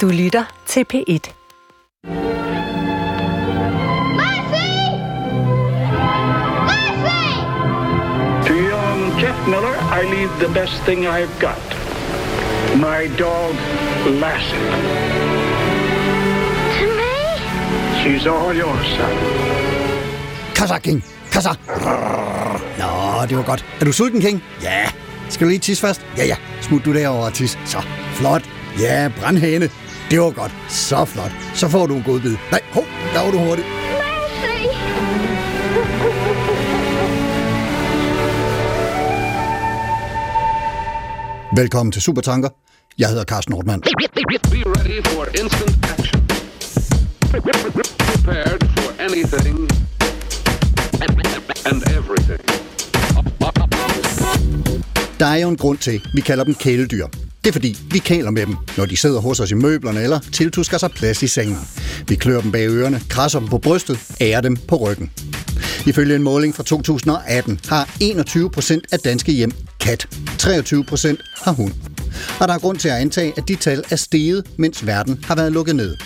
Du 0.00 0.08
lytter 0.08 0.44
til 0.66 0.84
P1. 0.94 1.32
To 8.46 8.54
young 8.54 9.20
Jeff 9.22 9.38
Miller, 9.46 9.74
I 10.00 10.02
leave 10.14 10.30
the 10.40 10.52
best 10.54 10.74
thing 10.86 11.06
I've 11.06 11.38
got. 11.40 11.62
My 12.76 13.06
dog, 13.18 13.54
Lassie. 14.20 14.58
To 16.76 16.86
me? 16.98 17.14
She's 18.02 18.26
all 18.26 18.52
yours, 18.56 18.86
son. 18.96 19.14
Kassa, 20.54 20.78
King! 20.78 21.04
Kassa! 21.32 21.54
Nå, 22.78 23.26
det 23.28 23.36
var 23.36 23.42
godt. 23.44 23.64
Er 23.80 23.84
du 23.84 23.92
sulten, 23.92 24.20
King? 24.20 24.42
Ja. 24.62 24.84
Skal 25.30 25.46
du 25.46 25.48
lige 25.48 25.58
tisse 25.60 25.80
først? 25.80 26.06
Ja, 26.16 26.24
ja. 26.26 26.36
Smut 26.60 26.84
du 26.84 26.94
derover 26.94 27.24
og 27.26 27.34
tis. 27.34 27.58
Så, 27.66 27.82
flot. 28.14 28.42
Ja, 28.80 29.10
brandhæne. 29.20 29.70
Det 30.14 30.20
var 30.20 30.30
godt. 30.30 30.52
Så 30.68 31.04
flot. 31.04 31.32
Så 31.54 31.68
får 31.68 31.86
du 31.86 31.94
en 31.96 32.02
god 32.02 32.20
bid. 32.20 32.36
Nej, 32.50 32.60
hov, 32.72 32.84
der 33.14 33.24
var 33.24 33.30
du 33.30 33.38
hurtigt. 33.38 33.66
Lassie! 34.00 34.70
Velkommen 41.56 41.92
til 41.92 42.02
Supertanker. 42.02 42.48
Jeg 42.98 43.08
hedder 43.08 43.24
Carsten 43.24 43.52
Nordmann. 43.52 43.82
Prepared 47.98 48.62
for 48.76 48.90
anything 48.98 49.68
and 51.66 51.82
everything. 51.98 52.40
Der 55.18 55.26
er 55.26 55.36
jo 55.36 55.48
en 55.48 55.56
grund 55.56 55.78
til, 55.78 55.90
at 55.90 56.00
vi 56.14 56.20
kalder 56.20 56.44
dem 56.44 56.54
kæledyr. 56.54 57.06
Det 57.44 57.50
er 57.50 57.52
fordi, 57.52 57.78
vi 57.90 57.98
kæler 57.98 58.30
med 58.30 58.46
dem, 58.46 58.56
når 58.76 58.86
de 58.86 58.96
sidder 58.96 59.20
hos 59.20 59.40
os 59.40 59.50
i 59.50 59.54
møblerne 59.54 60.02
eller 60.02 60.20
tiltusker 60.32 60.78
sig 60.78 60.90
plads 60.90 61.22
i 61.22 61.26
sengen. 61.26 61.58
Vi 62.08 62.14
klør 62.14 62.40
dem 62.40 62.52
bag 62.52 62.68
ørerne, 62.68 63.00
krasser 63.08 63.38
dem 63.38 63.48
på 63.48 63.58
brystet, 63.58 63.98
ærer 64.20 64.40
dem 64.40 64.56
på 64.56 64.76
ryggen. 64.76 65.10
Ifølge 65.86 66.16
en 66.16 66.22
måling 66.22 66.54
fra 66.54 66.62
2018 66.62 67.60
har 67.68 67.94
21 68.00 68.50
procent 68.50 68.86
af 68.92 68.98
danske 68.98 69.32
hjem 69.32 69.52
kat. 69.80 70.08
23 70.38 70.84
procent 70.84 71.20
har 71.42 71.52
hund. 71.52 71.72
Og 72.40 72.48
der 72.48 72.54
er 72.54 72.58
grund 72.58 72.78
til 72.78 72.88
at 72.88 72.94
antage, 72.94 73.32
at 73.36 73.48
de 73.48 73.56
tal 73.56 73.84
er 73.90 73.96
steget, 73.96 74.46
mens 74.58 74.86
verden 74.86 75.24
har 75.24 75.34
været 75.34 75.52
lukket 75.52 75.76
ned. 75.76 75.96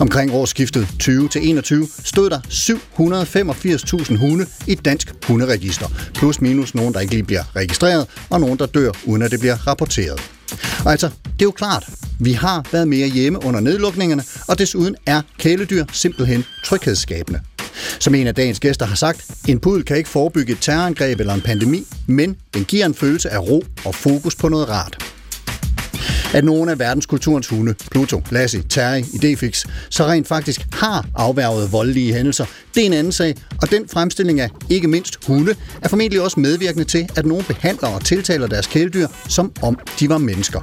Omkring 0.00 0.32
årsskiftet 0.32 0.88
20 0.98 1.28
til 1.28 1.48
21 1.48 1.88
stod 2.04 2.30
der 2.30 2.40
785.000 2.40 4.16
hunde 4.16 4.46
i 4.66 4.74
dansk 4.74 5.14
hunderegister. 5.26 5.86
Plus 6.14 6.40
minus 6.40 6.74
nogen, 6.74 6.94
der 6.94 7.00
ikke 7.00 7.12
lige 7.12 7.24
bliver 7.24 7.56
registreret, 7.56 8.06
og 8.30 8.40
nogen, 8.40 8.58
der 8.58 8.66
dør, 8.66 8.90
uden 9.04 9.22
at 9.22 9.30
det 9.30 9.40
bliver 9.40 9.66
rapporteret. 9.66 10.20
Og 10.84 10.90
altså, 10.90 11.06
det 11.24 11.42
er 11.42 11.44
jo 11.44 11.50
klart, 11.50 11.88
vi 12.20 12.32
har 12.32 12.66
været 12.72 12.88
mere 12.88 13.08
hjemme 13.08 13.44
under 13.44 13.60
nedlukningerne, 13.60 14.22
og 14.48 14.58
desuden 14.58 14.96
er 15.06 15.22
kæledyr 15.38 15.84
simpelthen 15.92 16.44
tryghedsskabende. 16.64 17.40
Som 18.00 18.14
en 18.14 18.26
af 18.26 18.34
dagens 18.34 18.60
gæster 18.60 18.86
har 18.86 18.94
sagt, 18.94 19.26
en 19.48 19.60
pudel 19.60 19.84
kan 19.84 19.96
ikke 19.96 20.08
forebygge 20.08 20.52
et 20.52 20.58
terrorangreb 20.60 21.20
eller 21.20 21.34
en 21.34 21.40
pandemi, 21.40 21.86
men 22.06 22.36
den 22.54 22.64
giver 22.64 22.86
en 22.86 22.94
følelse 22.94 23.30
af 23.30 23.38
ro 23.38 23.64
og 23.84 23.94
fokus 23.94 24.36
på 24.36 24.48
noget 24.48 24.68
rart 24.68 25.17
at 26.34 26.44
nogle 26.44 26.70
af 26.70 26.78
verdenskulturens 26.78 27.46
hunde, 27.48 27.74
Pluto, 27.90 28.22
Lassie, 28.30 28.62
Terry, 28.68 29.02
Idefix, 29.14 29.64
så 29.90 30.06
rent 30.06 30.28
faktisk 30.28 30.66
har 30.72 31.06
afværget 31.14 31.72
voldelige 31.72 32.14
hændelser. 32.14 32.44
Det 32.74 32.82
er 32.82 32.86
en 32.86 32.92
anden 32.92 33.12
sag, 33.12 33.34
og 33.62 33.70
den 33.70 33.88
fremstilling 33.88 34.40
af 34.40 34.50
ikke 34.70 34.88
mindst 34.88 35.24
hunde 35.26 35.54
er 35.82 35.88
formentlig 35.88 36.20
også 36.20 36.40
medvirkende 36.40 36.84
til, 36.84 37.08
at 37.16 37.26
nogle 37.26 37.44
behandler 37.44 37.88
og 37.88 38.04
tiltaler 38.04 38.46
deres 38.46 38.66
kæledyr, 38.66 39.06
som 39.28 39.52
om 39.62 39.78
de 40.00 40.08
var 40.08 40.18
mennesker. 40.18 40.60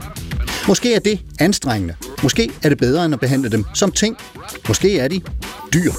Måske 0.68 0.94
er 0.94 1.00
det 1.00 1.20
anstrengende. 1.40 1.96
Måske 2.24 2.52
er 2.64 2.70
det 2.70 2.78
bedre 2.78 3.06
end 3.06 3.14
at 3.14 3.20
behandle 3.20 3.50
dem 3.50 3.66
som 3.74 3.92
ting. 3.92 4.18
Måske 4.68 5.00
er 5.00 5.08
de 5.08 5.22
dyr. 5.74 5.92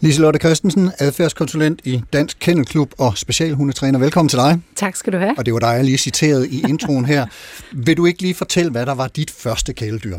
Liselotte 0.00 0.38
Christensen, 0.38 0.90
adfærdskonsulent 0.98 1.80
i 1.84 2.02
Dansk 2.12 2.36
Kennelklub 2.40 2.92
og 2.98 3.18
specialhundetræner. 3.18 3.98
Velkommen 3.98 4.28
til 4.28 4.38
dig. 4.38 4.60
Tak 4.76 4.96
skal 4.96 5.12
du 5.12 5.18
have. 5.18 5.34
Og 5.38 5.46
det 5.46 5.54
var 5.54 5.60
dig, 5.60 5.66
jeg 5.66 5.84
lige 5.84 5.98
citerede 5.98 6.48
i 6.48 6.64
introen 6.68 7.04
her. 7.04 7.26
Vil 7.72 7.96
du 7.96 8.06
ikke 8.06 8.22
lige 8.22 8.34
fortælle, 8.34 8.70
hvad 8.70 8.86
der 8.86 8.94
var 8.94 9.08
dit 9.08 9.30
første 9.30 9.72
kæledyr? 9.72 10.18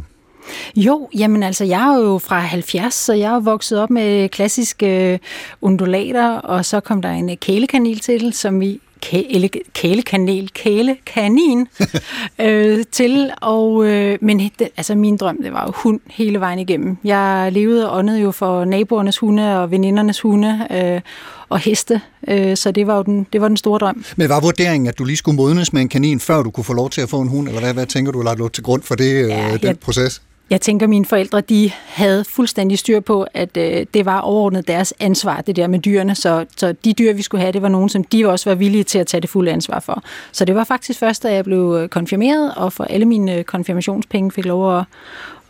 Jo, 0.76 1.10
jamen 1.18 1.44
altså, 1.44 1.64
jeg 1.64 1.96
er 1.96 1.98
jo 1.98 2.18
fra 2.18 2.40
70, 2.40 2.94
så 2.94 3.14
jeg 3.14 3.36
er 3.36 3.40
vokset 3.40 3.80
op 3.80 3.90
med 3.90 4.30
klassiske 4.30 5.14
øh, 5.14 5.20
undulater, 5.62 6.30
og 6.30 6.66
så 6.66 6.80
kom 6.80 7.02
der 7.02 7.10
en 7.10 7.38
kælekanil 7.38 8.00
til, 8.00 8.34
som 8.34 8.60
vi 8.60 8.80
kæle, 9.02 9.50
kælekanel, 9.74 10.50
kælekanin 10.54 11.68
øh, 12.42 12.84
til, 12.92 13.32
og, 13.42 13.86
øh, 13.86 14.18
men 14.22 14.40
det, 14.40 14.68
altså 14.78 14.96
min 14.96 15.18
drøm, 15.18 15.44
det 15.44 15.54
var 15.54 15.64
jo 15.66 15.72
hund 15.76 16.00
hele 16.10 16.40
vejen 16.40 16.60
igennem. 16.60 16.98
Jeg 17.04 17.50
levede 17.52 17.90
og 17.92 17.98
åndede 17.98 18.20
jo 18.20 18.32
for 18.32 18.66
naboernes 18.66 19.18
hunde 19.18 19.60
og 19.62 19.72
venindernes 19.72 20.22
hunde, 20.22 20.68
øh, 20.72 21.02
og 21.50 21.60
heste, 21.60 22.02
øh, 22.28 22.58
så 22.58 22.72
det 22.72 22.88
var 22.88 22.96
jo 22.98 23.04
den, 23.04 23.28
det 23.34 23.42
var 23.42 23.48
den 23.48 23.58
store 23.58 23.80
drøm. 23.80 24.04
Men 24.18 24.30
var 24.30 24.40
vurderingen, 24.42 24.88
at 24.88 24.98
du 25.00 25.04
lige 25.06 25.18
skulle 25.18 25.36
modnes 25.36 25.74
med 25.74 25.82
en 25.82 25.90
kanin, 25.90 26.20
før 26.20 26.44
du 26.44 26.50
kunne 26.52 26.64
få 26.64 26.74
lov 26.74 26.90
til 26.90 27.02
at 27.02 27.10
få 27.10 27.22
en 27.22 27.28
hund, 27.28 27.48
eller 27.48 27.62
hvad, 27.62 27.74
hvad 27.74 27.86
tænker 27.86 28.12
du, 28.12 28.22
lagt 28.22 28.54
til 28.54 28.64
grund 28.64 28.84
for 28.84 28.96
det, 28.96 29.28
Ja, 29.28 29.46
øh, 29.48 29.54
den 29.54 29.60
jeg- 29.64 29.80
proces? 29.80 30.22
Jeg 30.50 30.62
tænker, 30.62 30.86
at 30.86 30.90
mine 30.90 31.06
forældre 31.06 31.42
de 31.42 31.72
havde 31.86 32.26
fuldstændig 32.30 32.80
styr 32.80 33.00
på, 33.00 33.26
at 33.34 33.58
øh, 33.58 33.86
det 33.94 34.06
var 34.06 34.20
overordnet 34.20 34.68
deres 34.68 34.94
ansvar, 35.00 35.42
det 35.42 35.56
der 35.56 35.68
med 35.68 35.80
dyrene. 35.80 36.16
Så, 36.16 36.46
så 36.58 36.74
de 36.86 36.94
dyr, 36.94 37.14
vi 37.14 37.22
skulle 37.22 37.42
have, 37.42 37.52
det 37.52 37.62
var 37.62 37.70
nogen, 37.70 37.90
som 37.90 38.04
de 38.04 38.30
også 38.30 38.50
var 38.50 38.56
villige 38.56 38.84
til 38.84 39.00
at 39.00 39.08
tage 39.08 39.22
det 39.22 39.30
fulde 39.30 39.52
ansvar 39.52 39.80
for. 39.80 40.04
Så 40.32 40.46
det 40.46 40.56
var 40.56 40.64
faktisk 40.64 41.00
først, 41.00 41.24
da 41.24 41.34
jeg 41.34 41.44
blev 41.44 41.78
øh, 41.82 41.90
konfirmeret, 41.90 42.54
og 42.56 42.74
for 42.74 42.84
alle 42.84 43.06
mine 43.06 43.36
øh, 43.36 43.44
konfirmationspenge 43.44 44.32
fik 44.32 44.46
lov 44.46 44.78
at, 44.78 44.84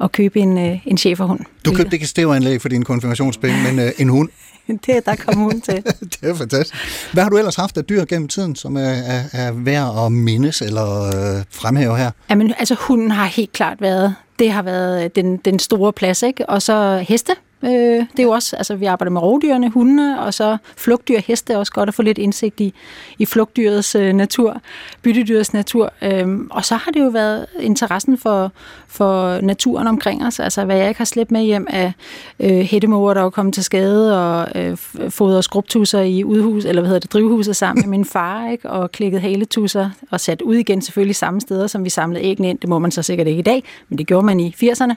at 0.01 0.11
købe 0.11 0.39
en, 0.39 0.57
øh, 0.57 0.87
en 0.87 0.97
cheferhund. 0.97 1.39
Du 1.65 1.73
købte 1.73 1.95
ikke 1.95 2.07
stævanlæg 2.07 2.61
for 2.61 2.69
dine 2.69 2.85
konfirmationspenge, 2.85 3.57
men 3.63 3.79
øh, 3.79 3.91
en 3.97 4.09
hund. 4.09 4.29
Det, 4.85 5.05
der 5.05 5.15
kom 5.15 5.35
hun 5.35 5.61
til. 5.61 5.83
det 6.11 6.29
er 6.29 6.35
fantastisk. 6.35 6.75
Hvad 7.13 7.23
har 7.23 7.29
du 7.29 7.37
ellers 7.37 7.55
haft 7.55 7.77
af 7.77 7.85
dyr 7.85 8.05
gennem 8.05 8.27
tiden, 8.27 8.55
som 8.55 8.75
er, 8.75 8.81
er, 8.81 9.23
er 9.33 9.51
værd 9.51 10.05
at 10.05 10.11
mindes 10.11 10.61
eller 10.61 11.03
øh, 11.05 11.43
fremhæve 11.51 11.97
her? 11.97 12.11
Jamen, 12.29 12.53
altså 12.59 12.75
hunden 12.79 13.11
har 13.11 13.25
helt 13.25 13.51
klart 13.51 13.81
været, 13.81 14.15
det 14.39 14.51
har 14.51 14.61
været 14.61 15.03
øh, 15.03 15.09
den, 15.15 15.37
den 15.37 15.59
store 15.59 15.93
plads, 15.93 16.23
ikke? 16.23 16.49
Og 16.49 16.61
så 16.61 16.97
heste. 16.97 17.31
Øh, 17.63 17.71
det 17.71 18.19
er 18.19 18.23
jo 18.23 18.29
også, 18.29 18.55
altså 18.55 18.75
vi 18.75 18.85
arbejder 18.85 19.11
med 19.11 19.21
rovdyrene, 19.21 19.69
hundene, 19.69 20.21
og 20.21 20.33
så 20.33 20.57
flugtdyr, 20.77 21.19
heste 21.19 21.53
er 21.53 21.57
også 21.57 21.71
godt 21.71 21.89
at 21.89 21.95
få 21.95 22.01
lidt 22.01 22.17
indsigt 22.17 22.59
i, 22.59 22.73
i 23.17 23.25
flugtdyrets 23.25 23.95
øh, 23.95 24.13
natur, 24.13 24.61
byttedyrets 25.01 25.53
natur. 25.53 25.93
Øh, 26.01 26.27
og 26.49 26.65
så 26.65 26.75
har 26.75 26.91
det 26.91 26.99
jo 26.99 27.07
været 27.07 27.45
interessen 27.59 28.17
for, 28.17 28.51
for 28.87 29.41
naturen 29.41 29.87
omkring 29.87 30.25
os, 30.25 30.39
altså 30.39 30.65
hvad 30.65 30.77
jeg 30.77 30.87
ikke 30.87 30.97
har 30.97 31.05
slæbt 31.05 31.31
med 31.31 31.41
hjem 31.41 31.67
af 31.69 31.93
øh, 32.39 32.59
hættemåger, 32.59 33.13
der 33.13 33.21
er 33.21 33.29
kommet 33.29 33.53
til 33.53 33.63
skade, 33.63 34.19
og 34.19 34.47
øh, 34.55 34.77
fodret 35.09 35.43
skrubtusser 35.43 36.01
i 36.01 36.23
udhus, 36.23 36.65
eller 36.65 36.81
hvad 36.81 36.87
hedder 36.89 36.99
det, 36.99 37.13
drivhuset 37.13 37.55
sammen 37.55 37.81
med 37.81 37.97
min 37.97 38.05
far, 38.05 38.49
ikke? 38.49 38.69
og 38.69 38.91
klikket 38.91 39.21
haletusser, 39.21 39.89
og 40.11 40.19
sat 40.19 40.41
ud 40.41 40.55
igen 40.55 40.81
selvfølgelig 40.81 41.15
samme 41.15 41.41
steder, 41.41 41.67
som 41.67 41.83
vi 41.83 41.89
samlede 41.89 42.23
æggene 42.23 42.49
ind. 42.49 42.59
Det 42.59 42.69
må 42.69 42.79
man 42.79 42.91
så 42.91 43.01
sikkert 43.01 43.27
ikke 43.27 43.39
i 43.39 43.43
dag, 43.43 43.63
men 43.89 43.97
det 43.97 44.07
gjorde 44.07 44.25
man 44.25 44.39
i 44.39 44.55
80'erne. 44.63 44.93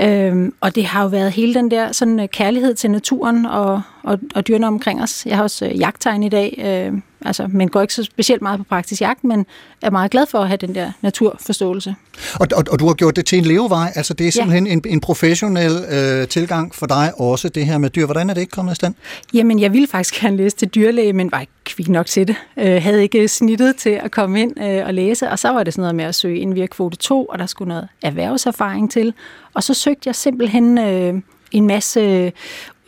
Øhm, 0.00 0.54
og 0.60 0.74
det 0.74 0.84
har 0.84 1.02
jo 1.02 1.08
været 1.08 1.32
hele 1.32 1.54
den 1.54 1.70
der 1.70 1.92
sådan, 1.92 2.20
øh, 2.20 2.28
kærlighed 2.28 2.74
til 2.74 2.90
naturen 2.90 3.46
og, 3.46 3.82
og, 4.02 4.18
og 4.34 4.48
dyrene 4.48 4.66
omkring 4.66 5.02
os. 5.02 5.26
Jeg 5.26 5.36
har 5.36 5.42
også 5.42 5.66
øh, 5.66 5.78
jagttegn 5.78 6.22
i 6.22 6.28
dag, 6.28 6.62
øh, 6.64 7.00
altså, 7.24 7.48
men 7.50 7.68
går 7.68 7.80
ikke 7.80 7.94
så 7.94 8.02
specielt 8.02 8.42
meget 8.42 8.58
på 8.58 8.64
praktisk 8.64 9.00
jagt, 9.00 9.24
men 9.24 9.46
er 9.82 9.90
meget 9.90 10.10
glad 10.10 10.26
for 10.26 10.38
at 10.38 10.48
have 10.48 10.56
den 10.56 10.74
der 10.74 10.92
naturforståelse. 11.02 11.94
Og, 12.34 12.46
og, 12.56 12.64
og 12.70 12.78
du 12.78 12.86
har 12.86 12.94
gjort 12.94 13.16
det 13.16 13.26
til 13.26 13.38
en 13.38 13.44
levevej, 13.44 13.92
altså 13.94 14.14
det 14.14 14.26
er 14.26 14.32
simpelthen 14.32 14.66
en, 14.66 14.82
en 14.86 15.00
professionel 15.00 15.84
øh, 15.90 16.28
tilgang 16.28 16.74
for 16.74 16.86
dig 16.86 17.12
også, 17.16 17.48
det 17.48 17.66
her 17.66 17.78
med 17.78 17.90
dyr. 17.90 18.04
Hvordan 18.04 18.30
er 18.30 18.34
det 18.34 18.40
ikke 18.40 18.50
kommet 18.50 18.72
i 18.72 18.74
stand? 18.74 18.94
Jamen, 19.34 19.58
jeg 19.58 19.72
ville 19.72 19.88
faktisk 19.88 20.20
gerne 20.20 20.36
læse 20.36 20.56
til 20.56 20.68
dyrlæge, 20.68 21.12
men 21.12 21.32
var 21.32 21.40
ikke 21.40 21.52
kvik 21.64 21.88
nok 21.88 22.06
til 22.06 22.28
det. 22.28 22.36
Øh, 22.58 22.82
havde 22.82 23.02
ikke 23.02 23.28
snittet 23.28 23.76
til 23.76 23.90
at 23.90 24.10
komme 24.10 24.40
ind 24.40 24.60
øh, 24.62 24.86
og 24.86 24.94
læse, 24.94 25.30
og 25.30 25.38
så 25.38 25.48
var 25.48 25.62
det 25.62 25.74
sådan 25.74 25.82
noget 25.82 25.94
med 25.94 26.04
at 26.04 26.14
søge 26.14 26.38
ind 26.38 26.54
via 26.54 26.66
kvote 26.66 26.96
2, 26.96 27.24
og 27.24 27.38
der 27.38 27.46
skulle 27.46 27.68
noget 27.68 27.88
erhvervserfaring 28.02 28.90
til. 28.90 29.14
Og 29.54 29.62
så 29.62 29.74
søgte 29.74 30.02
jeg 30.06 30.14
simpelthen 30.14 30.78
øh, 30.78 31.14
en 31.52 31.66
masse 31.66 32.32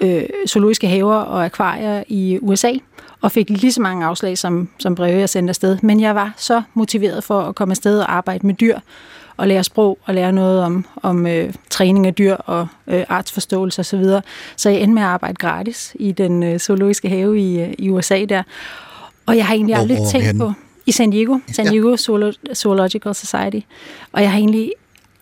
øh, 0.00 0.22
zoologiske 0.48 0.88
haver 0.88 1.14
og 1.14 1.44
akvarier 1.44 2.02
i 2.08 2.38
USA, 2.42 2.72
og 3.20 3.32
fik 3.32 3.50
lige 3.50 3.72
så 3.72 3.80
mange 3.82 4.06
afslag 4.06 4.38
som, 4.38 4.68
som 4.78 4.94
breve, 4.94 5.18
jeg 5.18 5.28
sendte 5.28 5.50
afsted. 5.50 5.78
Men 5.82 6.00
jeg 6.00 6.14
var 6.14 6.34
så 6.36 6.62
motiveret 6.74 7.24
for 7.24 7.40
at 7.42 7.54
komme 7.54 7.72
afsted 7.72 7.98
og 8.00 8.12
arbejde 8.14 8.46
med 8.46 8.54
dyr, 8.54 8.78
og 9.36 9.48
lære 9.48 9.64
sprog 9.64 9.98
og 10.04 10.14
lære 10.14 10.32
noget 10.32 10.62
om, 10.62 10.84
om 11.02 11.26
øh, 11.26 11.52
træning 11.70 12.06
af 12.06 12.14
dyr 12.14 12.34
og 12.34 12.66
øh, 12.86 13.04
artsforståelse 13.08 13.80
osv. 13.80 13.84
Så, 13.84 13.96
videre. 13.96 14.22
så 14.56 14.70
jeg 14.70 14.80
endte 14.80 14.94
med 14.94 15.02
at 15.02 15.08
arbejde 15.08 15.34
gratis 15.34 15.96
i 16.00 16.12
den 16.12 16.42
øh, 16.42 16.58
zoologiske 16.58 17.08
have 17.08 17.40
i, 17.40 17.60
øh, 17.60 17.74
i 17.78 17.90
USA 17.90 18.24
der. 18.24 18.42
Og 19.26 19.36
jeg 19.36 19.46
har 19.46 19.54
egentlig 19.54 19.76
aldrig 19.76 19.98
tænkt 20.12 20.38
på... 20.38 20.52
I 20.88 20.92
San 20.92 21.10
Diego, 21.10 21.38
San 21.52 21.64
Ja. 21.64 21.70
Diego 21.70 21.94
Zoolo- 21.96 22.54
Zoological 22.54 23.14
Society. 23.14 23.58
Og 24.12 24.22
jeg 24.22 24.30
har 24.30 24.38
egentlig 24.38 24.72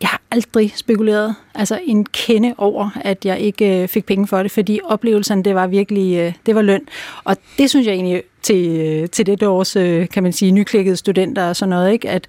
jeg 0.05 0.09
har 0.09 0.21
aldrig 0.31 0.73
spekuleret 0.77 1.35
altså 1.55 1.81
en 1.85 2.05
kende 2.05 2.55
over, 2.59 2.91
at 3.01 3.25
jeg 3.25 3.41
ikke 3.41 3.83
øh, 3.83 3.89
fik 3.89 4.07
penge 4.07 4.27
for 4.27 4.43
det, 4.43 4.51
fordi 4.51 4.81
oplevelsen, 4.85 5.45
det 5.45 5.55
var 5.55 5.67
virkelig, 5.67 6.17
øh, 6.17 6.33
det 6.47 6.55
var 6.55 6.63
løn. 6.63 6.81
Og 7.25 7.37
det 7.59 7.71
synes 7.71 7.87
jeg 7.87 7.95
egentlig 7.95 8.23
til, 8.43 8.81
øh, 8.81 9.09
til 9.09 9.27
det 9.27 9.43
års, 9.43 9.77
øh, 9.77 10.09
kan 10.09 10.23
man 10.23 10.33
sige, 10.33 10.53
nyklækkede 10.53 10.97
studenter 10.97 11.49
og 11.49 11.57
sådan 11.57 11.71
noget, 11.71 11.93
ikke? 11.93 12.09
at, 12.09 12.27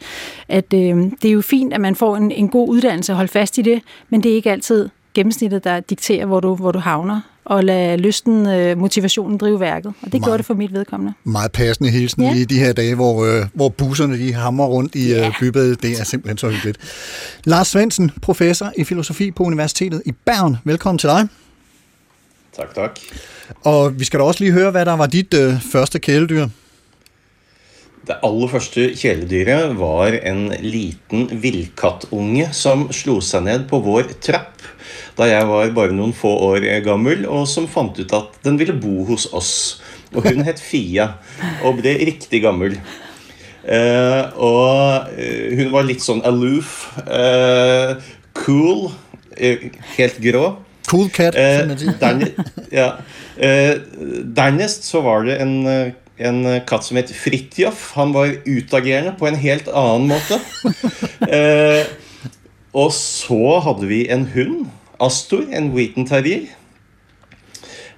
at 0.49 0.73
øh, 0.73 0.97
det 1.21 1.25
er 1.25 1.31
jo 1.31 1.41
fint, 1.41 1.73
at 1.73 1.81
man 1.81 1.95
får 1.95 2.17
en, 2.17 2.31
en 2.31 2.49
god 2.49 2.69
uddannelse 2.69 3.11
og 3.11 3.15
holde 3.15 3.31
fast 3.31 3.57
i 3.57 3.61
det, 3.61 3.81
men 4.09 4.23
det 4.23 4.31
er 4.31 4.35
ikke 4.35 4.51
altid 4.51 4.89
gennemsnittet, 5.13 5.63
der 5.63 5.79
dikterer, 5.79 6.25
hvor 6.25 6.39
du, 6.39 6.55
hvor 6.55 6.71
du 6.71 6.79
havner 6.79 7.21
og 7.45 7.63
lade 7.63 7.97
lysten, 7.97 8.47
øh, 8.47 8.77
motivationen 8.77 9.37
drive 9.37 9.59
værket. 9.59 9.87
Og 9.87 9.93
det 10.03 10.13
Meget. 10.13 10.23
gjorde 10.23 10.37
det 10.37 10.45
for 10.45 10.53
mit 10.53 10.73
vedkommende. 10.73 11.13
Meget 11.23 11.51
passende 11.51 11.89
hilsen 11.89 12.23
ja. 12.23 12.33
I 12.35 12.43
de 12.43 12.59
her 12.59 12.73
dage, 12.73 12.95
hvor, 12.95 13.25
øh, 13.25 13.45
hvor 13.53 13.69
busserne 13.69 14.17
de 14.19 14.33
hamrer 14.33 14.65
rundt 14.67 14.95
i 14.95 15.09
Ja. 15.09 15.27
øh, 15.27 15.33
bybadet. 15.39 15.81
Det 15.83 15.99
er 15.99 16.03
simpelthen 16.03 16.37
så 16.37 16.49
hyggeligt. 16.49 16.77
Lars 17.43 17.67
Svendsen, 17.67 18.11
professor 18.21 18.71
i 18.77 18.83
filosofi 18.83 19.31
på 19.31 19.43
Universitetet 19.43 20.01
i 20.05 20.11
Bergen. 20.25 20.57
Velkommen 20.63 20.99
til 20.99 21.09
dig. 21.09 21.27
Tak, 22.57 22.75
tak. 22.75 22.99
Og 23.63 23.99
vi 23.99 24.05
skal 24.05 24.19
da 24.19 24.23
også 24.25 24.43
lige 24.43 24.53
høre, 24.53 24.71
hvad 24.71 24.85
der 24.85 24.93
var 24.93 25.05
dit 25.05 25.33
øh, 25.33 25.53
første 25.71 25.99
kæledyr. 25.99 26.47
Det 28.05 28.19
aller 28.21 28.51
første 28.51 28.91
kjæledyret 28.93 29.73
var 29.79 30.13
en 30.19 30.47
liten 30.61 31.25
villkattunge 31.41 32.51
som 32.53 32.85
slo 32.93 33.17
seg 33.23 33.47
ned 33.47 33.65
på 33.71 33.79
vår 33.85 34.11
trapp 34.21 34.61
da 35.15 35.29
jeg 35.29 35.47
var 35.47 35.71
bare 35.73 35.95
noen 35.95 36.11
få 36.13 36.29
år 36.49 36.65
gammel, 36.83 37.23
og 37.31 37.45
som 37.47 37.69
fant 37.71 37.95
ut 37.97 38.13
at 38.13 38.35
den 38.43 38.57
ville 38.59 38.75
bo 38.75 39.05
hos 39.07 39.29
oss. 39.33 39.53
Og 40.11 40.27
hun 40.27 40.43
het 40.43 40.59
Fia 40.59 41.13
og 41.63 41.79
ble 41.79 41.95
riktig 42.01 42.41
gammel. 42.43 42.75
Eh, 43.65 44.23
og 44.35 45.15
eh, 45.17 45.55
hun 45.57 45.71
var 45.73 45.87
litt 45.87 46.03
sånn 46.03 46.21
aloof, 46.27 46.75
eh, 47.07 47.95
cool, 48.43 48.89
eh, 49.39 49.69
helt 49.95 50.19
grå. 50.21 50.45
Cool 50.91 51.07
cat, 51.09 51.33
Eh, 51.33 51.61
som 51.63 51.71
man 51.71 51.79
siger. 51.79 51.97
derne, 52.03 52.49
ja. 52.75 52.89
eh, 53.39 53.79
dernest 54.37 54.85
så 54.85 55.01
var 55.01 55.25
det 55.25 55.39
en, 55.41 55.55
en 56.17 56.41
katt 56.67 56.85
som 56.87 56.99
het 56.99 57.11
Fridtjof. 57.15 57.91
Han 57.99 58.13
var 58.15 58.37
utagerende 58.45 59.15
på 59.19 59.27
en 59.27 59.39
helt 59.39 59.71
annen 59.71 60.09
måte. 60.15 60.39
Eh, 61.25 61.87
og 62.75 62.91
så 62.93 63.55
hadde 63.65 63.87
vi 63.89 64.03
en 64.13 64.27
hund, 64.35 64.67
Astor, 65.01 65.45
en 65.55 65.71
Wheaton 65.73 66.05
terrier. 66.05 66.43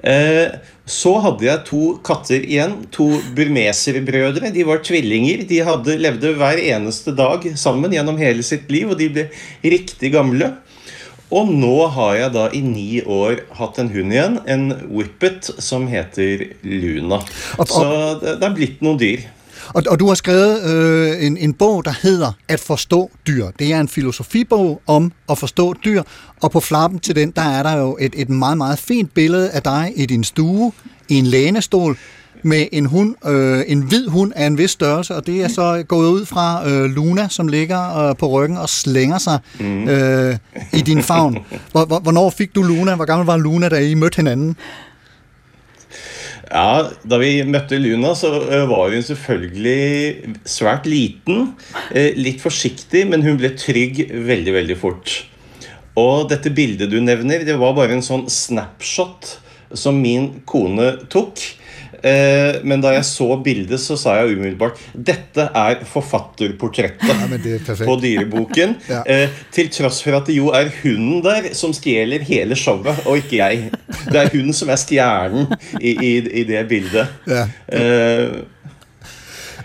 Eh, 0.05 0.53
så 0.87 1.17
hadde 1.19 1.43
jeg 1.43 1.63
to 1.67 1.81
katter 2.05 2.45
igjen, 2.45 2.77
to 2.93 3.09
burmeserbrødre. 3.35 4.53
De 4.55 4.63
var 4.67 4.79
tvillinger. 4.85 5.43
De 5.49 5.59
hadde, 5.67 5.97
levde 5.99 6.31
hver 6.39 6.61
eneste 6.61 7.11
dag 7.17 7.43
sammen 7.59 7.95
gjennom 7.95 8.19
hele 8.21 8.45
sitt 8.45 8.69
liv, 8.71 8.93
og 8.93 9.01
de 9.01 9.09
ble 9.11 9.25
riktig 9.65 10.13
gamle. 10.15 10.53
Og 11.31 11.49
nå 11.51 11.87
har 11.91 12.13
jeg 12.15 12.33
da 12.33 12.45
i 12.55 12.61
ni 12.63 13.01
år 13.03 13.41
hatt 13.59 13.79
en 13.81 13.89
hund 13.91 14.13
igjen, 14.15 14.37
en 14.47 14.69
whippet, 14.87 15.49
som 15.59 15.87
heter 15.91 16.45
Luna. 16.63 17.19
Så 17.67 17.87
det, 18.21 18.37
det 18.39 18.47
er 18.47 18.55
blitt 18.55 18.79
noen 18.85 19.01
dyr. 19.01 19.25
Og, 19.73 19.83
og 19.89 19.99
du 19.99 20.07
har 20.07 20.15
skrevet 20.15 20.63
øh, 20.63 21.25
en, 21.25 21.37
en 21.37 21.53
bog, 21.53 21.85
der 21.85 21.93
hedder 22.01 22.31
At 22.47 22.59
forstå 22.59 23.11
dyr. 23.27 23.51
Det 23.59 23.73
er 23.73 23.79
en 23.79 23.87
filosofibog 23.87 24.81
om 24.87 25.11
at 25.29 25.37
forstå 25.37 25.73
dyr, 25.85 26.03
og 26.41 26.51
på 26.51 26.59
flappen 26.59 26.99
til 26.99 27.15
den, 27.15 27.31
der 27.31 27.41
er 27.41 27.63
der 27.63 27.77
jo 27.77 27.97
et, 28.01 28.13
et 28.15 28.29
meget, 28.29 28.57
meget 28.57 28.79
fint 28.79 29.13
billede 29.13 29.49
af 29.49 29.63
dig 29.63 29.93
i 29.95 30.05
din 30.05 30.23
stue, 30.23 30.71
i 31.09 31.15
en 31.15 31.25
lænestol, 31.25 31.97
med 32.43 32.67
en 32.71 32.85
hund, 32.85 33.15
øh, 33.27 33.63
en 33.67 33.81
hvid 33.81 34.07
hund 34.07 34.31
af 34.35 34.45
en 34.45 34.57
vis 34.57 34.71
størrelse, 34.71 35.15
og 35.15 35.27
det 35.27 35.43
er 35.43 35.47
så 35.47 35.83
gået 35.87 36.09
ud 36.09 36.25
fra 36.25 36.69
øh, 36.69 36.83
Luna, 36.85 37.27
som 37.29 37.47
ligger 37.47 37.97
øh, 38.09 38.15
på 38.15 38.27
ryggen 38.27 38.57
og 38.57 38.69
slænger 38.69 39.17
sig 39.17 39.39
mm. 39.59 39.87
øh, 39.89 40.37
i 40.73 40.81
din 40.81 41.03
favn. 41.03 41.37
Hvor, 41.71 41.85
hvor, 41.85 41.99
hvornår 41.99 42.29
fik 42.29 42.55
du 42.55 42.61
Luna? 42.63 42.95
Hvor 42.95 43.05
gammel 43.05 43.25
var 43.25 43.37
Luna, 43.37 43.69
da 43.69 43.75
I 43.79 43.93
mødte 43.93 44.15
hinanden? 44.15 44.55
Ja, 46.51 46.83
Da 47.09 47.17
vi 47.19 47.43
møtte 47.43 47.77
Luna, 47.79 48.13
så 48.15 48.29
eh, 48.47 48.63
var 48.69 48.93
hun 48.93 49.03
selvfølgelig 49.03 50.15
svært 50.47 50.85
liten. 50.87 51.53
eh, 51.91 52.13
Litt 52.15 52.41
forsiktig, 52.41 53.03
men 53.09 53.23
hun 53.25 53.37
ble 53.37 53.51
trygg 53.57 54.05
veldig, 54.27 54.53
veldig 54.53 54.77
fort. 54.79 55.25
Og 55.97 56.29
dette 56.29 56.49
bildet 56.53 56.91
du 56.91 56.99
nevner, 57.01 57.43
det 57.43 57.57
var 57.59 57.73
bare 57.75 57.97
en 57.97 58.05
sånn 58.05 58.27
snapshot 58.29 59.39
som 59.75 59.97
min 59.99 60.37
kone 60.47 60.93
tok. 61.11 61.41
Eh, 62.03 62.59
Men 62.63 62.81
da 62.83 62.91
jeg 62.93 63.05
så 63.05 63.27
bildet, 63.43 63.79
så 63.81 63.97
sa 63.99 64.17
jeg 64.21 64.37
umiddelbart 64.37 64.77
dette 64.93 65.47
er 65.55 65.81
forfatterportrettet 65.87 67.07
Ja, 67.07 67.15
er 67.25 67.85
på 67.85 67.95
dyreboken. 68.01 68.75
Ja. 68.89 69.01
eh, 69.05 69.29
til 69.51 69.69
tross 69.73 70.01
for 70.05 70.17
at 70.19 70.27
det 70.29 70.35
jo 70.37 70.49
er 70.55 70.69
hunden 70.83 71.21
der 71.25 71.49
som 71.57 71.73
stjeler 71.75 72.23
hele 72.27 72.55
showet, 72.55 73.01
og 73.05 73.17
ikke 73.17 73.37
jeg. 73.41 73.71
Det 74.11 74.15
er 74.21 74.29
hun 74.35 74.53
som 74.55 74.69
er 74.69 74.79
stjernen 74.79 75.47
i, 75.81 75.91
i, 75.95 76.13
i 76.41 76.43
det 76.47 76.67
bildet. 76.69 77.07
Ja. 77.27 77.47
Eh, 77.67 78.43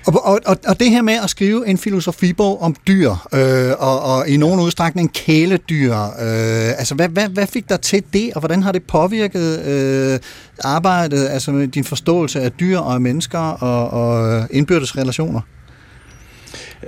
Og, 0.06 0.24
og, 0.24 0.40
og, 0.46 0.56
og 0.66 0.80
det 0.80 0.90
her 0.90 1.02
med 1.02 1.14
at 1.24 1.30
skrive 1.30 1.68
en 1.68 1.78
filosofibog 1.78 2.62
om 2.62 2.76
dyr, 2.86 3.10
øh, 3.10 3.72
og, 3.78 4.02
og 4.02 4.28
i 4.28 4.36
nogen 4.36 4.60
udstrækning 4.60 5.12
kæledyr, 5.12 5.94
øh, 5.94 6.78
altså 6.78 6.94
hvad, 6.94 7.08
hvad, 7.08 7.28
hvad 7.28 7.46
fik 7.46 7.68
dig 7.68 7.80
til 7.80 8.02
det, 8.12 8.32
og 8.34 8.40
hvordan 8.40 8.62
har 8.62 8.72
det 8.72 8.82
påvirket 8.82 9.66
øh, 9.66 10.18
arbejdet, 10.64 11.28
altså 11.28 11.52
med 11.52 11.68
din 11.68 11.84
forståelse 11.84 12.40
af 12.40 12.52
dyr 12.52 12.78
og 12.78 12.94
af 12.94 13.00
mennesker 13.00 13.38
og, 13.38 13.90
og 13.90 14.48
indbyrdes 14.50 14.96
relationer? 14.96 15.40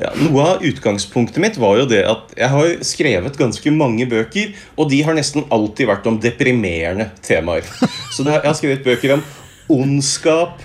ja, 0.01 0.11
noe 0.19 0.45
av 0.45 0.65
utgangspunktet 0.67 1.41
mitt 1.43 1.59
var 1.61 1.79
jo 1.81 1.89
det 1.91 2.03
at 2.07 2.35
jeg 2.39 2.51
har 2.51 2.71
skrevet 2.87 3.39
ganske 3.39 3.71
mange 3.75 4.07
bøker, 4.11 4.55
og 4.77 4.91
de 4.91 5.03
har 5.07 5.17
nesten 5.17 5.47
alltid 5.55 5.89
vært 5.91 6.07
om 6.11 6.21
deprimerende 6.23 7.11
temaer. 7.23 7.67
Så 8.15 8.25
det, 8.25 8.35
jeg 8.35 8.45
har 8.45 8.59
skrevet 8.59 8.85
bøker 8.87 9.17
om 9.19 9.25
ondskap, 9.69 10.63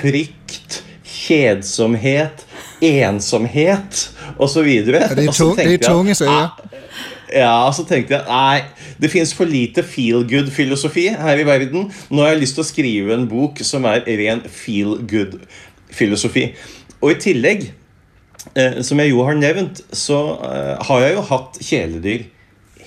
frykt, 0.00 0.82
kjedsomhet, 1.28 2.44
ensomhet 2.80 4.08
osv. 4.40 4.68
Det 4.86 4.96
er, 4.96 5.32
tung, 5.36 5.56
det 5.58 5.74
er 5.76 5.84
tunge 5.84 6.16
sager. 6.16 6.56
Ja, 7.28 7.68
så 7.76 7.84
tenkte 7.84 8.16
jeg 8.16 8.24
nei, 8.24 8.62
det 9.00 9.10
finnes 9.12 9.34
for 9.36 9.48
lite 9.48 9.84
feel 9.84 10.24
good-filosofi 10.28 11.10
her 11.12 11.40
i 11.40 11.44
verden. 11.46 11.90
Nå 12.08 12.24
har 12.24 12.32
jeg 12.32 12.42
lyst 12.46 12.56
til 12.56 12.64
å 12.64 12.68
skrive 12.70 13.14
en 13.14 13.28
bok 13.28 13.60
som 13.66 13.84
er 13.88 14.06
ren 14.08 14.40
feel 14.48 14.96
good-filosofi. 15.10 16.48
Og 17.02 17.12
i 17.12 17.18
tillegg, 17.20 17.68
eh, 18.54 18.80
som 18.86 18.98
jeg 19.02 19.12
jo 19.12 19.22
har 19.28 19.36
nevnt, 19.38 19.84
så 19.92 20.22
eh, 20.48 20.74
har 20.88 21.04
jeg 21.04 21.14
jo 21.18 21.26
hatt 21.28 21.60
kjæledyr 21.68 22.26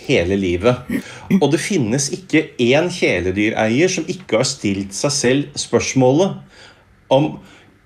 hele 0.07 0.37
livet. 0.39 0.89
Og 1.37 1.51
det 1.53 1.61
finnes 1.61 2.09
ikke 2.17 2.47
én 2.57 2.89
kjæledyreier 2.91 3.93
som 3.93 4.09
ikke 4.09 4.41
har 4.41 4.49
stilt 4.49 4.97
seg 4.97 5.15
selv 5.15 5.59
spørsmålet 5.59 6.39
om 7.13 7.35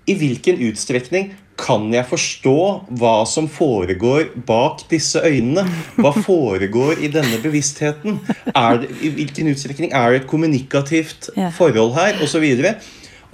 i 0.05 0.15
hvilken 0.17 0.61
utstrekning 0.67 1.33
kan 1.59 1.87
jeg 1.93 2.03
forstå 2.09 2.57
hva 2.99 3.13
som 3.29 3.47
foregår 3.47 4.33
bak 4.47 4.83
disse 4.91 5.21
øynene? 5.23 5.63
Hva 5.95 6.11
foregår 6.11 6.99
i 6.99 7.07
denne 7.13 7.39
bevisstheten? 7.43 8.19
Er 8.51 8.81
det, 8.83 8.91
I 9.01 9.13
hvilken 9.15 9.53
utstrekning 9.53 9.95
er 9.95 10.11
det 10.11 10.21
et 10.23 10.29
kommunikativt 10.29 11.29
forhold 11.55 11.95
her? 11.95 12.19
Og, 12.19 12.27
så 12.29 12.43
videre? 12.43 12.75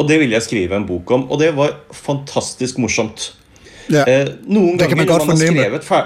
og 0.02 0.08
det 0.10 0.18
ville 0.22 0.38
jeg 0.38 0.48
skrive 0.48 0.78
en 0.78 0.88
bok 0.90 1.14
om. 1.14 1.28
Og 1.32 1.40
det 1.42 1.52
var 1.58 1.76
fantastisk 1.94 2.82
morsomt. 2.82 3.32
Ja. 3.92 4.06
Eh, 4.08 4.34
noen 4.48 4.80
Det 4.80 4.90
kan 4.90 4.98
man 4.98 5.08
ganger 5.08 5.12
godt 5.12 5.28
når 5.28 5.28
man 5.28 5.38
har 5.38 5.38
fornemme. 5.38 5.62
skrevet 5.62 5.88
fer 5.88 6.06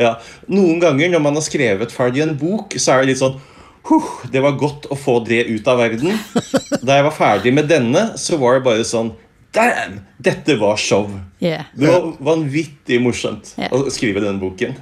ja, 0.00 0.14
Noen 0.48 0.78
ganger 0.80 1.10
når 1.12 1.20
man 1.22 1.36
har 1.36 1.44
skrevet 1.44 1.92
ferdig 1.92 2.22
en 2.24 2.32
bok, 2.40 2.72
så 2.80 2.94
er 2.94 3.02
det 3.04 3.12
litt 3.12 3.20
sånn 3.20 3.36
huh, 3.90 4.08
Det 4.32 4.40
var 4.42 4.56
godt 4.58 4.88
å 4.90 4.96
få 4.98 5.18
det 5.28 5.44
ut 5.52 5.68
av 5.68 5.82
verden. 5.82 6.16
Da 6.84 6.98
jeg 6.98 7.06
var 7.06 7.14
ferdig 7.14 7.52
med 7.54 7.68
denne, 7.70 8.06
så 8.20 8.40
var 8.40 8.58
det 8.58 8.64
bare 8.66 8.88
sånn 8.88 9.12
Damn! 9.54 10.00
Dette 10.24 10.60
var 10.60 10.76
show. 10.76 11.10
Ja. 11.40 11.62
Det 11.80 11.88
var 11.88 12.16
vanvittig 12.24 13.02
morsomt 13.02 13.54
Ja. 13.58 13.66
å 13.72 13.90
skrive 13.90 14.20
den 14.24 14.40
boken. 14.40 14.72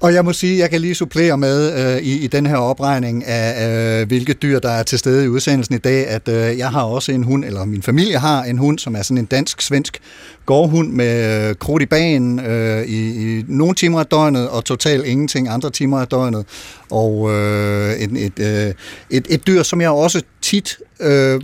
Og 0.00 0.14
jeg 0.14 0.24
må 0.24 0.32
sige, 0.32 0.58
jeg 0.58 0.70
kan 0.70 0.80
lige 0.80 0.94
supplere 0.94 1.38
med 1.38 1.72
øh, 1.96 2.02
i, 2.02 2.24
i 2.24 2.26
den 2.26 2.46
her 2.46 2.56
opregning 2.56 3.24
af, 3.26 4.00
øh, 4.00 4.06
hvilke 4.08 4.32
dyr, 4.32 4.58
der 4.58 4.70
er 4.70 4.82
til 4.82 4.98
stede 4.98 5.24
i 5.24 5.28
udsendelsen 5.28 5.74
i 5.74 5.78
dag, 5.78 6.06
at 6.08 6.28
øh, 6.28 6.58
jeg 6.58 6.68
har 6.70 6.82
også 6.82 7.12
en 7.12 7.22
hund, 7.24 7.44
eller 7.44 7.64
min 7.64 7.82
familie 7.82 8.18
har 8.18 8.42
en 8.44 8.58
hund, 8.58 8.78
som 8.78 8.94
er 8.96 9.02
sådan 9.02 9.18
en 9.18 9.24
dansk-svensk 9.24 9.98
gårdhund 10.46 10.88
med 10.92 11.48
øh, 11.48 11.54
krudt 11.56 11.82
i 11.82 11.86
bagen 11.86 12.40
øh, 12.40 12.82
i, 12.84 13.38
i 13.38 13.44
nogle 13.48 13.74
timer 13.74 14.00
af 14.00 14.06
døgnet, 14.06 14.48
og 14.48 14.64
totalt 14.64 15.04
ingenting 15.06 15.48
andre 15.48 15.70
timer 15.70 16.00
af 16.00 16.06
døgnet. 16.08 16.46
Og 16.90 17.30
øh, 17.32 17.92
et, 17.92 18.10
et, 18.12 18.38
øh, 18.38 18.74
et, 19.10 19.26
et 19.28 19.46
dyr, 19.46 19.62
som 19.62 19.80
jeg 19.80 19.90
også 19.90 20.22
tit... 20.42 20.78
Øh, 21.00 21.40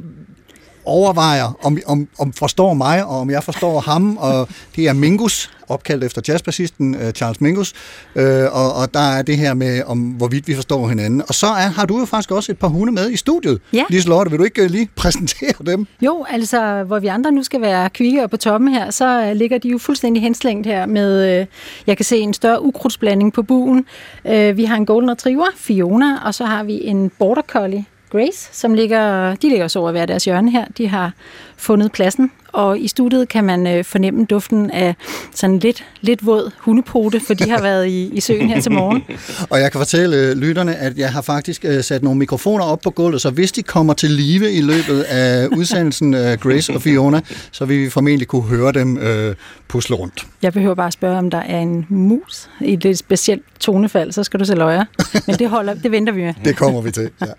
overvejer, 0.89 1.59
om, 1.63 1.79
om, 1.87 2.09
om 2.19 2.33
forstår 2.33 2.75
mig, 2.75 3.05
og 3.05 3.21
om 3.21 3.31
jeg 3.31 3.45
forstår 3.45 3.81
ham, 3.81 4.17
og 4.17 4.49
det 4.77 4.89
er 4.89 4.93
Mingus, 4.93 5.51
opkaldt 5.69 6.05
efter 6.05 6.23
jazzbassisten 6.29 6.95
uh, 6.95 7.11
Charles 7.11 7.41
Mingus, 7.41 7.73
uh, 8.17 8.23
og, 8.51 8.75
og 8.75 8.95
der 8.95 9.01
er 9.01 9.23
det 9.23 9.37
her 9.37 9.55
med, 9.55 9.83
om 9.87 9.99
hvorvidt 9.99 10.49
vi 10.49 10.55
forstår 10.55 10.89
hinanden. 10.89 11.23
Og 11.29 11.35
så 11.35 11.47
er, 11.47 11.69
har 11.69 11.87
du 11.87 11.99
jo 11.99 12.05
faktisk 12.05 12.31
også 12.31 12.53
et 12.53 12.59
par 12.59 12.69
hunde 12.69 12.93
med 12.93 13.11
i 13.11 13.17
studiet. 13.17 13.61
Ja. 13.73 13.85
Liselotte, 13.91 14.31
vil 14.31 14.39
du 14.39 14.45
ikke 14.45 14.65
uh, 14.65 14.71
lige 14.71 14.89
præsentere 14.97 15.55
dem? 15.67 15.87
Jo, 16.03 16.25
altså, 16.31 16.85
hvor 16.85 16.99
vi 16.99 17.07
andre 17.07 17.33
nu 17.33 17.43
skal 17.43 17.61
være 17.61 17.91
kvikke 17.91 18.23
og 18.23 18.31
på 18.31 18.37
toppen 18.37 18.69
her, 18.69 18.91
så 18.91 19.23
øh, 19.23 19.37
ligger 19.37 19.59
de 19.59 19.69
jo 19.69 19.79
fuldstændig 19.79 20.23
henslængt 20.23 20.67
her 20.67 20.87
med, 20.87 21.41
øh, 21.41 21.47
jeg 21.87 21.97
kan 21.97 22.05
se 22.05 22.19
en 22.19 22.35
større 22.35 22.63
ukrudtsblanding 22.65 23.33
på 23.33 23.43
buen. 23.43 23.85
Øh, 24.25 24.57
vi 24.57 24.65
har 24.65 24.77
en 24.77 24.87
Golden 24.87 25.11
Retriever, 25.11 25.47
Fiona, 25.57 26.19
og 26.25 26.35
så 26.35 26.45
har 26.45 26.65
vi 26.65 26.85
en 26.85 27.11
Border 27.19 27.43
Collie, 27.43 27.85
Grace, 28.11 28.49
som 28.53 28.75
ligger, 28.75 29.35
de 29.35 29.49
ligger 29.49 29.69
så 29.69 29.79
over 29.79 29.93
hver 29.93 30.07
deres 30.07 30.25
hjørne 30.25 30.51
her. 30.51 30.65
De 30.79 30.89
har 30.89 31.13
fundet 31.57 31.93
pladsen, 31.93 32.31
og 32.53 32.79
i 32.79 32.89
studiet 32.89 33.29
kan 33.29 33.45
man 33.45 33.67
øh, 33.67 33.85
fornemme 33.85 34.25
duften 34.25 34.71
af 34.71 34.95
sådan 35.35 35.59
lidt, 35.59 35.85
lidt 36.01 36.27
våd 36.27 36.51
hundepote, 36.59 37.21
for 37.21 37.35
de 37.35 37.51
har 37.51 37.63
været 37.63 37.87
i, 37.87 38.11
i 38.13 38.21
søen 38.21 38.49
her 38.49 38.61
til 38.61 38.73
morgen. 38.73 39.05
Og 39.51 39.61
jeg 39.61 39.73
kan 39.73 39.79
fortælle 39.79 40.17
øh, 40.17 40.37
lytterne, 40.37 40.77
at 40.77 40.99
jeg 40.99 41.13
har 41.13 41.23
faktisk 41.23 41.65
øh, 41.65 41.85
sat 41.85 42.03
nogle 42.03 42.19
mikrofoner 42.19 42.65
op 42.65 42.81
på 42.81 42.91
gulvet, 42.91 43.21
så 43.21 43.31
hvis 43.31 43.53
de 43.53 43.63
kommer 43.63 43.95
til 43.95 44.11
live 44.11 44.53
i 44.53 44.61
løbet 44.61 45.03
af 45.03 45.47
udsendelsen 45.47 46.15
øh, 46.15 46.39
Grace 46.39 46.75
og 46.75 46.83
Fiona, 46.83 47.21
så 47.51 47.65
vil 47.65 47.81
vi 47.81 47.91
formentlig 47.91 48.29
kunne 48.29 48.43
høre 48.43 48.73
dem 48.73 48.99
øh, 48.99 49.35
pusle 49.69 49.97
rundt. 49.97 50.27
Jeg 50.43 50.53
behøver 50.53 50.75
bare 50.75 50.87
at 50.87 50.93
spørge, 50.93 51.19
om 51.19 51.31
der 51.31 51.39
er 51.39 51.59
en 51.59 51.87
mus 51.89 52.51
i 52.61 52.73
et 52.73 52.85
lidt 52.85 52.99
specielt 52.99 53.43
tonefald, 53.61 54.13
så 54.13 54.25
skal 54.25 54.41
du 54.41 54.45
se 54.45 54.55
løjer. 54.55 54.85
Men 55.27 55.37
det, 55.37 55.51
holder, 55.51 55.75
det 55.75 55.91
venter 55.91 56.13
vi 56.13 56.23
med. 56.23 56.35
Det 56.45 56.57
kommer 56.57 56.81
vi 56.81 56.91
til, 56.91 57.11
ja. 57.21 57.27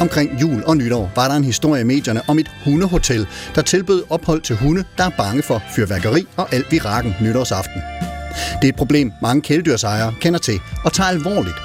omkring 0.00 0.40
jul 0.40 0.62
og 0.66 0.76
nytår, 0.76 1.12
var 1.16 1.28
der 1.28 1.34
en 1.34 1.44
historie 1.44 1.80
i 1.80 1.84
medierne 1.84 2.20
om 2.28 2.38
et 2.38 2.50
hundehotel, 2.64 3.26
der 3.54 3.62
tilbød 3.62 4.02
ophold 4.10 4.42
til 4.42 4.56
hunde, 4.56 4.84
der 4.98 5.04
er 5.04 5.10
bange 5.18 5.42
for 5.42 5.62
fyrværkeri 5.76 6.26
og 6.36 6.54
alt 6.54 6.72
virakken 6.72 7.14
nytårsaften. 7.20 7.82
Det 8.62 8.68
er 8.68 8.72
et 8.72 8.76
problem, 8.76 9.12
mange 9.22 9.42
kæledyrsejere 9.42 10.14
kender 10.20 10.38
til 10.38 10.60
og 10.84 10.92
tager 10.92 11.08
alvorligt. 11.08 11.56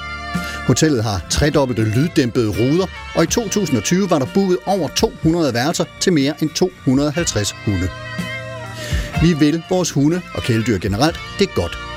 Hotellet 0.66 1.04
har 1.04 1.26
tredobbelte 1.30 1.84
lyddæmpede 1.84 2.48
ruder, 2.48 2.86
og 3.14 3.24
i 3.24 3.26
2020 3.26 4.10
var 4.10 4.18
der 4.18 4.26
booket 4.34 4.58
over 4.66 4.88
200 4.88 5.54
værelser 5.54 5.84
til 6.00 6.12
mere 6.12 6.34
end 6.42 6.50
250 6.50 7.54
hunde. 7.64 7.88
Vi 9.22 9.32
vil 9.32 9.62
vores 9.70 9.90
hunde 9.90 10.20
og 10.34 10.42
kæledyr 10.42 10.78
generelt 10.78 11.16
det 11.38 11.54
godt. 11.54 11.89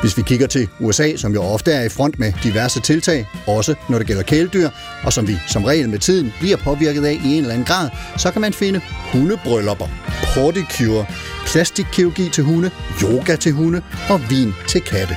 Hvis 0.00 0.16
vi 0.16 0.22
kigger 0.22 0.46
til 0.46 0.68
USA, 0.80 1.16
som 1.16 1.34
jo 1.34 1.42
ofte 1.42 1.72
er 1.72 1.82
i 1.82 1.88
front 1.88 2.18
med 2.18 2.32
diverse 2.42 2.80
tiltag, 2.80 3.26
også 3.46 3.74
når 3.88 3.98
det 3.98 4.06
gælder 4.06 4.22
kæledyr, 4.22 4.70
og 5.04 5.12
som 5.12 5.28
vi 5.28 5.36
som 5.48 5.64
regel 5.64 5.88
med 5.88 5.98
tiden 5.98 6.32
bliver 6.40 6.56
påvirket 6.56 7.04
af 7.04 7.20
i 7.24 7.34
en 7.34 7.38
eller 7.38 7.54
anden 7.54 7.66
grad, 7.66 7.88
så 8.16 8.30
kan 8.30 8.40
man 8.40 8.52
finde 8.52 8.80
hundebryllupper, 9.12 9.86
porticure, 10.34 11.06
plastikkirurgi 11.46 12.28
til 12.28 12.44
hunde, 12.44 12.70
yoga 13.02 13.36
til 13.36 13.52
hunde 13.52 13.82
og 14.08 14.20
vin 14.30 14.54
til 14.68 14.80
katte. 14.80 15.16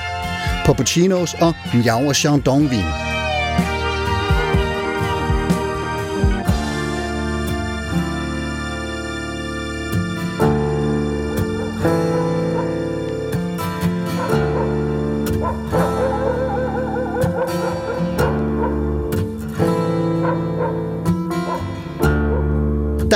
Poppuccinos 0.66 1.34
og 1.34 1.54
miao 1.74 2.08
og 2.08 2.16
chandon-vin. 2.16 3.11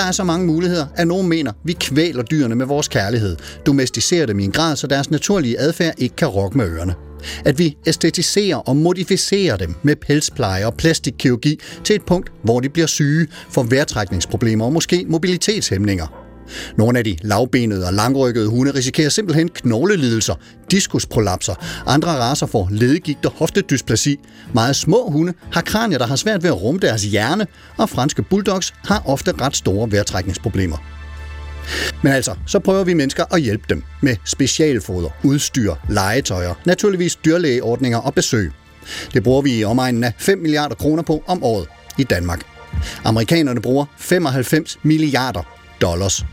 Er 0.07 0.11
så 0.11 0.23
mange 0.23 0.47
muligheder, 0.47 0.85
at 0.95 1.07
nogen 1.07 1.27
mener, 1.27 1.51
vi 1.63 1.73
kvæler 1.73 2.23
dyrene 2.23 2.55
med 2.55 2.65
vores 2.65 2.87
kærlighed, 2.87 3.35
domesticerer 3.65 4.25
dem 4.25 4.39
i 4.39 4.43
en 4.43 4.51
grad, 4.51 4.75
så 4.75 4.87
deres 4.87 5.11
naturlige 5.11 5.59
adfærd 5.59 5.93
ikke 5.97 6.15
kan 6.15 6.27
rokke 6.27 6.57
med 6.57 6.65
ørerne. 6.65 6.95
At 7.45 7.59
vi 7.59 7.77
æstetiserer 7.87 8.57
og 8.57 8.75
modificerer 8.75 9.57
dem 9.57 9.75
med 9.83 9.95
pelspleje 9.95 10.65
og 10.65 10.73
plastikkirurgi 10.73 11.59
til 11.83 11.95
et 11.95 12.05
punkt, 12.05 12.31
hvor 12.43 12.59
de 12.59 12.69
bliver 12.69 12.87
syge, 12.87 13.27
får 13.49 13.63
vejrtrækningsproblemer 13.63 14.65
og 14.65 14.73
måske 14.73 15.05
mobilitetshæmninger. 15.07 16.24
Nogle 16.77 16.97
af 16.97 17.03
de 17.03 17.17
lavbenede 17.21 17.87
og 17.87 17.93
langrykkede 17.93 18.47
hunde 18.47 18.73
risikerer 18.73 19.09
simpelthen 19.09 19.49
knoglelidelser, 19.49 20.35
diskusprolapser. 20.71 21.83
Andre 21.87 22.11
raser 22.11 22.45
får 22.45 22.67
ledegigt 22.71 23.25
og 23.25 23.31
hoftedysplasi. 23.35 24.19
Meget 24.53 24.75
små 24.75 25.09
hunde 25.09 25.33
har 25.51 25.61
kranier, 25.61 25.97
der 25.97 26.07
har 26.07 26.15
svært 26.15 26.43
ved 26.43 26.49
at 26.49 26.61
rumme 26.61 26.79
deres 26.79 27.03
hjerne, 27.03 27.47
og 27.77 27.89
franske 27.89 28.21
bulldogs 28.21 28.73
har 28.85 29.03
ofte 29.05 29.31
ret 29.41 29.55
store 29.55 29.91
vejrtrækningsproblemer. 29.91 30.77
Men 32.03 32.13
altså, 32.13 32.35
så 32.47 32.59
prøver 32.59 32.83
vi 32.83 32.93
mennesker 32.93 33.33
at 33.33 33.41
hjælpe 33.41 33.65
dem 33.69 33.83
med 34.01 34.15
specialfoder, 34.25 35.09
udstyr, 35.23 35.73
legetøjer, 35.89 36.53
naturligvis 36.65 37.15
dyrlægeordninger 37.15 37.97
og 37.97 38.13
besøg. 38.13 38.51
Det 39.13 39.23
bruger 39.23 39.41
vi 39.41 39.59
i 39.59 39.63
omegnen 39.63 40.03
af 40.03 40.13
5 40.17 40.37
milliarder 40.37 40.75
kroner 40.75 41.03
på 41.03 41.23
om 41.27 41.43
året 41.43 41.67
i 41.97 42.03
Danmark. 42.03 42.41
Amerikanerne 43.03 43.61
bruger 43.61 43.85
95 43.97 44.79
milliarder 44.83 45.43
dollars. 45.81 46.25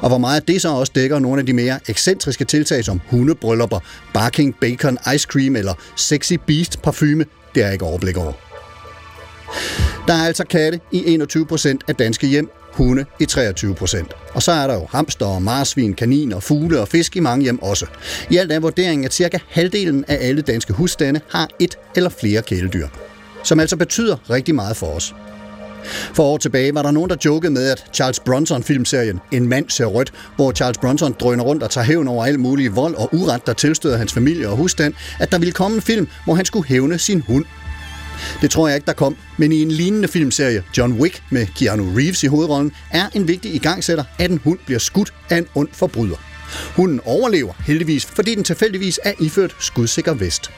Og 0.00 0.08
hvor 0.08 0.18
meget 0.18 0.48
det 0.48 0.62
så 0.62 0.68
også 0.68 0.92
dækker 0.94 1.18
nogle 1.18 1.40
af 1.40 1.46
de 1.46 1.52
mere 1.52 1.78
ekscentriske 1.88 2.44
tiltag 2.44 2.84
som 2.84 3.00
hundebryllupper, 3.06 3.80
barking 4.14 4.54
bacon 4.60 4.98
ice 5.14 5.26
cream 5.30 5.56
eller 5.56 5.74
sexy 5.96 6.32
beast 6.46 6.82
parfume, 6.82 7.24
det 7.54 7.64
er 7.64 7.70
ikke 7.70 7.84
overblik 7.84 8.16
over. 8.16 8.32
Der 10.08 10.14
er 10.14 10.26
altså 10.26 10.44
katte 10.44 10.80
i 10.92 11.16
21% 11.16 11.76
af 11.88 11.94
danske 11.94 12.26
hjem, 12.26 12.50
hunde 12.72 13.04
i 13.20 13.26
23%. 13.30 14.32
Og 14.34 14.42
så 14.42 14.52
er 14.52 14.66
der 14.66 14.74
jo 14.74 14.86
hamster, 14.90 15.38
marsvin, 15.38 15.94
kaniner, 15.94 16.40
fugle 16.40 16.80
og 16.80 16.88
fisk 16.88 17.16
i 17.16 17.20
mange 17.20 17.42
hjem 17.42 17.62
også. 17.62 17.86
I 18.30 18.36
alt 18.36 18.52
er 18.52 18.60
vurderingen, 18.60 19.04
at 19.04 19.14
cirka 19.14 19.38
halvdelen 19.48 20.04
af 20.08 20.18
alle 20.20 20.42
danske 20.42 20.72
husstande 20.72 21.20
har 21.30 21.48
et 21.58 21.78
eller 21.96 22.10
flere 22.10 22.42
kæledyr. 22.42 22.88
Som 23.44 23.60
altså 23.60 23.76
betyder 23.76 24.16
rigtig 24.30 24.54
meget 24.54 24.76
for 24.76 24.86
os. 24.86 25.14
For 26.14 26.22
år 26.22 26.36
tilbage 26.36 26.74
var 26.74 26.82
der 26.82 26.90
nogen, 26.90 27.10
der 27.10 27.16
jokede 27.24 27.52
med, 27.52 27.70
at 27.70 27.84
Charles 27.94 28.20
Bronson-filmserien 28.20 29.20
En 29.32 29.48
mand 29.48 29.70
ser 29.70 29.86
rødt, 29.86 30.12
hvor 30.36 30.52
Charles 30.52 30.78
Bronson 30.78 31.14
drøner 31.20 31.44
rundt 31.44 31.62
og 31.62 31.70
tager 31.70 31.84
hævn 31.84 32.08
over 32.08 32.26
al 32.26 32.40
mulig 32.40 32.76
vold 32.76 32.94
og 32.94 33.14
uret, 33.14 33.46
der 33.46 33.52
tilstøder 33.52 33.96
hans 33.96 34.12
familie 34.12 34.48
og 34.48 34.56
husstand, 34.56 34.94
at 35.20 35.32
der 35.32 35.38
ville 35.38 35.52
komme 35.52 35.74
en 35.74 35.82
film, 35.82 36.08
hvor 36.24 36.34
han 36.34 36.44
skulle 36.44 36.68
hævne 36.68 36.98
sin 36.98 37.20
hund. 37.20 37.44
Det 38.40 38.50
tror 38.50 38.68
jeg 38.68 38.76
ikke, 38.76 38.86
der 38.86 38.92
kom, 38.92 39.16
men 39.36 39.52
i 39.52 39.62
en 39.62 39.70
lignende 39.70 40.08
filmserie, 40.08 40.62
John 40.78 40.92
Wick 40.92 41.22
med 41.30 41.46
Keanu 41.46 41.96
Reeves 41.96 42.22
i 42.22 42.26
hovedrollen, 42.26 42.72
er 42.90 43.08
en 43.14 43.28
vigtig 43.28 43.54
igangsætter, 43.54 44.04
at 44.18 44.30
en 44.30 44.40
hund 44.44 44.58
bliver 44.66 44.78
skudt 44.78 45.14
af 45.30 45.36
en 45.38 45.46
ond 45.54 45.68
forbryder. 45.72 46.16
Hunden 46.76 47.00
overlever 47.04 47.52
heldigvis, 47.66 48.06
fordi 48.06 48.34
den 48.34 48.44
tilfældigvis 48.44 49.00
er 49.04 49.12
iført 49.20 49.56
skudsikker 49.60 50.14
vest. 50.14 50.50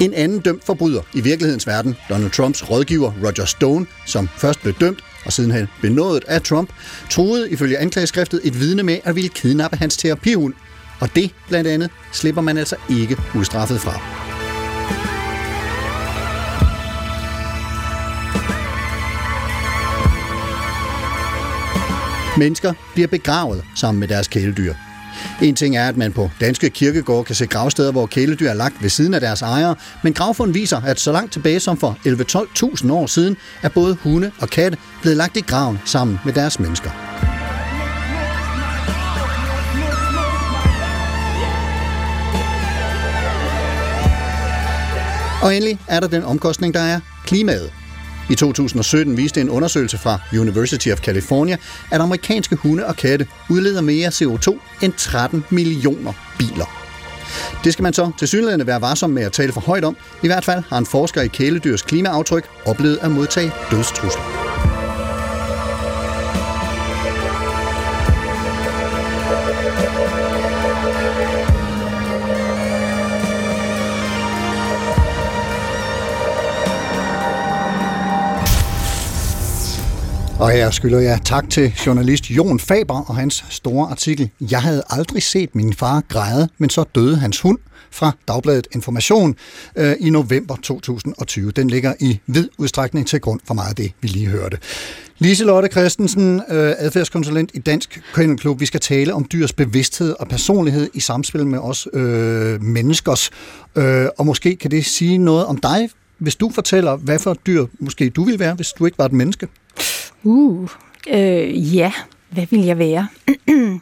En 0.00 0.14
anden 0.14 0.40
dømt 0.40 0.64
forbryder 0.64 1.00
i 1.14 1.20
virkelighedens 1.20 1.66
verden, 1.66 1.96
Donald 2.08 2.30
Trumps 2.30 2.70
rådgiver 2.70 3.12
Roger 3.24 3.44
Stone, 3.44 3.86
som 4.06 4.28
først 4.38 4.62
blev 4.62 4.74
dømt 4.74 5.04
og 5.24 5.32
sidenhen 5.32 5.68
benådet 5.82 6.24
af 6.28 6.42
Trump, 6.42 6.70
troede 7.10 7.50
ifølge 7.50 7.78
anklageskriftet 7.78 8.40
et 8.44 8.60
vidne 8.60 8.82
med 8.82 8.98
at 9.04 9.14
ville 9.14 9.28
kidnappe 9.28 9.76
hans 9.76 9.96
terapihund. 9.96 10.54
Og 11.00 11.08
det, 11.14 11.30
blandt 11.48 11.68
andet, 11.68 11.90
slipper 12.12 12.42
man 12.42 12.58
altså 12.58 12.76
ikke 12.90 13.16
ustraffet 13.34 13.80
fra. 13.80 14.00
Mennesker 22.38 22.72
bliver 22.94 23.08
begravet 23.08 23.64
sammen 23.76 24.00
med 24.00 24.08
deres 24.08 24.28
kæledyr. 24.28 24.74
En 25.42 25.54
ting 25.54 25.76
er, 25.76 25.88
at 25.88 25.96
man 25.96 26.12
på 26.12 26.30
danske 26.40 26.70
kirkegårde 26.70 27.24
kan 27.24 27.34
se 27.34 27.46
gravsteder, 27.46 27.92
hvor 27.92 28.06
kæledyr 28.06 28.48
er 28.48 28.54
lagt 28.54 28.82
ved 28.82 28.90
siden 28.90 29.14
af 29.14 29.20
deres 29.20 29.42
ejere, 29.42 29.74
men 30.02 30.12
gravfund 30.12 30.52
viser, 30.52 30.80
at 30.80 31.00
så 31.00 31.12
langt 31.12 31.32
tilbage 31.32 31.60
som 31.60 31.76
for 31.76 31.98
11-12.000 32.06 32.92
år 32.92 33.06
siden, 33.06 33.36
er 33.62 33.68
både 33.68 33.94
hunde 33.94 34.30
og 34.40 34.48
katte 34.48 34.78
blevet 35.02 35.16
lagt 35.16 35.36
i 35.36 35.40
graven 35.40 35.78
sammen 35.84 36.18
med 36.24 36.32
deres 36.32 36.58
mennesker. 36.58 36.90
Og 45.42 45.56
endelig 45.56 45.78
er 45.88 46.00
der 46.00 46.08
den 46.08 46.24
omkostning, 46.24 46.74
der 46.74 46.80
er 46.80 47.00
klimaet. 47.26 47.81
I 48.30 48.34
2017 48.34 49.16
viste 49.16 49.40
en 49.40 49.50
undersøgelse 49.50 49.98
fra 49.98 50.18
University 50.32 50.88
of 50.88 50.98
California, 50.98 51.56
at 51.90 52.00
amerikanske 52.00 52.56
hunde 52.56 52.86
og 52.86 52.96
katte 52.96 53.26
udleder 53.50 53.80
mere 53.80 54.08
CO2 54.08 54.58
end 54.82 54.92
13 54.92 55.44
millioner 55.50 56.12
biler. 56.38 56.82
Det 57.64 57.72
skal 57.72 57.82
man 57.82 57.92
så 57.92 58.10
til 58.18 58.28
synligheden 58.28 58.66
være 58.66 58.80
varsom 58.80 59.10
med 59.10 59.22
at 59.22 59.32
tale 59.32 59.52
for 59.52 59.60
højt 59.60 59.84
om. 59.84 59.96
I 60.22 60.26
hvert 60.26 60.44
fald 60.44 60.62
har 60.68 60.78
en 60.78 60.86
forsker 60.86 61.20
i 61.20 61.26
kæledyrs 61.28 61.82
klimaaftryk 61.82 62.44
oplevet 62.66 62.98
at 63.02 63.10
modtage 63.10 63.52
dødstrusler. 63.70 64.51
Og 80.42 80.50
her 80.50 80.70
skylder 80.70 81.00
jeg 81.00 81.20
tak 81.24 81.50
til 81.50 81.74
journalist 81.86 82.30
Jon 82.30 82.60
Faber 82.60 83.00
og 83.08 83.16
hans 83.16 83.44
store 83.50 83.90
artikel 83.90 84.30
Jeg 84.40 84.62
havde 84.62 84.82
aldrig 84.90 85.22
set 85.22 85.54
min 85.54 85.72
far 85.72 86.02
græde, 86.08 86.48
men 86.58 86.70
så 86.70 86.84
døde 86.94 87.16
hans 87.16 87.40
hund 87.40 87.58
fra 87.90 88.12
Dagbladet 88.28 88.68
Information 88.74 89.36
øh, 89.76 89.96
i 90.00 90.10
november 90.10 90.56
2020. 90.56 91.50
Den 91.50 91.70
ligger 91.70 91.94
i 92.00 92.20
vid 92.26 92.48
udstrækning 92.58 93.06
til 93.06 93.20
grund 93.20 93.40
for 93.44 93.54
meget 93.54 93.68
af 93.68 93.76
det, 93.76 93.92
vi 94.00 94.08
lige 94.08 94.26
hørte. 94.26 94.58
Lise 95.18 95.44
Lotte 95.44 95.68
Christensen, 95.68 96.42
øh, 96.48 96.74
adfærdskonsulent 96.78 97.50
i 97.54 97.58
Dansk 97.58 98.00
Klub. 98.12 98.60
Vi 98.60 98.66
skal 98.66 98.80
tale 98.80 99.14
om 99.14 99.24
dyrs 99.32 99.52
bevidsthed 99.52 100.14
og 100.20 100.28
personlighed 100.28 100.90
i 100.94 101.00
samspil 101.00 101.46
med 101.46 101.58
os 101.58 101.88
øh, 101.92 102.62
menneskers. 102.62 103.30
Øh, 103.76 104.06
og 104.18 104.26
måske 104.26 104.56
kan 104.56 104.70
det 104.70 104.84
sige 104.84 105.18
noget 105.18 105.46
om 105.46 105.56
dig, 105.56 105.90
hvis 106.18 106.36
du 106.36 106.50
fortæller, 106.50 106.96
hvad 106.96 107.18
for 107.18 107.34
dyr 107.34 107.66
måske 107.78 108.10
du 108.10 108.24
ville 108.24 108.38
være, 108.38 108.54
hvis 108.54 108.72
du 108.72 108.86
ikke 108.86 108.98
var 108.98 109.04
et 109.04 109.12
menneske. 109.12 109.48
Uh, 110.24 110.68
øh, 111.10 111.76
ja, 111.76 111.92
hvad 112.30 112.46
vil 112.50 112.64
jeg 112.64 112.78
være? 112.78 113.06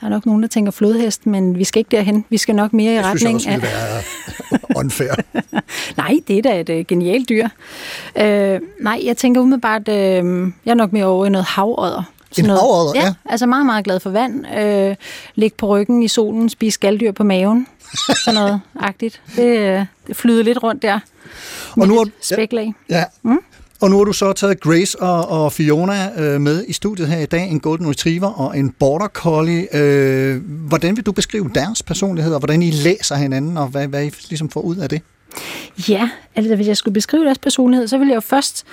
Der 0.00 0.10
er 0.10 0.14
nok 0.14 0.26
nogen, 0.26 0.42
der 0.42 0.48
tænker 0.48 0.72
flodhest, 0.72 1.26
men 1.26 1.58
vi 1.58 1.64
skal 1.64 1.80
ikke 1.80 1.96
derhen. 1.96 2.24
Vi 2.28 2.36
skal 2.36 2.54
nok 2.54 2.72
mere 2.72 2.92
i 2.92 2.94
jeg 2.94 3.04
retning 3.04 3.40
synes, 3.40 3.46
af... 3.46 3.62
være 3.62 4.02
unfair. 4.84 5.14
nej, 5.96 6.20
det 6.28 6.38
er 6.38 6.42
da 6.42 6.60
et 6.60 6.68
uh, 6.68 6.86
genialt 6.88 7.28
dyr. 7.28 7.48
Uh, 8.16 8.84
nej, 8.84 9.00
jeg 9.04 9.16
tænker 9.16 9.40
umiddelbart, 9.40 9.88
uh, 9.88 9.94
jeg 9.94 10.70
er 10.70 10.74
nok 10.74 10.92
mere 10.92 11.04
over 11.04 11.26
i 11.26 11.28
noget 11.28 11.46
havodder. 11.46 12.02
En 12.38 12.44
noget, 12.44 12.60
havodder, 12.60 13.00
ja. 13.00 13.06
ja. 13.06 13.14
altså 13.24 13.46
meget, 13.46 13.66
meget 13.66 13.84
glad 13.84 14.00
for 14.00 14.10
vand. 14.10 14.46
Uh, 14.46 14.96
ligge 15.34 15.56
på 15.56 15.66
ryggen 15.66 16.02
i 16.02 16.08
solen, 16.08 16.48
spise 16.48 16.74
skalddyr 16.74 17.12
på 17.12 17.24
maven. 17.24 17.66
Sådan 18.24 18.40
noget 18.40 18.60
agtigt. 18.80 19.22
Det, 19.36 19.78
uh, 19.80 19.86
det 20.06 20.16
flyder 20.16 20.42
lidt 20.42 20.62
rundt 20.62 20.82
der. 20.82 21.00
Og 21.76 21.88
nu 21.88 21.98
er, 21.98 22.04
spæklag. 22.20 22.74
Ja, 22.90 22.98
ja. 22.98 23.04
Mm? 23.22 23.38
Og 23.84 23.90
nu 23.90 23.96
har 23.96 24.04
du 24.04 24.12
så 24.12 24.32
taget 24.32 24.60
Grace 24.60 25.02
og, 25.02 25.28
og 25.28 25.52
Fiona 25.52 26.22
øh, 26.22 26.40
med 26.40 26.64
i 26.68 26.72
studiet 26.72 27.08
her 27.08 27.18
i 27.18 27.26
dag, 27.26 27.48
en 27.50 27.60
Golden 27.60 27.90
Retriever 27.90 28.26
og 28.26 28.58
en 28.58 28.70
Border 28.70 29.08
Collie. 29.08 29.76
Øh, 29.76 30.42
hvordan 30.68 30.96
vil 30.96 31.06
du 31.06 31.12
beskrive 31.12 31.50
deres 31.54 31.82
personlighed, 31.82 32.34
og 32.34 32.38
hvordan 32.38 32.62
I 32.62 32.70
læser 32.70 33.16
hinanden, 33.16 33.56
og 33.56 33.66
hvad, 33.68 33.88
hvad 33.88 34.04
I 34.04 34.10
ligesom 34.28 34.48
får 34.48 34.60
ud 34.60 34.76
af 34.76 34.88
det? 34.88 35.02
Ja, 35.88 36.10
altså 36.34 36.56
hvis 36.56 36.68
jeg 36.68 36.76
skulle 36.76 36.94
beskrive 36.94 37.24
deres 37.24 37.38
personlighed, 37.38 37.88
så 37.88 37.98
vil 37.98 38.08
jeg 38.08 38.14
jo 38.14 38.20
først... 38.20 38.64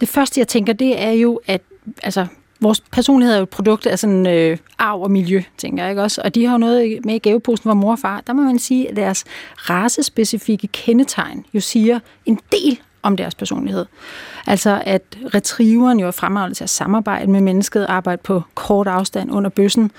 Det 0.00 0.08
første, 0.08 0.40
jeg 0.40 0.48
tænker, 0.48 0.72
det 0.72 1.02
er 1.02 1.10
jo, 1.10 1.40
at 1.46 1.60
altså, 2.02 2.26
vores 2.60 2.80
personlighed 2.80 3.34
er 3.34 3.38
jo 3.38 3.42
et 3.42 3.48
produkt 3.48 3.86
af 3.86 3.98
sådan 3.98 4.26
øh, 4.26 4.58
arv 4.78 5.02
og 5.02 5.10
miljø, 5.10 5.42
tænker 5.58 5.82
jeg 5.82 5.92
ikke 5.92 6.02
også? 6.02 6.20
Og 6.24 6.34
de 6.34 6.44
har 6.44 6.52
jo 6.52 6.58
noget 6.58 6.98
med 7.04 7.14
i 7.14 7.18
gaveposen 7.18 7.62
fra 7.62 7.74
mor 7.74 7.92
og 7.92 7.98
far. 7.98 8.22
Der 8.26 8.32
må 8.32 8.42
man 8.42 8.58
sige, 8.58 8.90
at 8.90 8.96
deres 8.96 9.24
racespecifikke 9.56 10.66
kendetegn 10.66 11.44
jo 11.54 11.60
siger 11.60 11.98
en 12.26 12.38
del 12.52 12.80
om 13.02 13.16
deres 13.16 13.34
personlighed. 13.34 13.86
Altså 14.46 14.82
at 14.86 15.02
retrieveren 15.34 16.00
jo 16.00 16.06
er 16.06 16.10
fremragende 16.10 16.56
til 16.56 16.64
at 16.64 16.70
samarbejde 16.70 17.30
med 17.30 17.40
mennesket, 17.40 17.86
arbejde 17.88 18.22
på 18.24 18.42
kort 18.54 18.86
afstand 18.86 19.32
under 19.32 19.50
bøssen, 19.50 19.90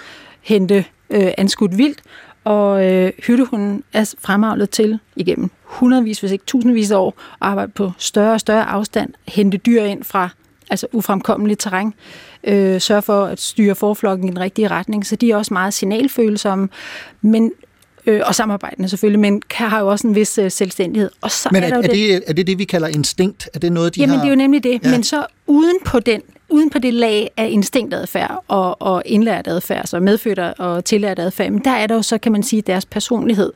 hente 0.42 0.86
øh, 1.10 1.32
anskudt 1.38 1.78
vildt, 1.78 2.02
og 2.44 2.86
øh, 2.86 3.12
hyttehunden 3.28 3.84
er 3.94 4.14
fremavlet 4.20 4.70
til 4.70 5.00
igennem 5.16 5.50
hundredvis, 5.64 6.20
hvis 6.20 6.32
ikke 6.32 6.46
tusindvis 6.46 6.92
af 6.92 6.98
år, 6.98 7.08
at 7.08 7.14
arbejde 7.42 7.72
på 7.72 7.92
større 7.98 8.34
og 8.34 8.40
større 8.40 8.66
afstand, 8.66 9.14
hente 9.28 9.58
dyr 9.58 9.84
ind 9.84 10.04
fra 10.04 10.30
altså 10.70 10.88
ufremkommeligt 10.92 11.60
terræn, 11.60 11.94
øh, 12.44 12.82
sørge 12.82 13.02
for 13.02 13.26
at 13.26 13.42
styre 13.42 13.76
forflokken 13.76 14.28
i 14.28 14.32
den 14.32 14.40
rigtige 14.40 14.68
retning. 14.68 15.06
Så 15.06 15.16
de 15.16 15.32
er 15.32 15.36
også 15.36 15.54
meget 15.54 15.74
signalfølsomme, 15.74 16.70
men 17.22 17.52
øh, 18.06 18.22
og 18.26 18.36
samarbejdende 18.36 18.90
selvfølgelig, 18.90 19.20
men 19.20 19.42
kan 19.50 19.70
har 19.70 19.80
jo 19.80 19.88
også 19.88 20.08
en 20.08 20.16
vis 20.16 20.38
øh, 20.38 20.52
selvstændighed. 20.52 21.10
Og 21.22 21.32
så 21.32 21.50
men 21.52 21.64
er, 21.64 21.68
er, 21.68 21.70
der 21.70 21.78
er, 21.78 21.94
det, 21.94 22.24
er 22.28 22.34
det 22.34 22.48
det, 22.48 22.58
vi 22.58 22.66
kalder 22.66 22.88
instinkt? 22.88 23.50
Er 23.54 23.60
det 23.60 23.72
noget, 23.72 23.96
de 23.96 24.00
Jamen, 24.00 24.16
har? 24.16 24.22
det 24.22 24.28
er 24.28 24.32
jo 24.32 24.38
nemlig 24.38 24.64
det. 24.64 24.80
Ja. 24.84 24.92
Men 24.92 25.04
så 25.04 25.26
uden 25.48 25.78
på 25.86 26.00
den 26.00 26.22
uden 26.52 26.70
på 26.70 26.80
det 26.80 26.94
lag 26.94 27.32
af 27.38 27.48
instinktadfærd 27.52 28.44
og, 28.48 28.82
og 28.82 29.04
indlært 29.06 29.48
adfærd, 29.48 29.88
så 29.88 30.00
medfødt 30.00 30.40
og 30.40 30.86
tillært 30.86 31.20
adfærd, 31.20 31.52
men 31.52 31.62
der 31.64 31.72
er 31.72 31.88
der 31.88 31.96
jo 31.96 32.02
så, 32.02 32.18
kan 32.18 32.32
man 32.32 32.44
sige, 32.44 32.62
deres 32.62 32.86
personlighed. 32.86 33.52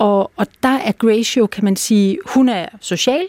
Og, 0.00 0.30
og 0.36 0.46
der 0.62 0.68
er 0.68 0.92
Gracio, 0.92 1.46
kan 1.46 1.64
man 1.64 1.76
sige, 1.76 2.18
hun 2.26 2.48
er 2.48 2.66
social, 2.80 3.22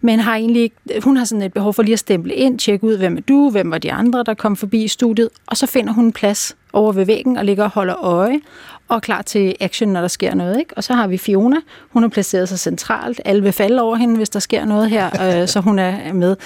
men 0.00 0.20
har 0.20 0.36
egentlig 0.36 0.72
hun 1.02 1.16
har 1.16 1.24
sådan 1.24 1.42
et 1.42 1.52
behov 1.52 1.74
for 1.74 1.82
lige 1.82 1.92
at 1.92 1.98
stemple 1.98 2.34
ind, 2.34 2.58
tjekke 2.58 2.84
ud, 2.84 2.96
hvem 2.96 3.16
er 3.16 3.20
du, 3.20 3.50
hvem 3.50 3.70
var 3.70 3.78
de 3.78 3.92
andre, 3.92 4.22
der 4.26 4.34
kom 4.34 4.56
forbi 4.56 4.84
i 4.84 4.88
studiet, 4.88 5.28
og 5.46 5.56
så 5.56 5.66
finder 5.66 5.92
hun 5.92 6.04
en 6.04 6.12
plads 6.12 6.56
over 6.72 6.92
ved 6.92 7.06
væggen 7.06 7.36
og 7.36 7.44
ligger 7.44 7.64
og 7.64 7.70
holder 7.70 8.04
øje 8.04 8.40
og 8.88 8.96
er 8.96 9.00
klar 9.00 9.22
til 9.22 9.54
action, 9.60 9.92
når 9.92 10.00
der 10.00 10.08
sker 10.08 10.34
noget. 10.34 10.58
Ikke? 10.58 10.76
Og 10.76 10.84
så 10.84 10.94
har 10.94 11.06
vi 11.06 11.18
Fiona, 11.18 11.56
hun 11.90 12.02
har 12.02 12.08
placeret 12.08 12.48
sig 12.48 12.58
centralt. 12.58 13.20
Alle 13.24 13.42
vil 13.42 13.52
falde 13.52 13.82
over 13.82 13.96
hende, 13.96 14.16
hvis 14.16 14.30
der 14.30 14.40
sker 14.40 14.64
noget 14.64 14.90
her, 14.90 15.10
øh, 15.42 15.48
så 15.48 15.60
hun 15.60 15.78
er 15.78 16.12
med. 16.12 16.36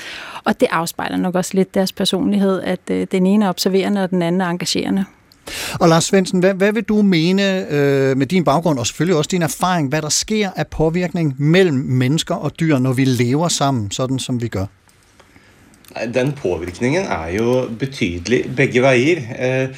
Og 0.44 0.60
det 0.60 0.68
afspejler 0.70 1.16
nok 1.16 1.34
også 1.34 1.50
lidt 1.54 1.74
deres 1.74 1.92
personlighed, 1.92 2.60
at 2.62 2.80
øh, 2.90 3.06
den 3.12 3.26
ene 3.26 3.44
er 3.44 3.48
observerende, 3.48 4.02
og 4.04 4.10
den 4.10 4.22
anden 4.22 4.40
er 4.40 4.46
engagerende. 4.46 5.04
Og 5.80 5.88
Lars 5.88 6.04
Svendsen, 6.04 6.40
hvad, 6.40 6.54
hvad 6.54 6.72
vil 6.72 6.82
du 6.82 7.02
mene 7.02 7.72
øh, 7.72 8.16
med 8.16 8.26
din 8.26 8.44
baggrund, 8.44 8.78
og 8.78 8.86
selvfølgelig 8.86 9.16
også 9.16 9.28
din 9.28 9.42
erfaring, 9.42 9.88
hvad 9.88 10.02
der 10.02 10.08
sker 10.08 10.50
af 10.56 10.66
påvirkning 10.66 11.34
mellem 11.38 11.74
mennesker 11.74 12.34
og 12.34 12.60
dyr, 12.60 12.78
når 12.78 12.92
vi 12.92 13.04
lever 13.04 13.48
sammen, 13.48 13.90
sådan 13.90 14.18
som 14.18 14.42
vi 14.42 14.48
gør? 14.48 14.66
Den 16.14 16.32
påvirkningen 16.32 17.02
er 17.02 17.32
jo 17.34 17.66
betydelig 17.78 18.44
begge 18.56 18.82
veier. 18.82 19.22
Eh, 19.38 19.68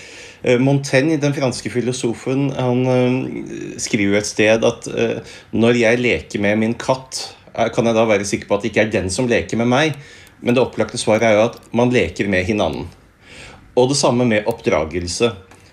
eh, 0.44 0.60
Montaigne, 0.60 1.16
den 1.16 1.34
franske 1.34 1.70
filosofen, 1.70 2.50
han 2.52 2.86
eh, 2.86 3.78
skriver 3.80 4.18
et 4.18 4.28
sted 4.28 4.66
at 4.68 4.88
eh, 4.92 5.22
når 5.52 5.78
jeg 5.80 5.98
leker 5.98 6.40
med 6.40 6.56
min 6.60 6.74
katt, 6.74 7.22
eh, 7.56 7.70
kan 7.72 7.88
jeg 7.88 7.96
da 7.96 8.04
være 8.04 8.28
sikker 8.28 8.50
på 8.50 8.58
at 8.58 8.66
det 8.66 8.74
ikke 8.74 8.84
er 8.84 8.92
den 8.92 9.08
som 9.10 9.30
leker 9.30 9.56
med 9.56 9.70
meg. 9.72 9.96
Men 10.42 10.54
det 10.54 10.60
opplagte 10.60 11.00
svaret 11.00 11.24
er 11.24 11.38
jo 11.38 11.46
at 11.46 11.56
man 11.72 11.92
leker 11.94 12.28
med 12.28 12.44
hinanden. 12.44 12.90
Og 13.76 13.88
det 13.88 13.96
samme 13.96 14.26
med 14.28 14.44
oppdragelse. 14.46 15.32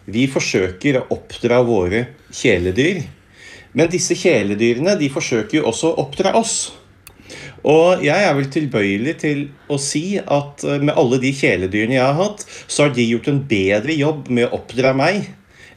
Vi 0.10 0.26
forsøker 0.32 1.02
å 1.02 1.08
oppdra 1.16 1.62
våre 1.66 2.06
kjæledyr. 2.34 3.04
Men 3.78 3.90
disse 3.92 4.18
kjæledyrene 4.18 4.96
de 5.00 5.10
forsøker 5.14 5.60
jo 5.60 5.68
også 5.70 5.92
å 5.92 6.06
oppdra 6.06 6.34
oss. 6.40 6.72
Og 7.68 8.04
jeg 8.06 8.26
er 8.26 8.36
vel 8.38 8.48
tilbøyelig 8.50 9.16
til 9.22 9.42
å 9.70 9.78
si 9.82 10.18
at 10.20 10.64
eh, 10.66 10.80
med 10.82 10.96
alle 10.98 11.20
de 11.22 11.32
kjæledyrene 11.36 11.98
jeg 11.98 12.06
har 12.06 12.18
hatt, 12.18 12.46
så 12.68 12.88
har 12.88 12.96
de 12.96 13.06
gjort 13.06 13.28
en 13.30 13.42
bedre 13.50 13.96
jobb 13.98 14.32
med 14.34 14.48
å 14.48 14.62
oppdra 14.62 14.96
meg 14.98 15.28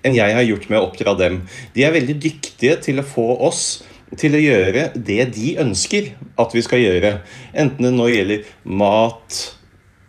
enn 0.02 0.16
jeg 0.16 0.34
har 0.34 0.46
gjort 0.46 0.68
med 0.70 0.80
å 0.80 0.86
oppdra 0.88 1.14
dem. 1.18 1.42
De 1.74 1.84
er 1.86 1.94
veldig 1.94 2.16
dyktige 2.22 2.78
til 2.82 2.98
å 2.98 3.06
få 3.06 3.26
oss 3.46 3.82
til 4.18 4.34
å 4.36 4.40
gjøre 4.42 4.88
det 4.96 5.28
de 5.36 5.54
ønsker 5.62 6.10
at 6.40 6.56
vi 6.56 6.62
skal 6.64 6.82
gjøre. 6.82 7.12
Enten 7.54 7.86
det 7.86 7.92
nå 7.94 8.08
gjelder 8.10 8.48
mat, 8.64 9.38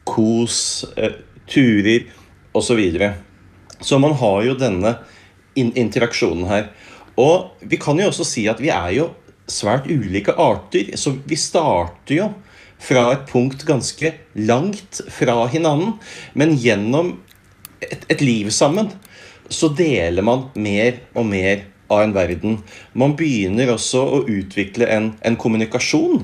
kos, 0.09 0.85
eh, 0.97 1.19
turer 1.49 2.09
osv. 2.57 2.81
Så, 3.83 3.99
man 3.99 4.15
har 4.19 4.39
jo 4.47 4.55
denne 4.59 4.95
interaksjonen 5.55 6.47
her. 6.49 6.71
Og 7.19 7.53
vi 7.61 7.77
kan 7.81 7.99
jo 7.99 8.07
også 8.09 8.25
si 8.25 8.47
at 8.49 8.61
vi 8.63 8.71
er 8.73 8.95
jo 8.95 9.09
svært 9.49 9.89
ulike 9.91 10.33
arter, 10.39 10.95
så 10.97 11.13
vi 11.27 11.37
starter 11.37 12.15
jo 12.15 12.29
fra 12.83 13.09
et 13.13 13.27
punkt 13.29 13.65
ganske 13.67 14.13
langt 14.35 15.03
fra 15.13 15.43
hinanden, 15.51 15.97
men 16.35 16.55
gjennom 16.59 17.17
et, 17.83 18.07
et 18.11 18.23
liv 18.23 18.49
sammen 18.55 18.89
så 19.51 19.69
deler 19.75 20.23
man 20.25 20.47
mer 20.55 20.97
og 21.13 21.27
mer 21.29 21.67
av 21.91 22.03
en 22.05 22.15
verden. 22.15 22.59
Man 22.97 23.15
begynner 23.19 23.73
også 23.75 24.01
å 24.01 24.21
utvikle 24.25 24.87
en, 24.89 25.11
en 25.21 25.37
kommunikasjon 25.39 26.23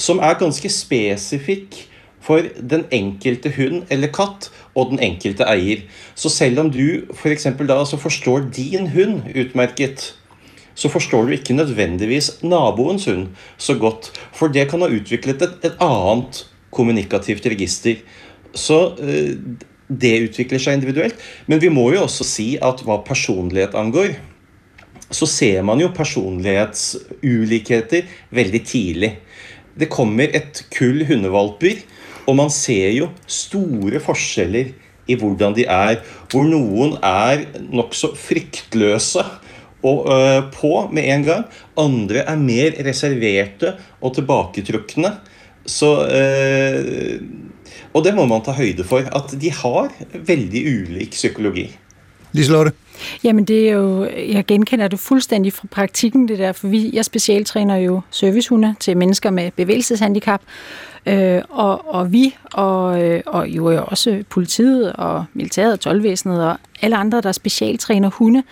som 0.00 0.20
er 0.22 0.38
ganske 0.40 0.70
spesifikk 0.72 1.76
for 2.22 2.46
den 2.56 2.86
enkelte 2.94 3.50
hund 3.56 3.90
eller 3.90 4.12
katt 4.14 4.48
og 4.78 4.92
den 4.92 5.02
enkelte 5.02 5.46
eier. 5.50 5.82
Så 6.14 6.30
selv 6.32 6.62
om 6.62 6.70
du 6.72 7.08
for 7.10 7.32
eksempel 7.32 7.68
da 7.68 7.80
altså 7.82 7.98
forstår 8.00 8.46
din 8.54 8.92
hund 8.94 9.26
utmerket, 9.34 10.12
så 10.74 10.88
forstår 10.88 11.26
du 11.26 11.34
ikke 11.36 11.56
nødvendigvis 11.56 12.38
naboens 12.42 13.04
hund 13.10 13.28
så 13.58 13.76
godt. 13.78 14.12
For 14.32 14.48
det 14.48 14.68
kan 14.70 14.80
ha 14.80 14.88
utviklet 14.88 15.42
et, 15.42 15.58
et 15.68 15.82
annet 15.82 16.46
kommunikativt 16.72 17.46
register. 17.46 18.00
Så 18.54 18.94
øh, 18.98 19.36
det 20.00 20.28
utvikler 20.28 20.60
seg 20.62 20.78
individuelt. 20.78 21.16
Men 21.46 21.60
vi 21.60 21.68
må 21.72 21.92
jo 21.92 22.02
også 22.06 22.24
si 22.24 22.58
at 22.62 22.82
hva 22.86 22.96
personlighet 23.04 23.74
angår, 23.76 24.08
så 25.12 25.26
ser 25.28 25.62
man 25.66 25.80
jo 25.80 25.88
personlighetsulikheter 25.92 28.02
veldig 28.30 28.64
tidlig. 28.64 29.18
det 29.72 29.88
kommer 29.88 30.28
et 30.36 30.68
kull 30.68 31.00
hundevalper, 31.08 31.78
og 32.26 32.36
man 32.38 32.50
ser 32.50 32.90
jo 32.96 33.08
store 33.26 34.00
forskjeller 34.00 34.72
i 35.10 35.16
hvordan 35.18 35.56
de 35.56 35.66
er. 35.66 36.02
Hvor 36.30 36.46
noen 36.46 36.96
er 37.02 37.46
nokså 37.72 38.12
fryktløse 38.16 39.24
og, 39.82 40.06
øh, 40.14 40.42
på 40.54 40.88
med 40.92 41.08
en 41.10 41.24
gang. 41.26 41.46
Andre 41.78 42.24
er 42.24 42.36
mer 42.38 42.78
reserverte 42.86 43.74
og 44.00 44.14
tilbaketrukne. 44.14 45.16
Så 45.66 45.90
øh, 46.06 47.22
Og 47.92 48.04
det 48.04 48.14
må 48.14 48.24
man 48.26 48.40
ta 48.44 48.54
høyde 48.56 48.84
for. 48.84 49.04
At 49.04 49.34
de 49.40 49.50
har 49.52 49.92
veldig 50.12 50.62
ulik 50.66 51.10
psykologi. 51.10 51.76
Liselotte? 52.32 52.72
Jamen 53.24 53.44
det 53.44 53.68
er 53.68 53.72
jo, 53.72 54.04
jeg 54.04 54.44
genkender 54.46 54.88
det 54.88 55.00
fuldstændig 55.00 55.52
fra 55.52 55.68
praktikken 55.70 56.28
det 56.28 56.38
der, 56.38 56.52
for 56.52 56.68
vi, 56.68 56.90
jeg 56.92 57.04
specialtræner 57.04 57.76
jo 57.76 58.00
servicehunde 58.10 58.74
til 58.80 58.96
mennesker 58.96 59.30
med 59.30 59.50
bevægelseshandicap, 59.56 60.40
øh, 61.06 61.42
og, 61.48 61.94
og 61.94 62.12
vi, 62.12 62.36
og, 62.52 63.02
øh, 63.02 63.22
og 63.26 63.48
jo 63.48 63.84
også 63.86 64.24
politiet 64.30 64.92
og 64.92 65.24
militæret 65.34 65.72
og 65.72 65.80
tolvvæsenet 65.80 66.46
og 66.46 66.56
alle 66.82 66.96
andre, 66.96 67.20
der 67.20 67.32
specialtræner 67.32 68.10
hunde, 68.10 68.42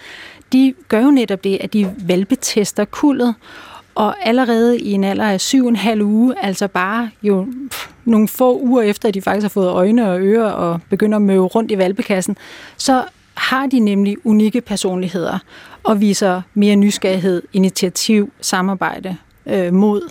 de 0.52 0.74
gør 0.88 1.00
jo 1.00 1.10
netop 1.10 1.44
det, 1.44 1.58
at 1.60 1.72
de 1.72 1.94
valpetester 2.06 2.84
kullet, 2.84 3.34
og 3.94 4.14
allerede 4.28 4.78
i 4.78 4.92
en 4.92 5.04
alder 5.04 5.24
af 5.24 5.40
syv 5.40 5.62
og 5.62 5.68
en 5.68 5.76
halv 5.76 6.02
uge, 6.02 6.34
altså 6.42 6.68
bare 6.68 7.10
jo 7.22 7.46
pff, 7.70 7.88
nogle 8.04 8.28
få 8.28 8.58
uger 8.58 8.82
efter, 8.82 9.08
at 9.08 9.14
de 9.14 9.22
faktisk 9.22 9.44
har 9.44 9.48
fået 9.48 9.68
øjne 9.68 10.10
og 10.10 10.20
ører 10.20 10.50
og 10.50 10.80
begynder 10.90 11.16
at 11.16 11.22
møve 11.22 11.46
rundt 11.46 11.70
i 11.70 11.78
valpekassen, 11.78 12.36
så 12.76 13.04
har 13.34 13.66
de 13.66 13.78
nemlig 13.78 14.16
unikke 14.24 14.60
personligheder 14.60 15.38
og 15.82 16.00
viser 16.00 16.42
mere 16.54 16.76
nysgerrighed, 16.76 17.42
initiativ, 17.52 18.32
samarbejde, 18.40 19.16
øh, 19.46 19.74
mod, 19.74 20.02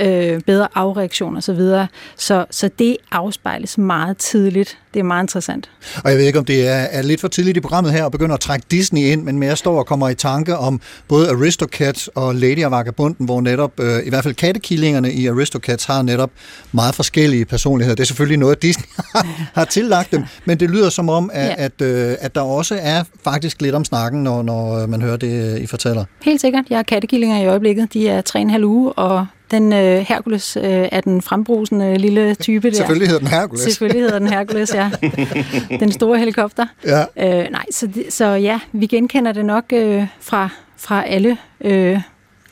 øh, 0.00 0.40
bedre 0.40 0.68
afreaktion 0.74 1.36
osv. 1.36 1.56
Så, 1.56 1.86
så, 2.16 2.44
så 2.50 2.70
det 2.78 2.96
afspejles 3.10 3.78
meget 3.78 4.16
tidligt. 4.16 4.78
Det 4.94 5.00
er 5.00 5.04
meget 5.04 5.24
interessant. 5.24 5.70
Og 6.04 6.10
jeg 6.10 6.18
ved 6.18 6.26
ikke, 6.26 6.38
om 6.38 6.44
det 6.44 6.68
er, 6.68 6.72
er 6.72 7.02
lidt 7.02 7.20
for 7.20 7.28
tidligt 7.28 7.56
i 7.56 7.60
programmet 7.60 7.92
her 7.92 8.06
at 8.06 8.12
begynde 8.12 8.34
at 8.34 8.40
trække 8.40 8.66
Disney 8.70 9.02
ind, 9.02 9.22
men 9.22 9.38
mere 9.38 9.56
står 9.56 9.78
og 9.78 9.86
kommer 9.86 10.08
i 10.08 10.14
tanke 10.14 10.56
om 10.56 10.80
både 11.08 11.30
Aristocats 11.30 12.08
og 12.14 12.34
Lady 12.34 12.64
og 12.64 12.70
Vagabunden, 12.70 13.26
hvor 13.26 13.40
netop, 13.40 13.80
øh, 13.80 14.06
i 14.06 14.08
hvert 14.08 14.24
fald 14.24 14.34
kattekillingerne 14.34 15.12
i 15.12 15.26
Aristocats 15.26 15.84
har 15.84 16.02
netop 16.02 16.30
meget 16.72 16.94
forskellige 16.94 17.44
personligheder. 17.44 17.94
Det 17.94 18.02
er 18.02 18.06
selvfølgelig 18.06 18.38
noget, 18.38 18.62
Disney 18.62 18.86
har 19.58 19.64
tillagt 19.64 20.12
dem, 20.12 20.22
men 20.44 20.60
det 20.60 20.70
lyder 20.70 20.90
som 20.90 21.08
om, 21.08 21.30
at, 21.32 21.48
ja. 21.48 21.54
at, 21.58 21.82
øh, 21.82 22.16
at 22.20 22.34
der 22.34 22.40
også 22.40 22.78
er 22.82 23.04
faktisk 23.24 23.62
lidt 23.62 23.74
om 23.74 23.84
snakken, 23.84 24.24
når, 24.24 24.42
når 24.42 24.86
man 24.86 25.02
hører 25.02 25.16
det, 25.16 25.58
I 25.58 25.66
fortæller. 25.66 26.04
Helt 26.22 26.40
sikkert. 26.40 26.64
Jeg 26.70 26.78
har 26.78 26.82
kattekillinger 26.82 27.40
i 27.40 27.46
øjeblikket. 27.46 27.92
De 27.92 28.08
er 28.08 28.22
3,5 28.56 28.64
uge, 28.64 28.92
og 28.92 29.26
den 29.50 29.72
øh, 29.72 29.98
Hercules 30.08 30.56
øh, 30.56 30.64
er 30.64 31.00
den 31.00 31.22
frembrusende 31.22 31.98
lille 31.98 32.34
type 32.34 32.70
der. 32.70 32.76
Selvfølgelig 32.76 33.08
hedder 33.08 33.20
den 33.20 33.28
Hercules. 33.28 33.62
Selvfølgelig 33.64 34.02
hedder 34.02 34.18
den 34.18 34.28
Hercules, 34.28 34.74
ja. 34.74 34.90
Den 35.80 35.92
store 35.92 36.18
helikopter. 36.18 36.66
Ja. 36.84 37.00
Øh, 37.00 37.50
nej, 37.50 37.64
så, 37.70 37.88
så 38.10 38.24
ja, 38.26 38.60
vi 38.72 38.86
genkender 38.86 39.32
det 39.32 39.44
nok 39.44 39.64
øh, 39.72 40.06
fra, 40.20 40.48
fra 40.76 41.04
alle, 41.06 41.36
øh, 41.60 42.00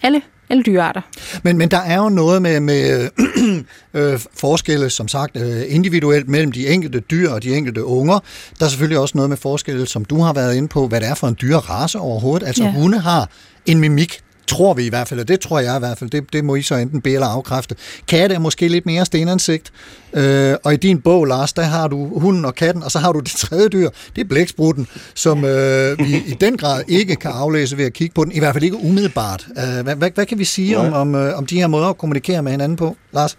alle, 0.03 0.23
alle 0.51 0.63
dyrearter. 0.63 1.01
Men, 1.43 1.59
men 1.59 1.69
der 1.71 1.79
er 1.81 1.97
jo 1.97 2.09
noget 2.09 2.43
med, 2.43 2.61
med 2.61 3.09
øh, 3.95 4.21
forskelle, 4.37 4.91
som 4.91 5.09
sagt, 5.09 5.37
øh, 5.37 5.63
individuelt 5.69 6.29
mellem 6.29 6.53
de 6.53 6.69
enkelte 6.69 7.01
dyr 7.01 7.31
og 7.31 7.43
de 7.43 7.57
enkelte 7.57 7.85
unger. 7.85 8.19
Der 8.59 8.65
er 8.65 8.69
selvfølgelig 8.69 8.99
også 8.99 9.13
noget 9.17 9.29
med 9.29 9.37
forskelle, 9.37 9.87
som 9.87 10.05
du 10.05 10.21
har 10.21 10.33
været 10.33 10.55
inde 10.55 10.69
på, 10.69 10.89
hvad 10.89 11.01
det 11.01 11.09
er 11.09 11.15
for 11.15 11.29
en 11.29 11.37
dyrerace 11.41 11.99
overhovedet. 11.99 12.47
Altså 12.47 12.65
Ja. 12.65 12.73
hunde 12.73 12.99
har 12.99 13.29
en 13.67 13.79
mimik, 13.81 14.21
tror 14.47 14.75
vi 14.75 14.87
i 14.87 14.89
hvert 14.89 15.09
fald, 15.09 15.21
og 15.21 15.29
det 15.29 15.41
tror 15.41 15.61
jeg 15.61 15.77
i 15.77 15.79
hvert 15.79 15.99
fald, 15.99 16.11
det, 16.11 16.33
det 16.33 16.45
må 16.45 16.55
I 16.55 16.63
så 16.63 16.75
enten 16.75 17.01
bede 17.01 17.15
eller 17.15 17.27
afkræfte. 17.27 17.75
Katte 18.09 18.35
er 18.35 18.39
måske 18.39 18.69
lidt 18.69 18.87
mere 18.87 19.05
stenansigt, 19.05 19.73
øh, 20.13 20.55
og 20.65 20.75
i 20.75 20.77
din 20.77 21.01
bog, 21.01 21.25
Lars, 21.25 21.53
der 21.53 21.63
har 21.63 21.89
du 21.89 22.19
hunden 22.19 22.45
og 22.45 22.55
katten, 22.55 22.83
og 22.83 22.91
så 22.91 22.99
har 22.99 23.13
du 23.13 23.21
det 23.21 23.31
tredje 23.31 23.69
dyr, 23.69 23.89
det 24.17 24.25
er 24.25 24.29
blæksprutten, 24.29 24.87
som 25.15 25.45
øh, 25.45 25.99
vi 25.99 26.23
i 26.27 26.37
den 26.41 26.57
grad 26.57 26.83
ikke 26.89 27.17
kan 27.17 27.31
aflæse 27.31 27.79
ved 27.79 27.85
at 27.85 27.93
kigge 27.93 28.15
på 28.15 28.25
den, 28.25 28.33
i 28.33 28.39
hvert 28.39 28.55
fald 28.55 28.65
ikke 28.65 28.77
umiddelbart. 28.77 29.47
Øh, 29.59 29.83
hvad, 29.83 29.95
hvad, 29.95 30.11
hvad 30.15 30.27
kan 30.27 30.39
vi 30.39 30.45
sige 30.45 30.79
om, 30.79 30.93
om, 30.93 31.15
øh, 31.15 31.39
om 31.39 31.47
de 31.47 31.59
her 31.59 31.67
måder 31.67 31.87
at 31.87 31.99
kommunikere 31.99 32.43
med 32.43 32.51
hinanden 32.51 32.77
på, 32.77 32.97
Lars? 33.13 33.37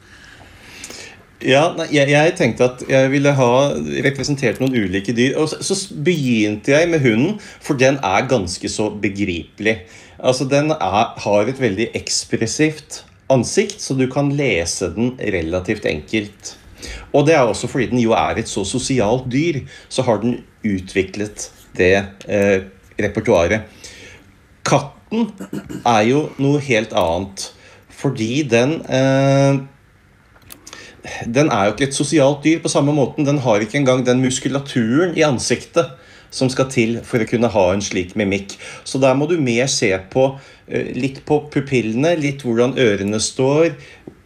Ja, 1.45 1.75
nei, 1.77 1.85
jeg, 1.91 2.09
jeg 2.09 2.33
tenkte 2.37 2.63
at 2.63 2.83
jeg 2.89 3.11
ville 3.11 3.33
ha 3.37 3.49
representert 4.05 4.61
noen 4.61 4.77
ulike 4.79 5.13
dyr. 5.13 5.35
Og 5.37 5.49
så, 5.51 5.57
så 5.61 5.93
begynte 6.05 6.71
jeg 6.71 6.89
med 6.89 7.03
hunden, 7.03 7.35
for 7.61 7.77
den 7.77 7.99
er 8.01 8.27
ganske 8.27 8.69
så 8.71 8.89
begripelig. 9.01 9.75
Altså, 10.19 10.45
Den 10.45 10.71
er, 10.71 11.13
har 11.19 11.49
et 11.49 11.61
veldig 11.61 11.89
ekspressivt 11.97 13.03
ansikt, 13.29 13.81
så 13.81 13.95
du 13.97 14.05
kan 14.11 14.29
lese 14.35 14.91
den 14.95 15.15
relativt 15.19 15.85
enkelt. 15.85 16.57
Og 17.13 17.25
det 17.27 17.35
er 17.35 17.47
også 17.47 17.67
fordi 17.67 17.89
den 17.91 17.99
jo 18.03 18.13
er 18.13 18.37
et 18.37 18.49
så 18.49 18.63
sosialt 18.67 19.25
dyr, 19.31 19.63
så 19.89 20.05
har 20.05 20.21
den 20.21 20.43
utviklet 20.65 21.49
det 21.77 21.95
eh, 22.27 22.61
repertoaret. 23.01 23.65
Katten 24.65 25.31
er 25.85 26.01
jo 26.09 26.27
noe 26.37 26.61
helt 26.63 26.93
annet. 26.93 27.51
Fordi 27.95 28.43
den 28.43 28.81
eh, 28.91 29.63
den 31.25 31.51
er 31.53 31.67
jo 31.67 31.75
ikke 31.75 31.87
et 31.89 31.97
sosialt 31.97 32.43
dyr 32.43 32.61
på 32.63 32.71
samme 32.71 32.93
måten. 32.93 33.25
Den 33.25 33.37
har 33.43 33.61
ikke 33.61 33.77
engang 33.77 34.05
den 34.05 34.23
muskulaturen 34.23 35.13
i 35.17 35.25
ansiktet 35.25 35.93
som 36.35 36.51
skal 36.51 36.67
til 36.71 36.97
for 37.07 37.23
å 37.23 37.27
kunne 37.29 37.51
ha 37.53 37.65
en 37.73 37.83
slik 37.83 38.15
mimikk. 38.19 38.57
Så 38.83 38.99
der 39.03 39.15
må 39.17 39.29
du 39.31 39.37
mer 39.41 39.69
se 39.71 39.91
på 40.11 40.27
eh, 40.67 40.91
litt 40.97 41.21
på 41.27 41.41
pupillene, 41.53 42.15
litt 42.19 42.43
hvordan 42.45 42.75
ørene 42.81 43.21
står, 43.23 43.71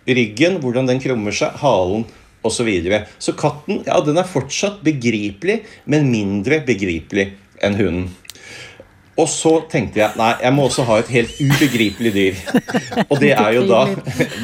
ryggen, 0.10 0.58
hvordan 0.64 0.90
den 0.90 1.02
krummer 1.04 1.36
seg, 1.36 1.60
halen 1.62 2.08
osv. 2.42 2.56
Så, 2.56 2.64
videre. 2.64 3.04
så 3.20 3.34
katten 3.36 3.84
ja, 3.86 4.00
den 4.02 4.18
er 4.18 4.28
fortsatt 4.28 4.80
begripelig, 4.86 5.60
men 5.92 6.08
mindre 6.12 6.62
begripelig 6.66 7.34
enn 7.62 7.76
hunden. 7.76 8.08
Og 9.20 9.28
så 9.28 9.52
tenkte 9.68 10.00
jeg 10.00 10.16
nei, 10.16 10.30
jeg 10.40 10.56
må 10.56 10.70
også 10.70 10.86
ha 10.88 11.00
et 11.02 11.10
helt 11.12 11.40
ubegripelig 11.44 12.12
dyr. 12.16 12.38
Og 13.10 13.18
det 13.20 13.34
er 13.34 13.50
jo 13.58 13.66
da 13.68 13.82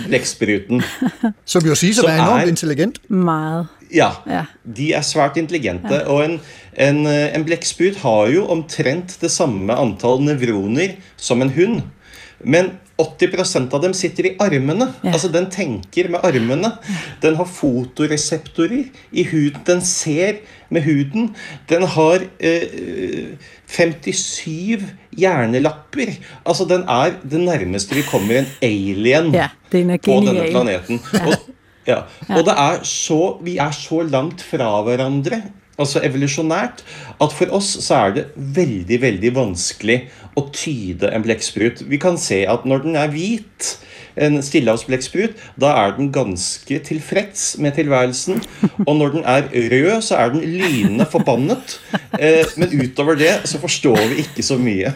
blekkspruten. 0.09 0.83
Som 1.53 1.67
jo 1.69 1.77
siges 1.79 2.01
at 2.01 2.03
Så 2.03 2.09
være 2.09 2.25
enormt 2.25 2.51
intelligent. 2.51 2.99
Meget. 3.07 3.71
Ja, 3.93 4.09
Ja. 4.27 4.43
de 4.65 4.89
er 4.97 5.05
svært 5.05 5.37
intelligente. 5.39 6.01
Og 6.11 6.25
en, 6.25 6.39
en, 6.75 7.05
eh, 7.07 7.35
en 7.35 7.45
blekksprut 7.47 7.99
har 8.03 8.31
jo 8.33 8.47
omtrent 8.51 9.17
det 9.21 9.31
samme 9.31 9.75
antall 9.75 10.23
nevroner 10.25 10.97
som 11.17 11.41
en 11.41 11.53
hund. 11.55 11.83
Men 12.43 12.75
80% 12.97 13.73
av 13.75 13.81
dem 13.83 13.93
sitter 13.95 14.29
i 14.29 14.33
armene. 14.39 14.87
Ja. 15.03 15.11
Altså 15.11 15.27
Den 15.31 15.49
tenker 15.51 16.07
med 16.11 16.23
armene. 16.23 16.71
Den 17.23 17.35
har 17.35 17.47
fotoreseptorer 17.49 18.85
i 19.11 19.25
huden. 19.27 19.63
Den 19.67 19.81
ser 19.83 20.39
med 20.71 20.85
huden. 20.87 21.33
Den 21.69 21.83
har 21.95 22.23
eh, 22.39 23.35
57 23.67 24.85
hjernelapper. 25.17 26.13
Altså 26.45 26.67
Den 26.69 26.87
er 26.87 27.17
det 27.23 27.43
nærmeste 27.43 27.99
vi 27.99 28.05
kommer 28.07 28.39
en 28.39 28.49
alien 28.63 29.33
Ja, 29.35 29.49
den 29.71 29.91
på 29.99 30.21
denne 30.23 30.47
planeten. 30.51 31.03
Og, 31.25 31.51
ja. 31.87 32.01
og 32.29 32.47
det 32.47 32.55
er 32.55 32.81
så, 32.87 33.19
vi 33.43 33.57
er 33.59 33.75
så 33.75 34.01
langt 34.07 34.41
fra 34.41 34.71
hverandre, 34.87 35.43
altså 35.81 36.01
evolusjonært, 36.05 36.83
at 37.21 37.35
for 37.35 37.55
oss 37.55 37.73
så 37.83 37.99
er 38.07 38.15
det 38.15 38.25
veldig, 38.35 38.99
veldig 39.01 39.31
vanskelig 39.35 39.99
å 40.35 40.47
tyde 40.53 41.11
en 41.11 41.25
blekksprut. 41.25 41.83
Vi 41.89 41.99
kan 42.01 42.19
se 42.21 42.43
at 42.49 42.65
når 42.67 42.85
den 42.87 42.95
er 42.99 43.11
hvit, 43.13 43.75
en 44.15 44.39
stillehavsblekksprut, 44.43 45.35
da 45.59 45.73
er 45.85 45.95
den 45.97 46.11
ganske 46.15 46.79
tilfreds 46.87 47.57
med 47.59 47.75
tilværelsen. 47.75 48.43
Og 48.87 48.95
når 48.95 49.09
den 49.17 49.23
er 49.25 49.49
rød, 49.51 50.01
så 50.01 50.15
er 50.15 50.29
den 50.29 50.41
lynende 50.41 51.05
forbannet. 51.11 51.81
Eh, 52.19 52.45
men 52.57 52.69
utover 52.83 53.15
det 53.15 53.33
så 53.43 53.59
forstår 53.59 53.97
vi 54.07 54.15
ikke 54.23 54.43
så 54.43 54.57
mye. 54.57 54.93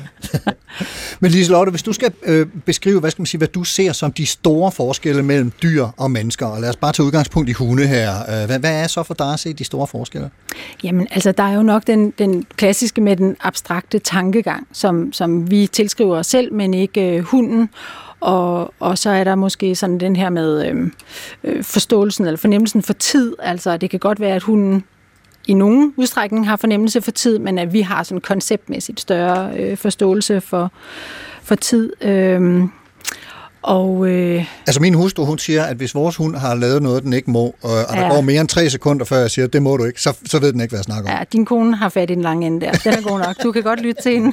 Men 1.19 1.31
Liselotte, 1.31 1.69
hvis 1.69 1.83
du 1.83 1.93
skal 1.93 2.11
øh, 2.23 2.47
beskrive, 2.65 2.99
hvad 2.99 3.11
skal 3.11 3.21
man 3.21 3.25
sige, 3.25 3.37
hvad 3.37 3.47
du 3.47 3.63
ser 3.63 3.91
som 3.91 4.11
de 4.11 4.25
store 4.25 4.71
forskelle 4.71 5.23
mellem 5.23 5.51
dyr 5.63 5.85
og 5.97 6.11
mennesker, 6.11 6.45
og 6.45 6.61
lad 6.61 6.69
os 6.69 6.75
bare 6.75 6.93
tage 6.93 7.05
udgangspunkt 7.05 7.49
i 7.49 7.51
hunde 7.51 7.87
her. 7.87 8.19
Øh, 8.19 8.45
hvad, 8.45 8.59
hvad 8.59 8.83
er 8.83 8.87
så 8.87 9.03
for 9.03 9.13
dig 9.13 9.33
at 9.33 9.39
se 9.39 9.53
de 9.53 9.63
store 9.63 9.87
forskelle? 9.87 10.29
Jamen, 10.83 11.07
altså, 11.11 11.31
der 11.31 11.43
er 11.43 11.53
jo 11.53 11.63
nok 11.63 11.87
den, 11.87 12.13
den 12.19 12.45
klassiske 12.55 13.01
med 13.01 13.15
den 13.15 13.35
abstrakte 13.41 13.99
tankegang, 13.99 14.67
som, 14.71 15.13
som 15.13 15.28
vi 15.37 15.67
tilskriver 15.67 16.17
os 16.17 16.27
selv, 16.27 16.53
men 16.53 16.73
ikke 16.73 17.17
øh, 17.17 17.23
hunden. 17.23 17.69
Og, 18.19 18.73
og 18.79 18.97
så 18.97 19.09
er 19.09 19.23
der 19.23 19.35
måske 19.35 19.75
sådan 19.75 19.99
den 19.99 20.15
her 20.15 20.29
med 20.29 20.67
øhm, 20.67 20.93
øh, 21.43 21.63
forståelsen 21.63 22.25
eller 22.25 22.37
fornemmelsen 22.37 22.83
for 22.83 22.93
tid. 22.93 23.35
Altså, 23.39 23.77
det 23.77 23.89
kan 23.89 23.99
godt 23.99 24.19
være, 24.19 24.35
at 24.35 24.43
hunden 24.43 24.83
i 25.47 25.53
nogen 25.53 25.93
udstrækning 25.97 26.47
har 26.47 26.55
fornemmelse 26.55 27.01
for 27.01 27.11
tid, 27.11 27.39
men 27.39 27.57
at 27.57 27.73
vi 27.73 27.81
har 27.81 28.03
sådan 28.03 28.21
konceptmæssigt 28.21 28.99
større 28.99 29.57
øh, 29.57 29.77
forståelse 29.77 30.41
for, 30.41 30.71
for 31.43 31.55
tid. 31.55 31.93
Øh, 32.01 32.63
og 33.61 34.07
øh, 34.09 34.45
Altså 34.67 34.81
min 34.81 34.93
hustru, 34.93 35.25
hun 35.25 35.37
siger, 35.37 35.63
at 35.63 35.77
hvis 35.77 35.95
vores 35.95 36.15
hund 36.15 36.35
har 36.35 36.55
lavet 36.55 36.81
noget, 36.83 37.03
den 37.03 37.13
ikke 37.13 37.31
må, 37.31 37.41
og, 37.43 37.55
og 37.63 37.95
der 37.95 38.01
Ja. 38.01 38.09
går 38.13 38.21
mere 38.21 38.41
end 38.41 38.49
tre 38.49 38.69
sekunder, 38.69 39.05
før 39.05 39.17
jeg 39.17 39.31
siger, 39.31 39.47
det 39.47 39.61
må 39.61 39.77
du 39.77 39.83
ikke, 39.85 40.01
så, 40.01 40.17
så 40.25 40.39
ved 40.39 40.53
den 40.53 40.61
ikke, 40.61 40.71
hvad 40.71 40.79
jeg 40.79 40.83
snakker 40.83 41.11
om. 41.11 41.17
ja, 41.17 41.23
din 41.33 41.45
kone 41.45 41.75
har 41.75 41.89
fat 41.89 42.09
i 42.09 42.15
den 42.15 42.21
lange 42.21 42.47
ende 42.47 42.65
der. 42.65 42.71
Den 42.71 42.93
er 42.93 43.01
god 43.01 43.19
nok. 43.19 43.43
Du 43.43 43.51
kan 43.51 43.63
godt 43.63 43.81
lytte 43.81 44.01
til 44.01 44.11
hende. 44.13 44.31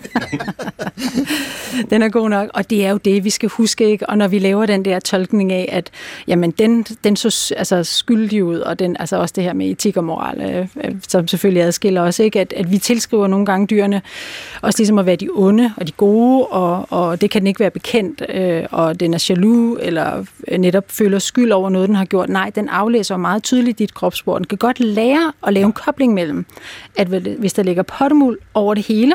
den 1.91 2.03
er 2.03 2.09
god 2.09 2.29
nok. 2.29 2.49
Og 2.55 2.71
det 2.71 2.87
er 2.87 2.91
jo 2.91 2.97
det, 2.97 3.25
vi 3.25 3.31
skal 3.31 3.49
huske. 3.49 3.91
Ikke? 3.91 4.09
Og 4.09 4.19
når 4.19 4.29
vi 4.29 4.39
laver 4.39 4.67
den 4.67 4.85
der 4.85 4.99
tolkning 5.01 5.53
af, 5.53 5.69
at 5.73 5.91
jamen, 6.29 6.51
den, 6.51 6.83
den 7.05 7.17
så 7.17 7.55
altså, 7.57 7.85
skyldig 7.85 8.45
ud, 8.45 8.59
og 8.59 8.79
den, 8.79 8.97
altså 9.01 9.17
også 9.17 9.33
det 9.37 9.45
her 9.45 9.53
med 9.53 9.67
etik 9.71 9.97
og 9.97 10.05
moral, 10.05 10.41
øh, 10.41 10.67
øh, 10.85 10.95
som 11.09 11.29
selvfølgelig 11.29 11.63
adskiller 11.63 12.03
os, 12.03 12.19
ikke? 12.19 12.41
At, 12.41 12.53
at 12.57 12.71
vi 12.73 12.79
tilskriver 12.79 13.27
nogle 13.27 13.47
gange 13.47 13.67
dyrene 13.67 14.03
også 14.63 14.79
ligesom 14.79 14.99
at 14.99 15.07
være 15.07 15.17
de 15.17 15.29
onde 15.35 15.73
og 15.77 15.87
de 15.87 15.93
gode, 15.93 16.47
og, 16.47 16.87
og 16.91 17.21
det 17.21 17.31
kan 17.31 17.41
den 17.41 17.47
ikke 17.47 17.61
være 17.61 17.71
bekendt, 17.71 18.23
øh, 18.29 18.65
og 18.71 19.01
den 19.01 19.15
er 19.17 19.27
jaloux, 19.31 19.79
eller 19.83 20.25
øh, 20.49 20.59
netop 20.59 20.85
føler 20.89 21.19
skyld 21.19 21.53
over 21.53 21.71
noget, 21.71 21.89
den 21.89 21.97
har 21.97 22.05
gjort. 22.05 22.29
Nej, 22.29 22.51
den 22.51 22.69
aflæser 22.69 23.17
meget 23.17 23.43
tydeligt 23.43 23.79
dit 23.79 23.95
kropssprog. 23.95 24.39
Den 24.39 24.47
kan 24.47 24.59
godt 24.59 24.81
lære 24.81 25.33
at 25.47 25.53
lave 25.53 25.67
en 25.67 25.73
kobling 25.73 26.15
mellem, 26.15 26.47
at 26.97 27.09
hvis 27.09 27.53
der 27.53 27.63
ligger 27.63 27.83
pottemul 27.83 28.39
over 28.55 28.75
det 28.75 28.87
hele, 28.87 29.15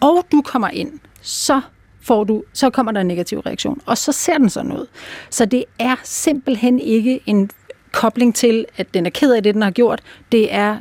og 0.00 0.26
du 0.32 0.42
kommer 0.42 0.68
ind, 0.68 0.92
så 1.22 1.60
får 2.02 2.24
du, 2.24 2.42
så 2.52 2.70
kommer 2.70 2.92
der 2.92 3.00
en 3.00 3.06
negativ 3.06 3.38
reaktion, 3.38 3.80
og 3.86 3.98
så 3.98 4.12
ser 4.12 4.38
den 4.38 4.50
sådan 4.50 4.72
ud. 4.72 4.86
Så 5.30 5.44
det 5.44 5.64
er 5.78 5.96
simpelthen 6.04 6.78
ikke 6.78 7.20
en 7.26 7.50
kobling 7.92 8.34
til, 8.34 8.66
at 8.76 8.94
den 8.94 9.06
er 9.06 9.10
ked 9.10 9.32
af 9.32 9.42
det, 9.42 9.54
den 9.54 9.62
har 9.62 9.70
gjort. 9.70 10.02
Det 10.32 10.54
er 10.54 10.76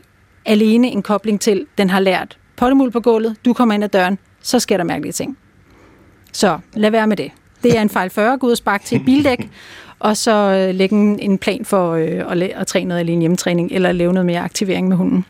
alene 0.45 0.87
en 0.87 1.01
kobling 1.01 1.41
til, 1.41 1.65
den 1.77 1.89
har 1.89 1.99
lært 1.99 2.37
pottemul 2.57 2.91
på 2.91 2.99
gulvet, 2.99 3.35
du 3.45 3.53
kommer 3.53 3.75
ind 3.75 3.83
ad 3.83 3.89
døren, 3.89 4.17
så 4.41 4.59
sker 4.59 4.77
der 4.77 4.83
mærkelige 4.83 5.13
ting. 5.13 5.37
Så 6.33 6.59
lad 6.73 6.91
være 6.91 7.07
med 7.07 7.17
det. 7.17 7.31
Det 7.63 7.77
er 7.77 7.81
en 7.81 7.89
fejl 7.89 8.09
40, 8.09 8.37
gå 8.37 8.47
ud 8.47 8.51
og 8.51 8.57
sparke 8.57 8.85
til 8.85 8.97
et 8.97 9.05
bildæk, 9.05 9.49
og 9.99 10.17
så 10.17 10.31
øh, 10.31 10.75
lægge 10.75 10.95
en, 10.95 11.19
en 11.19 11.37
plan 11.37 11.65
for 11.65 11.93
øh, 11.93 12.31
at, 12.31 12.41
at 12.41 12.67
træne 12.67 12.87
noget 12.87 12.99
alene 12.99 13.19
hjemmetræning, 13.19 13.71
eller 13.71 13.91
lave 13.91 14.13
noget 14.13 14.25
mere 14.25 14.39
aktivering 14.39 14.87
med 14.87 14.97
hunden. 14.97 15.25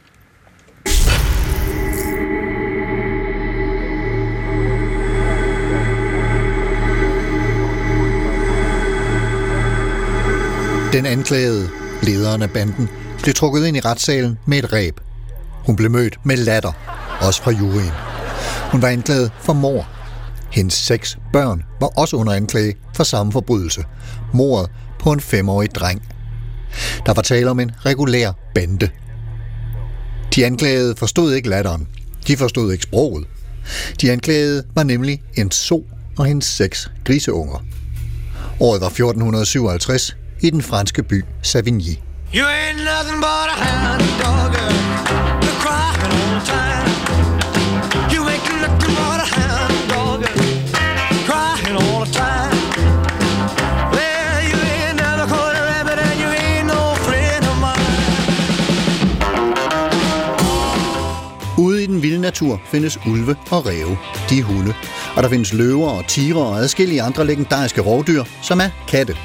Den 10.93 11.05
anklagede, 11.05 11.69
lederen 12.03 12.41
af 12.41 12.49
banden, 12.49 12.89
blev 13.23 13.33
trukket 13.33 13.67
ind 13.67 13.77
i 13.77 13.79
retssalen 13.79 14.39
med 14.45 14.57
et 14.57 14.73
ræb. 14.73 14.99
Hun 15.65 15.75
blev 15.75 15.91
mødt 15.91 16.25
med 16.25 16.37
latter, 16.37 16.71
også 17.21 17.43
fra 17.43 17.51
juryen. 17.51 17.91
Hun 18.71 18.81
var 18.81 18.87
anklaget 18.87 19.31
for 19.39 19.53
mor. 19.53 19.98
Hendes 20.51 20.73
seks 20.73 21.17
børn 21.33 21.63
var 21.79 21.87
også 21.87 22.15
under 22.15 22.33
anklage 22.33 22.75
for 22.95 23.03
samme 23.03 23.31
forbrydelse. 23.31 23.83
Mordet 24.33 24.69
på 24.99 25.11
en 25.11 25.19
femårig 25.19 25.75
dreng. 25.75 26.01
Der 27.05 27.13
var 27.13 27.21
tale 27.21 27.49
om 27.49 27.59
en 27.59 27.71
regulær 27.85 28.31
bande. 28.55 28.89
De 30.35 30.45
anklagede 30.45 30.95
forstod 30.95 31.33
ikke 31.33 31.49
latteren. 31.49 31.87
De 32.27 32.37
forstod 32.37 32.71
ikke 32.71 32.83
sproget. 32.83 33.27
De 34.01 34.11
anklagede 34.11 34.63
var 34.75 34.83
nemlig 34.83 35.21
en 35.37 35.51
so 35.51 35.85
og 36.17 36.25
hendes 36.25 36.45
seks 36.45 36.91
griseunger. 37.05 37.63
Året 38.59 38.81
var 38.81 38.87
1457 38.87 40.15
i 40.41 40.49
den 40.49 40.61
franske 40.61 41.03
by 41.03 41.25
Savigny. 41.41 41.97
You 42.35 42.45
ain't 42.45 42.77
nothing 42.77 43.21
but 43.21 43.49
a 43.49 43.55
hound 43.65 44.01
dog, 44.21 44.53
crying 45.61 46.11
all 46.11 46.39
the 46.39 46.51
time. 46.51 46.78
Natur 62.29 62.61
findes 62.71 62.99
ulve 63.07 63.35
og 63.51 63.65
ræve, 63.65 63.97
de 64.29 64.39
er 64.39 64.43
hunde. 64.43 64.73
Og 65.15 65.23
der 65.23 65.29
findes 65.29 65.53
løver 65.53 65.89
og 65.89 66.07
tiger 66.07 66.35
og 66.35 66.59
adskillige 66.59 67.01
andre 67.01 67.27
legendariske 67.27 67.81
rovdyr, 67.81 68.23
som 68.43 68.59
er 68.59 68.69
katte. 68.87 69.15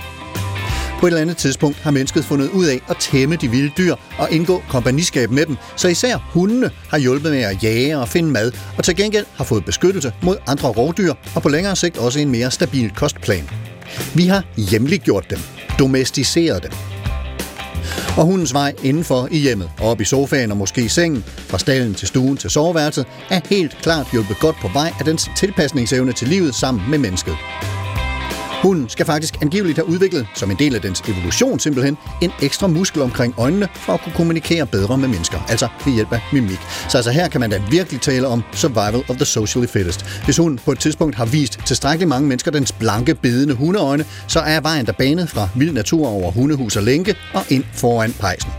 På 1.01 1.07
et 1.07 1.11
eller 1.11 1.21
andet 1.21 1.37
tidspunkt 1.37 1.77
har 1.77 1.91
mennesket 1.91 2.25
fundet 2.25 2.51
ud 2.51 2.67
af 2.67 2.81
at 2.89 2.97
tæmme 2.97 3.37
de 3.37 3.49
vilde 3.49 3.73
dyr 3.79 3.95
og 4.19 4.29
indgå 4.31 4.63
kompagniskab 4.69 5.31
med 5.31 5.47
dem, 5.47 5.57
så 5.77 5.89
især 5.89 6.31
hundene 6.33 6.71
har 6.89 6.99
hjulpet 6.99 7.31
med 7.33 7.43
at 7.43 7.63
jage 7.65 7.99
og 7.99 8.09
finde 8.09 8.31
mad, 8.31 8.53
og 8.79 8.85
til 8.85 8.97
gengæld 8.97 9.27
har 9.37 9.45
fået 9.45 9.65
beskyttelse 9.65 10.13
mod 10.23 10.37
andre 10.47 10.69
rovdyr 10.69 11.15
og 11.35 11.43
på 11.43 11.49
længere 11.49 11.77
sigt 11.77 11.99
også 11.99 12.21
en 12.21 12.31
mere 12.31 12.51
stabil 12.51 12.91
kostplan. 12.91 13.51
Vi 14.15 14.27
har 14.27 14.45
hjemliggjort 14.57 15.31
dem, 15.31 15.39
domesticeret 15.79 16.63
dem. 16.63 16.94
Og 18.17 18.25
hundens 18.25 18.55
vej 18.55 18.75
indenfor 18.83 19.29
i 19.31 19.39
hjemmet, 19.39 19.71
op 19.83 20.01
i 20.01 20.05
sofaen 20.05 20.51
og 20.51 20.57
måske 20.57 20.85
i 20.85 20.89
sengen, 20.89 21.25
fra 21.27 21.59
stallen 21.59 21.95
til 21.95 22.09
stuen 22.09 22.37
til 22.37 22.51
soveværelset, 22.51 23.07
er 23.31 23.41
helt 23.51 23.77
klart 23.83 24.07
hjulpet 24.13 24.39
godt 24.41 24.57
på 24.57 24.69
vej 24.69 24.93
af 24.99 25.05
dens 25.05 25.31
tilpasningsevne 25.37 26.13
til 26.13 26.29
livet 26.29 26.55
sammen 26.55 26.91
med 26.91 26.99
mennesket. 26.99 27.37
Hunden 28.65 28.89
skal 28.89 29.07
faktisk 29.07 29.43
angiveligt 29.43 29.79
have 29.79 29.89
udviklet, 29.89 30.27
som 30.35 30.51
en 30.51 30.57
del 30.57 30.75
af 30.75 30.81
dens 30.81 31.01
evolution 31.01 31.59
simpelthen, 31.59 31.97
en 32.23 32.31
ekstra 32.43 32.67
muskel 32.67 33.03
omkring 33.03 33.35
øjnene 33.39 33.69
for 33.75 33.93
at 33.93 34.01
kunne 34.01 34.13
kommunikere 34.13 34.67
bedre 34.67 34.99
med 34.99 35.09
mennesker, 35.09 35.39
altså 35.49 35.69
ved 35.85 35.93
hjælp 35.93 36.13
af 36.13 36.21
mimik. 36.33 36.59
Så 36.89 36.99
altså 36.99 37.11
her 37.11 37.29
kan 37.29 37.41
man 37.41 37.51
da 37.51 37.63
virkelig 37.71 38.01
tale 38.01 38.27
om 38.27 38.43
survival 38.53 39.03
of 39.09 39.17
the 39.17 39.25
socially 39.25 39.67
fittest. 39.67 40.05
Hvis 40.25 40.37
hunden 40.37 40.59
på 40.65 40.73
et 40.73 40.79
tidspunkt 40.79 41.17
har 41.17 41.25
vist 41.25 41.61
tilstrækkeligt 41.67 42.09
mange 42.09 42.29
mennesker 42.29 42.51
dens 42.51 42.73
blanke, 42.73 43.15
bedende 43.15 43.55
hundeøjne, 43.55 44.05
så 44.29 44.41
er 44.41 44.61
vejen 44.61 44.87
der 44.87 44.93
banet 44.93 45.31
fra 45.31 45.49
vild 45.57 45.73
natur 45.73 46.09
over 46.09 46.31
hundehus 46.31 46.77
og 46.77 46.83
lænke 46.83 47.15
og 47.35 47.43
ind 47.49 47.65
foran 47.73 48.13
pejsen. 48.21 48.51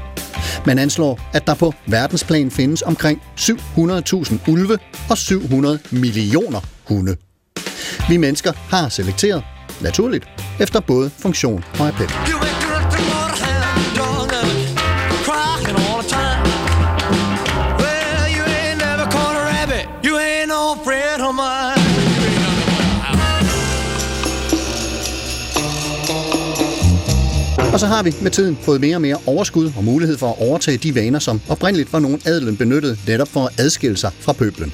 Man 0.66 0.80
anslår, 0.80 1.20
at 1.34 1.48
der 1.48 1.54
på 1.54 1.74
verdensplan 1.86 2.52
findes 2.52 2.82
omkring 2.82 3.22
700.000 3.40 4.52
ulve 4.52 4.78
og 5.10 5.18
700 5.18 5.80
millioner 5.92 6.60
hunde. 6.88 7.16
Vi 8.10 8.18
mennesker 8.18 8.52
har 8.70 8.90
selekteret, 8.90 9.44
naturligt, 9.82 10.26
efter 10.60 10.80
både 10.80 11.10
funktion 11.10 11.64
og 11.80 11.88
appel. 11.88 12.55
Og 27.76 27.80
så 27.80 27.88
har 27.88 28.04
vi 28.04 28.14
med 28.22 28.32
tiden 28.32 28.58
fået 28.62 28.82
mere 28.82 28.96
og 28.96 29.02
mere 29.02 29.18
overskud 29.26 29.72
og 29.78 29.84
mulighed 29.84 30.18
for 30.18 30.30
at 30.30 30.36
overtage 30.40 30.78
de 30.78 30.96
vaner, 30.96 31.20
som 31.20 31.42
oprindeligt 31.50 31.94
var 31.94 32.00
nogen 32.00 32.22
adelen 32.26 32.58
benyttede 32.58 32.98
netop 33.08 33.28
for 33.28 33.46
at 33.46 33.60
adskille 33.60 33.98
sig 33.98 34.12
fra 34.20 34.34
pøblen. 34.34 34.74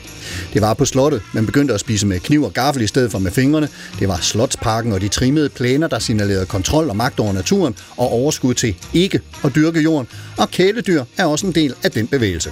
Det 0.54 0.62
var 0.62 0.74
på 0.74 0.86
slottet, 0.86 1.22
man 1.34 1.46
begyndte 1.46 1.74
at 1.74 1.80
spise 1.80 2.08
med 2.08 2.20
kniv 2.20 2.44
og 2.44 2.54
gaffel 2.54 2.84
i 2.84 2.88
stedet 2.88 3.12
for 3.12 3.20
med 3.20 3.32
fingrene. 3.32 3.70
Det 4.00 4.08
var 4.08 4.18
slotsparken 4.18 4.94
og 4.94 5.02
de 5.02 5.08
trimmede 5.08 5.50
plæner, 5.50 5.88
der 5.88 6.00
signalerede 6.00 6.46
kontrol 6.46 6.90
og 6.90 6.96
magt 6.96 7.20
over 7.20 7.34
naturen 7.34 7.76
og 7.98 8.12
overskud 8.12 8.54
til 8.54 8.76
ikke 8.94 9.22
at 9.44 9.56
dyrke 9.56 9.82
jorden. 9.82 10.08
Og 10.38 10.52
kæledyr 10.52 11.04
er 11.18 11.26
også 11.26 11.48
en 11.48 11.56
del 11.56 11.74
af 11.84 11.92
den 11.92 12.08
bevægelse. 12.08 12.52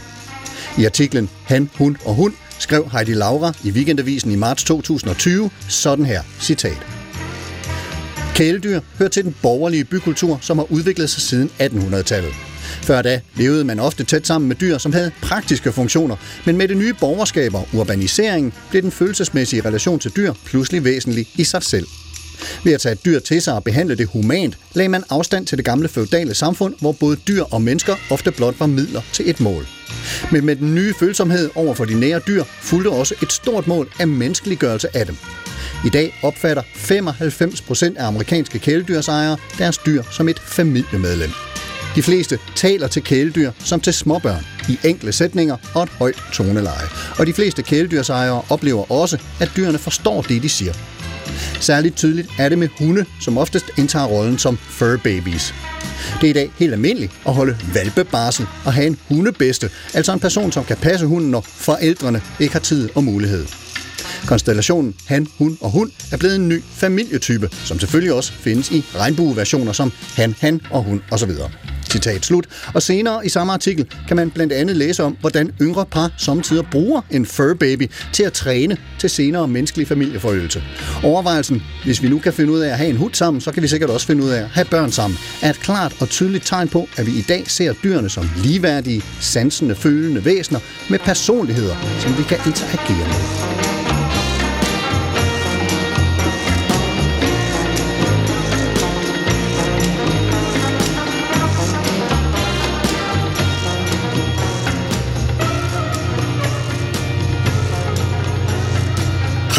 I 0.77 0.85
artiklen 0.85 1.29
Han, 1.43 1.69
Hun 1.77 1.97
og 2.05 2.15
Hund 2.15 2.33
skrev 2.59 2.89
Heidi 2.91 3.13
Laura 3.13 3.53
i 3.63 3.71
Weekendavisen 3.71 4.31
i 4.31 4.35
marts 4.35 4.63
2020 4.63 5.49
sådan 5.67 6.05
her, 6.05 6.21
citat. 6.39 6.98
Kæledyr 8.39 8.79
hører 8.97 9.09
til 9.09 9.23
den 9.23 9.35
borgerlige 9.41 9.83
bykultur, 9.83 10.39
som 10.41 10.57
har 10.57 10.71
udviklet 10.71 11.09
sig 11.09 11.21
siden 11.21 11.49
1800-tallet. 11.59 12.33
Før 12.81 13.01
da 13.01 13.21
levede 13.35 13.63
man 13.63 13.79
ofte 13.79 14.03
tæt 14.03 14.27
sammen 14.27 14.47
med 14.47 14.55
dyr, 14.55 14.77
som 14.77 14.93
havde 14.93 15.11
praktiske 15.21 15.71
funktioner, 15.71 16.15
men 16.45 16.57
med 16.57 16.67
det 16.67 16.77
nye 16.77 16.93
borgerskab 16.93 17.53
og 17.53 17.67
urbaniseringen 17.73 18.53
blev 18.69 18.81
den 18.81 18.91
følelsesmæssige 18.91 19.61
relation 19.65 19.99
til 19.99 20.11
dyr 20.15 20.33
pludselig 20.45 20.83
væsentlig 20.83 21.27
i 21.35 21.43
sig 21.43 21.63
selv. 21.63 21.87
Ved 22.63 22.73
at 22.73 22.81
tage 22.81 22.93
et 22.93 23.05
dyr 23.05 23.19
til 23.19 23.41
sig 23.41 23.53
og 23.53 23.63
behandle 23.63 23.95
det 23.95 24.07
humant, 24.07 24.57
lagde 24.73 24.89
man 24.89 25.03
afstand 25.09 25.47
til 25.47 25.57
det 25.57 25.65
gamle 25.65 25.87
feudale 25.87 26.33
samfund, 26.33 26.73
hvor 26.79 26.91
både 26.91 27.17
dyr 27.27 27.43
og 27.43 27.61
mennesker 27.61 27.95
ofte 28.09 28.31
blot 28.31 28.59
var 28.59 28.67
midler 28.67 29.01
til 29.13 29.29
et 29.29 29.39
mål. 29.39 29.67
Men 30.31 30.45
med 30.45 30.55
den 30.55 30.75
nye 30.75 30.93
følsomhed 30.99 31.49
over 31.55 31.73
for 31.73 31.85
de 31.85 31.99
nære 31.99 32.21
dyr, 32.27 32.43
fulgte 32.61 32.89
også 32.89 33.15
et 33.23 33.31
stort 33.31 33.67
mål 33.67 33.91
af 33.99 34.07
menneskeliggørelse 34.07 34.97
af 34.97 35.05
dem. 35.05 35.15
I 35.85 35.89
dag 35.89 36.19
opfatter 36.23 36.63
95% 36.63 37.97
af 37.97 38.07
amerikanske 38.07 38.59
kæledyrsejere 38.59 39.37
deres 39.57 39.77
dyr 39.77 40.03
som 40.11 40.29
et 40.29 40.39
familiemedlem. 40.39 41.31
De 41.95 42.03
fleste 42.03 42.39
taler 42.55 42.87
til 42.87 43.03
kæledyr 43.03 43.51
som 43.59 43.79
til 43.79 43.93
småbørn, 43.93 44.45
i 44.69 44.79
enkle 44.83 45.11
sætninger 45.11 45.57
og 45.75 45.83
et 45.83 45.89
højt 45.89 46.23
toneleje. 46.33 46.87
Og 47.19 47.27
de 47.27 47.33
fleste 47.33 47.63
kæledyrsejere 47.63 48.41
oplever 48.49 48.91
også, 48.91 49.17
at 49.39 49.51
dyrene 49.55 49.77
forstår 49.77 50.21
det, 50.21 50.43
de 50.43 50.49
siger. 50.49 50.73
Særligt 51.59 51.95
tydeligt 51.95 52.29
er 52.37 52.49
det 52.49 52.57
med 52.57 52.67
hunde, 52.79 53.05
som 53.21 53.37
oftest 53.37 53.65
indtager 53.77 54.05
rollen 54.05 54.37
som 54.37 54.57
fur 54.57 54.97
babies. 55.03 55.53
Det 56.21 56.27
er 56.27 56.29
i 56.29 56.33
dag 56.33 56.51
helt 56.57 56.73
almindeligt 56.73 57.11
at 57.27 57.33
holde 57.33 57.57
valpebarsel 57.73 58.47
og 58.65 58.73
have 58.73 58.87
en 58.87 58.97
hundebedste, 59.09 59.69
altså 59.93 60.13
en 60.13 60.19
person, 60.19 60.51
som 60.51 60.63
kan 60.63 60.77
passe 60.77 61.05
hunden, 61.05 61.31
når 61.31 61.41
forældrene 61.41 62.21
ikke 62.39 62.53
har 62.53 62.59
tid 62.59 62.89
og 62.95 63.03
mulighed. 63.03 63.45
Konstellationen 64.25 64.95
han, 65.05 65.27
hun 65.37 65.57
og 65.61 65.69
hund 65.69 65.91
er 66.11 66.17
blevet 66.17 66.35
en 66.35 66.49
ny 66.49 66.63
familietype, 66.71 67.49
som 67.65 67.79
selvfølgelig 67.79 68.13
også 68.13 68.31
findes 68.31 68.71
i 68.71 68.85
regnbueversioner 68.95 69.71
som 69.71 69.91
han, 70.15 70.35
han 70.39 70.61
og 70.71 70.83
hun 70.83 71.01
osv. 71.11 71.31
Citat 71.91 72.25
slut. 72.25 72.45
Og 72.73 72.81
senere 72.81 73.25
i 73.25 73.29
samme 73.29 73.53
artikel 73.53 73.85
kan 74.07 74.17
man 74.17 74.31
blandt 74.31 74.53
andet 74.53 74.77
læse 74.77 75.03
om, 75.03 75.17
hvordan 75.21 75.51
yngre 75.61 75.85
par 75.85 76.11
samtidig 76.17 76.65
bruger 76.71 77.01
en 77.11 77.25
fur 77.25 77.53
baby 77.53 77.91
til 78.13 78.23
at 78.23 78.33
træne 78.33 78.77
til 78.99 79.09
senere 79.09 79.47
menneskelig 79.47 79.87
familieforøgelse. 79.87 80.63
Overvejelsen, 81.03 81.63
hvis 81.83 82.03
vi 82.03 82.09
nu 82.09 82.19
kan 82.19 82.33
finde 82.33 82.53
ud 82.53 82.59
af 82.59 82.69
at 82.69 82.77
have 82.77 82.89
en 82.89 82.97
hund 82.97 83.13
sammen, 83.13 83.41
så 83.41 83.51
kan 83.51 83.63
vi 83.63 83.67
sikkert 83.67 83.89
også 83.89 84.07
finde 84.07 84.23
ud 84.23 84.29
af 84.29 84.41
at 84.41 84.47
have 84.47 84.65
børn 84.65 84.91
sammen, 84.91 85.19
er 85.41 85.49
et 85.49 85.59
klart 85.59 85.95
og 85.99 86.09
tydeligt 86.09 86.45
tegn 86.45 86.67
på, 86.67 86.87
at 86.97 87.05
vi 87.05 87.11
i 87.11 87.21
dag 87.21 87.43
ser 87.47 87.73
dyrene 87.83 88.09
som 88.09 88.29
ligeværdige, 88.43 89.03
sansende, 89.19 89.75
følende 89.75 90.25
væsener 90.25 90.59
med 90.89 90.99
personligheder, 90.99 91.75
som 91.99 92.17
vi 92.17 92.23
kan 92.23 92.37
interagere 92.45 93.07
med. 93.07 93.68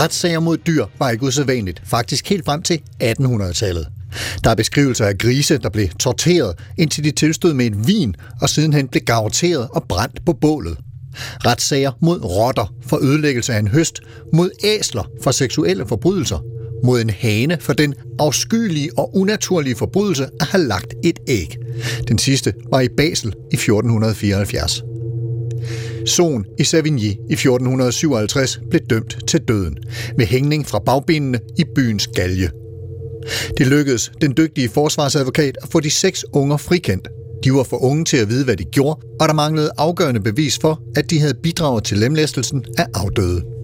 Retssager 0.00 0.40
mod 0.40 0.56
dyr 0.56 0.84
var 0.98 1.10
ikke 1.10 1.26
usædvanligt, 1.26 1.82
faktisk 1.84 2.28
helt 2.28 2.44
frem 2.44 2.62
til 2.62 2.80
1800-tallet. 3.02 3.88
Der 4.44 4.50
er 4.50 4.54
beskrivelser 4.54 5.06
af 5.06 5.18
grise, 5.18 5.58
der 5.58 5.68
blev 5.68 5.88
torteret, 5.88 6.54
indtil 6.78 7.04
de 7.04 7.10
tilstod 7.10 7.54
med 7.54 7.66
en 7.66 7.86
vin, 7.86 8.14
og 8.40 8.48
sidenhen 8.48 8.88
blev 8.88 9.02
garroteret 9.02 9.68
og 9.72 9.84
brændt 9.88 10.24
på 10.26 10.32
bålet. 10.32 10.78
Retssager 11.16 11.92
mod 12.00 12.24
rotter 12.24 12.74
for 12.86 12.98
ødelæggelse 13.02 13.54
af 13.54 13.58
en 13.58 13.68
høst, 13.68 14.00
mod 14.32 14.50
æsler 14.64 15.10
for 15.22 15.30
seksuelle 15.30 15.86
forbrydelser, 15.86 16.38
mod 16.84 17.00
en 17.00 17.10
hane 17.10 17.56
for 17.60 17.72
den 17.72 17.94
afskyelige 18.18 18.90
og 18.98 19.16
unaturlige 19.16 19.76
forbrydelse 19.76 20.26
at 20.40 20.46
have 20.46 20.64
lagt 20.64 20.94
et 21.04 21.18
æg. 21.28 21.56
Den 22.08 22.18
sidste 22.18 22.54
var 22.70 22.80
i 22.80 22.88
Basel 22.96 23.34
i 23.52 23.54
1474. 23.54 24.82
Son 26.06 26.44
i 26.58 26.64
Savigny 26.64 27.12
i 27.30 27.32
1457 27.32 28.60
blev 28.70 28.80
dømt 28.90 29.18
til 29.26 29.40
døden 29.40 29.78
med 30.18 30.26
hængning 30.26 30.66
fra 30.66 30.78
bagbenene 30.78 31.40
i 31.58 31.64
byens 31.74 32.06
galge. 32.06 32.50
Det 33.58 33.66
lykkedes 33.66 34.12
den 34.20 34.34
dygtige 34.36 34.68
forsvarsadvokat 34.68 35.58
at 35.62 35.68
få 35.68 35.80
de 35.80 35.90
seks 35.90 36.24
unger 36.32 36.56
frikendt. 36.56 37.08
De 37.44 37.52
var 37.52 37.62
for 37.62 37.84
unge 37.84 38.04
til 38.04 38.16
at 38.16 38.28
vide, 38.28 38.44
hvad 38.44 38.56
de 38.56 38.64
gjorde, 38.64 39.00
og 39.20 39.28
der 39.28 39.34
manglede 39.34 39.70
afgørende 39.78 40.20
bevis 40.20 40.58
for, 40.60 40.82
at 40.96 41.10
de 41.10 41.20
havde 41.20 41.34
bidraget 41.42 41.84
til 41.84 41.98
lemlæstelsen 41.98 42.64
af 42.78 42.86
afdøde. 42.94 43.59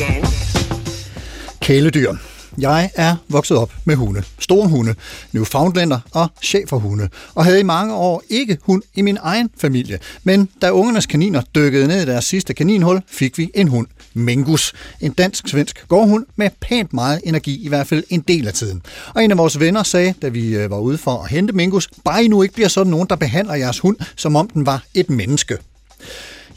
Again? 0.00 0.24
Kæledyr. 1.60 2.14
Jeg 2.58 2.90
er 2.94 3.16
vokset 3.28 3.56
op 3.56 3.72
med 3.84 3.94
hunde. 3.94 4.22
Store 4.38 4.68
hunde, 4.68 4.94
Newfoundlander 5.32 6.00
og 6.10 6.28
cheferhunde, 6.42 7.08
og 7.34 7.44
havde 7.44 7.60
i 7.60 7.62
mange 7.62 7.94
år 7.94 8.22
ikke 8.28 8.58
hund 8.62 8.82
i 8.94 9.02
min 9.02 9.18
egen 9.22 9.50
familie. 9.58 9.98
Men 10.24 10.48
da 10.62 10.70
ungernes 10.70 11.06
kaniner 11.06 11.42
dykkede 11.54 11.86
ned 11.86 12.02
i 12.02 12.06
deres 12.06 12.24
sidste 12.24 12.54
kaninhul, 12.54 13.02
fik 13.06 13.38
vi 13.38 13.50
en 13.54 13.68
hund. 13.68 13.86
Mingus, 14.14 14.72
en 15.00 15.12
dansk-svensk 15.12 15.88
gårdhund 15.88 16.26
med 16.36 16.50
pænt 16.60 16.92
meget 16.92 17.20
energi, 17.24 17.64
i 17.64 17.68
hvert 17.68 17.86
fald 17.86 18.04
en 18.08 18.20
del 18.20 18.48
af 18.48 18.54
tiden. 18.54 18.82
Og 19.14 19.24
en 19.24 19.30
af 19.30 19.38
vores 19.38 19.60
venner 19.60 19.82
sagde, 19.82 20.14
da 20.22 20.28
vi 20.28 20.56
øh, 20.56 20.70
var 20.70 20.78
ude 20.78 20.98
for 20.98 21.22
at 21.22 21.30
hente 21.30 21.52
Mingus, 21.52 21.88
bare 22.04 22.24
I 22.24 22.28
nu 22.28 22.42
ikke 22.42 22.54
bliver 22.54 22.68
sådan 22.68 22.90
nogen, 22.90 23.08
der 23.08 23.16
behandler 23.16 23.54
jeres 23.54 23.78
hund, 23.78 23.96
som 24.16 24.36
om 24.36 24.48
den 24.48 24.66
var 24.66 24.84
et 24.94 25.10
menneske. 25.10 25.58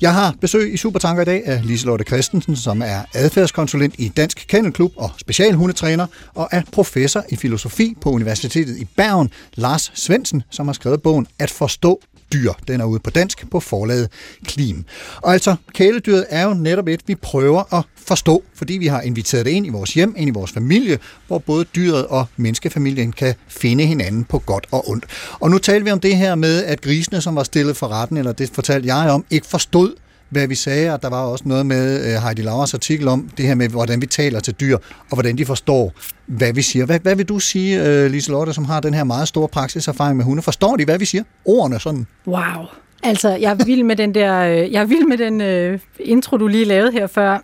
Jeg 0.04 0.14
har 0.14 0.36
besøg 0.42 0.74
i 0.74 0.78
Supertanker 0.78 1.22
i 1.22 1.26
dag 1.26 1.42
af 1.46 1.68
Liselotte 1.68 2.06
Christensen, 2.06 2.56
som 2.56 2.82
er 2.82 3.02
adfærdskonsulent 3.14 3.96
i 3.98 4.10
Dansk 4.10 4.46
Kennelklub 4.48 4.92
og 4.98 5.12
specialhundetræner, 5.18 6.08
og 6.34 6.50
er 6.52 6.62
professor 6.72 7.24
i 7.30 7.36
filosofi 7.36 7.96
på 8.02 8.10
Universitetet 8.10 8.78
i 8.78 8.86
Bergen, 8.98 9.32
Lars 9.56 9.92
Svensen, 9.96 10.44
som 10.50 10.68
har 10.68 10.74
skrevet 10.74 11.02
bogen 11.02 11.28
At 11.40 11.52
forstå 11.52 12.02
dyr. 12.34 12.54
Den 12.68 12.82
er 12.82 12.86
ude 12.86 13.00
på 13.00 13.10
dansk 13.10 13.50
på 13.52 13.60
forlaget 13.60 14.10
Klim. 14.46 14.86
Og 15.18 15.34
altså, 15.34 15.56
kæledyret 15.74 16.26
er 16.30 16.44
jo 16.44 16.54
netop 16.54 16.88
et, 16.88 17.02
vi 17.08 17.16
prøver 17.16 17.74
at 17.74 17.84
forstå, 18.08 18.44
fordi 18.56 18.74
vi 18.74 18.88
har 18.88 19.02
inviteret 19.02 19.46
det 19.46 19.52
ind 19.52 19.66
i 19.66 19.70
vores 19.70 19.94
hjem, 19.94 20.16
ind 20.18 20.30
i 20.30 20.34
vores 20.34 20.52
familie, 20.52 21.00
hvor 21.28 21.38
både 21.38 21.66
dyret 21.76 22.08
og 22.08 22.26
menneskefamilien 22.38 23.12
kan 23.12 23.36
finde 23.48 23.86
hinanden 23.86 24.24
på 24.24 24.40
godt 24.40 24.68
og 24.72 24.90
ondt. 24.90 25.06
Og 25.40 25.52
nu 25.52 25.58
taler 25.58 25.84
vi 25.84 25.92
om 25.92 26.00
det 26.00 26.18
her 26.18 26.36
med, 26.36 26.64
at 26.64 26.82
grisene, 26.82 27.22
som 27.22 27.36
var 27.36 27.44
stillet 27.44 27.78
for 27.78 27.88
retten, 27.88 28.18
eller 28.18 28.32
det 28.32 28.50
fortalte 28.54 28.88
jeg 28.96 29.10
om, 29.10 29.26
ikke 29.30 29.48
forstod, 29.48 29.96
hvad 30.34 30.48
vi 30.48 30.56
sagde, 30.56 30.94
og 30.94 31.02
der 31.02 31.10
var 31.10 31.22
også 31.22 31.44
noget 31.48 31.66
med 31.66 32.16
øh, 32.16 32.22
Heidi 32.24 32.42
Lauers 32.42 32.74
artikel 32.74 33.08
om 33.08 33.30
det 33.38 33.48
her 33.48 33.56
med, 33.56 33.70
hvordan 33.70 34.02
vi 34.02 34.06
taler 34.06 34.40
til 34.40 34.54
dyr, 34.54 34.78
og 35.10 35.14
hvordan 35.14 35.38
de 35.38 35.46
forstår, 35.46 35.94
hvad 36.26 36.54
vi 36.54 36.62
siger. 36.62 36.86
Hvad, 36.86 37.00
hvad 37.00 37.16
vil 37.16 37.26
du 37.26 37.40
sige, 37.40 37.84
øh, 37.84 38.12
Liselotte, 38.12 38.54
som 38.54 38.66
har 38.66 38.80
den 38.80 38.94
her 38.94 39.04
meget 39.04 39.28
store 39.28 39.48
praksiserfaring 39.48 40.18
med 40.18 40.26
hunde? 40.26 40.42
Forstår 40.42 40.76
de, 40.76 40.86
hvad 40.86 41.00
vi 41.00 41.06
siger? 41.06 41.24
Ordene 41.46 41.80
sådan. 41.80 42.08
Wow. 42.28 42.66
Altså, 43.06 43.30
jeg 43.30 43.58
vild 43.66 43.84
med 43.84 43.96
den 43.96 44.16
der, 44.16 44.40
øh, 44.40 44.72
jeg 44.72 44.90
vild 44.90 45.06
med 45.06 45.18
den 45.18 45.42
øh, 45.42 45.80
intro, 46.00 46.38
du 46.38 46.48
lige 46.48 46.66
lavede 46.66 46.92
her 46.92 47.08
før. 47.08 47.38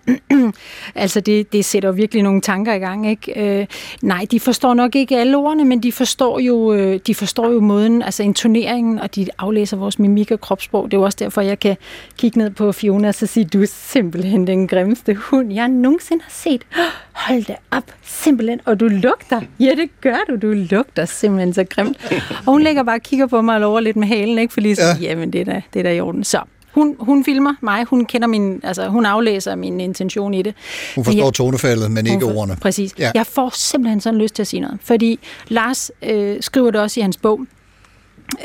altså, 0.96 1.20
det, 1.20 1.54
det 1.54 1.66
sætter 1.66 1.90
jo 1.90 1.94
virkelig 1.94 2.24
nogle 2.24 2.42
tanker 2.42 2.74
i 2.74 2.80
gang, 2.80 3.10
ikke? 3.10 3.60
Øh, 3.60 3.68
nej, 4.02 4.26
de 4.32 4.40
forstår 4.40 4.74
nok 4.74 4.96
ikke 4.96 5.18
alle 5.18 5.38
ordene, 5.38 5.66
men 5.66 5.84
de 5.84 5.92
forstår 5.92 6.40
jo, 6.40 6.74
øh, 6.74 7.00
de 7.08 7.16
forstår 7.16 7.52
jo 7.52 7.60
måden, 7.60 8.02
altså 8.02 8.24
intoneringen, 8.24 9.00
og 9.00 9.16
de 9.16 9.28
aflæser 9.38 9.78
vores 9.78 10.00
mimik 10.00 10.32
og 10.32 10.42
kropssprog. 10.42 10.86
Det 10.86 10.94
er 10.94 11.02
jo 11.02 11.06
også 11.06 11.18
derfor, 11.20 11.42
jeg 11.42 11.60
kan 11.60 11.78
kigge 12.18 12.38
ned 12.38 12.50
på 12.50 12.72
Fiona 12.72 13.08
og 13.08 13.16
så 13.16 13.26
sige, 13.26 13.46
du 13.46 13.62
er 13.62 13.68
simpelthen 13.68 14.48
den 14.48 14.68
grimmeste 14.68 15.16
hund, 15.16 15.54
jeg 15.54 15.68
nogensinde 15.68 16.24
har 16.24 16.32
set. 16.32 16.66
Hold 17.28 17.44
da 17.44 17.56
op, 17.72 17.84
simpelthen. 18.02 18.60
Og 18.66 18.80
du 18.80 18.88
lugter. 18.88 19.42
Ja, 19.60 19.72
det 19.78 19.90
gør 20.02 20.18
du. 20.30 20.48
Du 20.48 20.54
lugter 20.72 21.06
simpelthen 21.06 21.54
så 21.54 21.64
grimt. 21.64 21.98
Og 22.46 22.52
hun 22.52 22.62
ligger 22.62 22.84
bare 22.84 22.96
og 22.96 23.02
kigger 23.02 23.28
på 23.28 23.42
mig 23.42 23.56
og 23.56 23.62
lover 23.62 23.80
lidt 23.80 23.96
med 23.96 24.08
halen, 24.08 24.40
ikke? 24.40 24.54
For 24.54 24.62
lige 24.62 24.76
så, 24.76 24.82
ja. 25.02 25.10
jamen 25.10 25.34
det 25.34 25.49
da, 25.50 25.62
det 25.74 25.80
er 25.80 25.84
da 25.84 25.94
i 25.94 26.00
orden. 26.00 26.24
Så 26.24 26.42
hun, 26.72 26.96
hun 27.00 27.24
filmer 27.24 27.54
mig, 27.62 27.86
hun 27.86 28.06
kender 28.06 28.28
min, 28.28 28.60
altså 28.64 28.88
hun 28.88 29.06
aflæser 29.06 29.56
min 29.56 29.80
intention 29.80 30.34
i 30.34 30.42
det. 30.42 30.56
Hun 30.96 31.06
forstår 31.06 31.24
jeg, 31.24 31.34
tonefaldet, 31.34 31.92
men 31.92 32.08
ikke 32.08 32.22
for, 32.22 32.38
ordene. 32.38 32.56
Præcis. 32.62 32.96
Ja. 33.00 33.12
Jeg 33.16 33.26
får 33.26 33.52
simpelthen 33.54 34.02
sådan 34.02 34.20
lyst 34.20 34.36
til 34.36 34.44
at 34.44 34.48
sige 34.48 34.60
noget. 34.60 34.78
Fordi 34.82 35.20
Lars 35.48 35.92
øh, 36.02 36.38
skriver 36.42 36.72
det 36.72 36.82
også 36.82 37.00
i 37.00 37.02
hans 37.02 37.18
bog, 37.18 37.46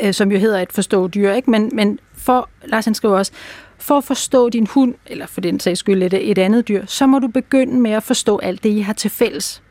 øh, 0.03 0.15
som 0.15 0.33
jo 0.33 0.39
hedder 0.39 0.61
Et 0.61 0.73
forstå 0.73 1.09
dyr, 1.09 1.33
ikke? 1.33 1.51
Men, 1.51 1.71
men 1.73 1.99
for, 2.17 2.49
Lars 2.65 2.85
han 2.85 2.95
skriver 2.95 3.17
også, 3.19 3.33
for 3.79 3.99
at 3.99 4.05
forstå 4.05 4.49
din 4.49 4.67
hund, 4.67 4.95
eller 5.07 5.27
for 5.27 5.41
den 5.41 5.61
sags 5.61 5.81
skyld 5.81 6.03
et, 6.03 6.31
et 6.31 6.39
andet 6.39 6.69
dyr, 6.69 6.87
så 6.87 7.07
må 7.07 7.19
du 7.19 7.29
begynde 7.29 7.81
med 7.81 7.91
at 7.91 8.03
forstå 8.03 8.39
alt 8.39 8.65
det, 8.65 8.71
I 8.71 8.81
har 8.81 8.93
til 8.93 9.11
fælles. 9.11 9.63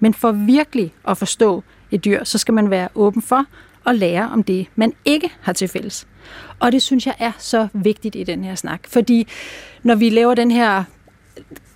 Men 0.00 0.14
for 0.14 0.32
virkelig 0.32 0.92
at 1.08 1.18
forstå 1.18 1.62
et 1.90 2.04
dyr, 2.04 2.24
så 2.24 2.38
skal 2.38 2.54
man 2.54 2.70
være 2.70 2.88
åben 2.94 3.22
for 3.22 3.44
at 3.86 3.96
lære 3.96 4.30
om 4.32 4.42
det, 4.42 4.66
man 4.76 4.92
ikke 5.04 5.30
har 5.40 5.52
til 5.52 5.68
fælles. 5.68 6.06
Og 6.60 6.72
det 6.72 6.82
synes 6.82 7.06
jeg 7.06 7.14
er 7.18 7.32
så 7.38 7.68
vigtigt 7.72 8.14
i 8.16 8.22
den 8.24 8.44
her 8.44 8.54
snak, 8.54 8.80
fordi 8.88 9.26
når 9.82 9.94
vi 9.94 10.10
laver 10.10 10.34
den 10.34 10.50
her 10.50 10.84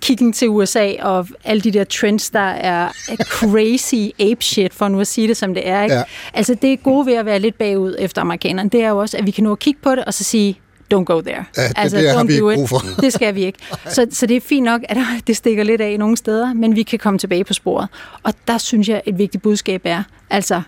kiggen 0.01 0.33
til 0.33 0.49
USA 0.49 0.91
og 1.01 1.27
alle 1.43 1.61
de 1.61 1.71
der 1.71 1.83
trends, 1.83 2.29
der 2.29 2.39
er 2.39 2.89
crazy 3.23 4.21
ape 4.31 4.43
shit, 4.43 4.73
for 4.73 4.87
nu 4.87 4.99
at 4.99 5.07
sige 5.07 5.27
det 5.27 5.37
som 5.37 5.53
det 5.53 5.67
er. 5.67 5.83
Ikke? 5.83 5.95
Ja. 5.95 6.03
Altså 6.33 6.55
det 6.61 6.83
gode 6.83 7.05
ved 7.05 7.13
at 7.13 7.25
være 7.25 7.39
lidt 7.39 7.57
bagud 7.57 7.95
efter 7.99 8.21
amerikanerne, 8.21 8.69
det 8.69 8.81
er 8.83 8.89
jo 8.89 8.97
også, 8.97 9.17
at 9.17 9.25
vi 9.25 9.31
kan 9.31 9.43
nå 9.43 9.51
at 9.51 9.59
kigge 9.59 9.79
på 9.83 9.95
det 9.95 10.05
og 10.05 10.13
så 10.13 10.23
sige, 10.23 10.59
don't 10.93 11.03
go 11.03 11.21
there. 11.21 11.45
Ja, 11.57 11.63
det- 11.63 11.73
altså, 11.75 11.97
det 11.97 12.09
har 12.11 12.23
don't 12.23 12.27
vi 12.27 12.39
do 12.39 12.49
ikke 12.49 12.59
brug 12.59 12.69
for. 12.69 12.81
Det 13.01 13.13
skal 13.13 13.35
vi 13.35 13.45
ikke. 13.45 13.59
Så, 13.95 14.07
så 14.11 14.25
det 14.25 14.37
er 14.37 14.41
fint 14.41 14.63
nok, 14.65 14.81
at 14.89 14.97
det 15.27 15.37
stikker 15.37 15.63
lidt 15.63 15.81
af 15.81 15.99
nogle 15.99 16.17
steder, 16.17 16.53
men 16.53 16.75
vi 16.75 16.83
kan 16.83 16.99
komme 16.99 17.19
tilbage 17.19 17.43
på 17.43 17.53
sporet. 17.53 17.87
Og 18.23 18.33
der 18.47 18.57
synes 18.57 18.89
jeg, 18.89 19.01
et 19.05 19.17
vigtigt 19.17 19.43
budskab 19.43 19.81
er, 19.83 20.03
altså 20.29 20.61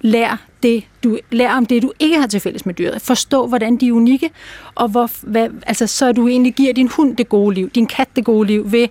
lær, 0.00 0.46
det, 0.62 0.84
du, 1.04 1.18
lær 1.30 1.52
om 1.52 1.66
det, 1.66 1.82
du 1.82 1.92
ikke 1.98 2.20
har 2.20 2.26
til 2.26 2.40
fælles 2.40 2.66
med 2.66 2.74
dyret. 2.74 3.02
Forstå, 3.02 3.46
hvordan 3.46 3.76
de 3.76 3.88
er 3.88 3.92
unikke, 3.92 4.30
og 4.74 4.88
hvor, 4.88 5.10
hvad, 5.22 5.48
altså, 5.66 5.86
så 5.86 6.12
du 6.12 6.28
egentlig 6.28 6.54
giver 6.54 6.72
din 6.72 6.88
hund 6.88 7.16
det 7.16 7.28
gode 7.28 7.54
liv, 7.54 7.70
din 7.70 7.86
kat 7.86 8.08
det 8.16 8.24
gode 8.24 8.46
liv, 8.46 8.72
ved 8.72 8.88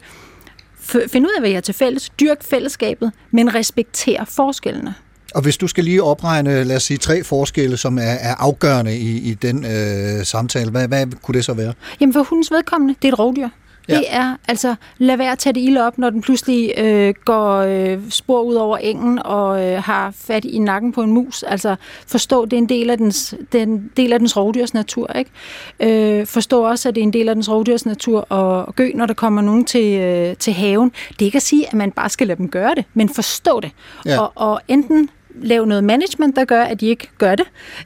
f- 0.82 1.08
finde 1.08 1.28
ud 1.28 1.34
af, 1.38 1.42
hvad 1.42 1.50
jeg 1.50 1.56
har 1.58 1.62
til 1.62 1.74
fælles, 1.74 2.10
dyrk 2.20 2.44
fællesskabet, 2.44 3.12
men 3.32 3.56
respekter 3.56 4.26
forskellene. 4.26 4.94
Og 5.36 5.42
hvis 5.42 5.58
du 5.58 5.68
skal 5.68 5.84
lige 5.84 6.04
opregne, 6.04 6.64
lad 6.64 6.76
os 6.76 6.84
sige, 6.84 6.98
tre 6.98 7.24
forskelle, 7.24 7.78
som 7.78 7.98
er, 7.98 8.02
er 8.02 8.36
afgørende 8.36 8.98
i, 8.98 9.18
i 9.18 9.34
den 9.34 9.66
øh, 9.66 10.26
samtale, 10.26 10.72
hvad, 10.72 10.88
hvad 10.88 11.08
kunne 11.22 11.36
det 11.36 11.46
så 11.46 11.54
være? 11.54 11.74
Jamen 12.00 12.14
for 12.14 12.24
hundens 12.24 12.52
vedkommende, 12.52 12.96
det 13.02 13.08
er 13.08 13.14
et 13.14 13.20
rovdyr. 13.20 13.50
Det 13.88 14.04
er 14.10 14.36
altså, 14.48 14.76
lad 14.98 15.18
være 15.18 15.32
at 15.32 15.40
tage 15.40 15.54
det 15.54 15.62
ilde 15.62 15.88
op, 15.88 15.98
når 15.98 16.10
den 16.10 16.22
pludselig 16.22 16.74
øh, 16.78 17.14
går 17.26 17.58
øh, 17.58 18.00
spor 18.10 18.42
ud 18.42 18.56
over 18.56 18.78
engen 18.78 19.20
og 19.26 19.66
øh, 19.66 19.84
har 19.84 20.12
fat 20.12 20.46
i 20.46 20.60
nakken 20.60 20.92
på 20.92 21.02
en 21.02 21.12
mus. 21.12 21.44
Altså, 21.44 21.76
forstå, 22.08 22.46
det 22.46 22.54
er 22.54 22.58
en 22.58 22.70
del 22.70 22.90
af 22.90 22.98
dens, 22.98 23.36
den 23.52 23.92
del 23.98 24.14
af 24.14 24.20
dens 24.20 24.38
rovdyrs 24.38 24.74
natur. 24.74 25.12
Ikke? 25.16 26.20
Øh, 26.20 26.28
forstå 26.28 26.64
også, 26.64 26.90
at 26.90 26.96
det 26.96 27.02
er 27.02 27.06
en 27.06 27.14
del 27.14 27.30
af 27.30 27.36
dens 27.36 27.50
rovdyrs 27.50 27.86
natur 27.86 28.34
at 28.34 28.76
gø, 28.76 28.92
når 28.96 29.06
der 29.06 29.14
kommer 29.14 29.42
nogen 29.42 29.66
til, 29.66 30.00
øh, 30.00 30.36
til 30.36 30.54
haven. 30.54 30.92
Det 31.10 31.22
er 31.22 31.26
ikke 31.26 31.36
at 31.36 31.42
sige, 31.42 31.68
at 31.68 31.74
man 31.74 31.92
bare 31.92 32.10
skal 32.10 32.28
lade 32.28 32.38
dem 32.38 32.50
gøre 32.50 32.76
det, 32.76 32.86
men 32.94 33.10
forstå 33.10 33.60
det. 33.60 33.72
Ja. 34.06 34.20
Og, 34.20 34.32
og 34.36 34.62
enten 34.68 35.10
lave 35.42 35.68
noget 35.68 35.84
management, 35.84 36.36
der 36.36 36.46
gør, 36.46 36.64
at 36.64 36.82
de 36.82 36.88
ikke 36.88 37.10
gør 37.18 37.36
det, 37.36 37.46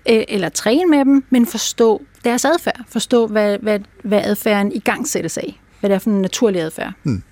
øh, 0.10 0.24
eller 0.28 0.50
træne 0.50 0.86
med 0.90 1.00
dem, 1.00 1.24
men 1.30 1.46
forstå 1.46 2.02
deres 2.24 2.46
adfærd. 2.46 2.80
Forstå, 2.90 3.28
hvad, 3.28 3.58
hvad, 3.58 3.80
hvad 4.04 4.22
adfærden 4.24 4.72
i 4.72 4.80
gang 4.80 5.08
sættes 5.08 5.38
af. 5.38 5.60
Hvad 5.80 5.90
det 5.90 5.96
er 5.96 6.00
for 6.00 6.10
en 6.10 6.22
naturlig 6.22 6.62
adfærd. 6.62 6.94
Hmm. 7.04 7.24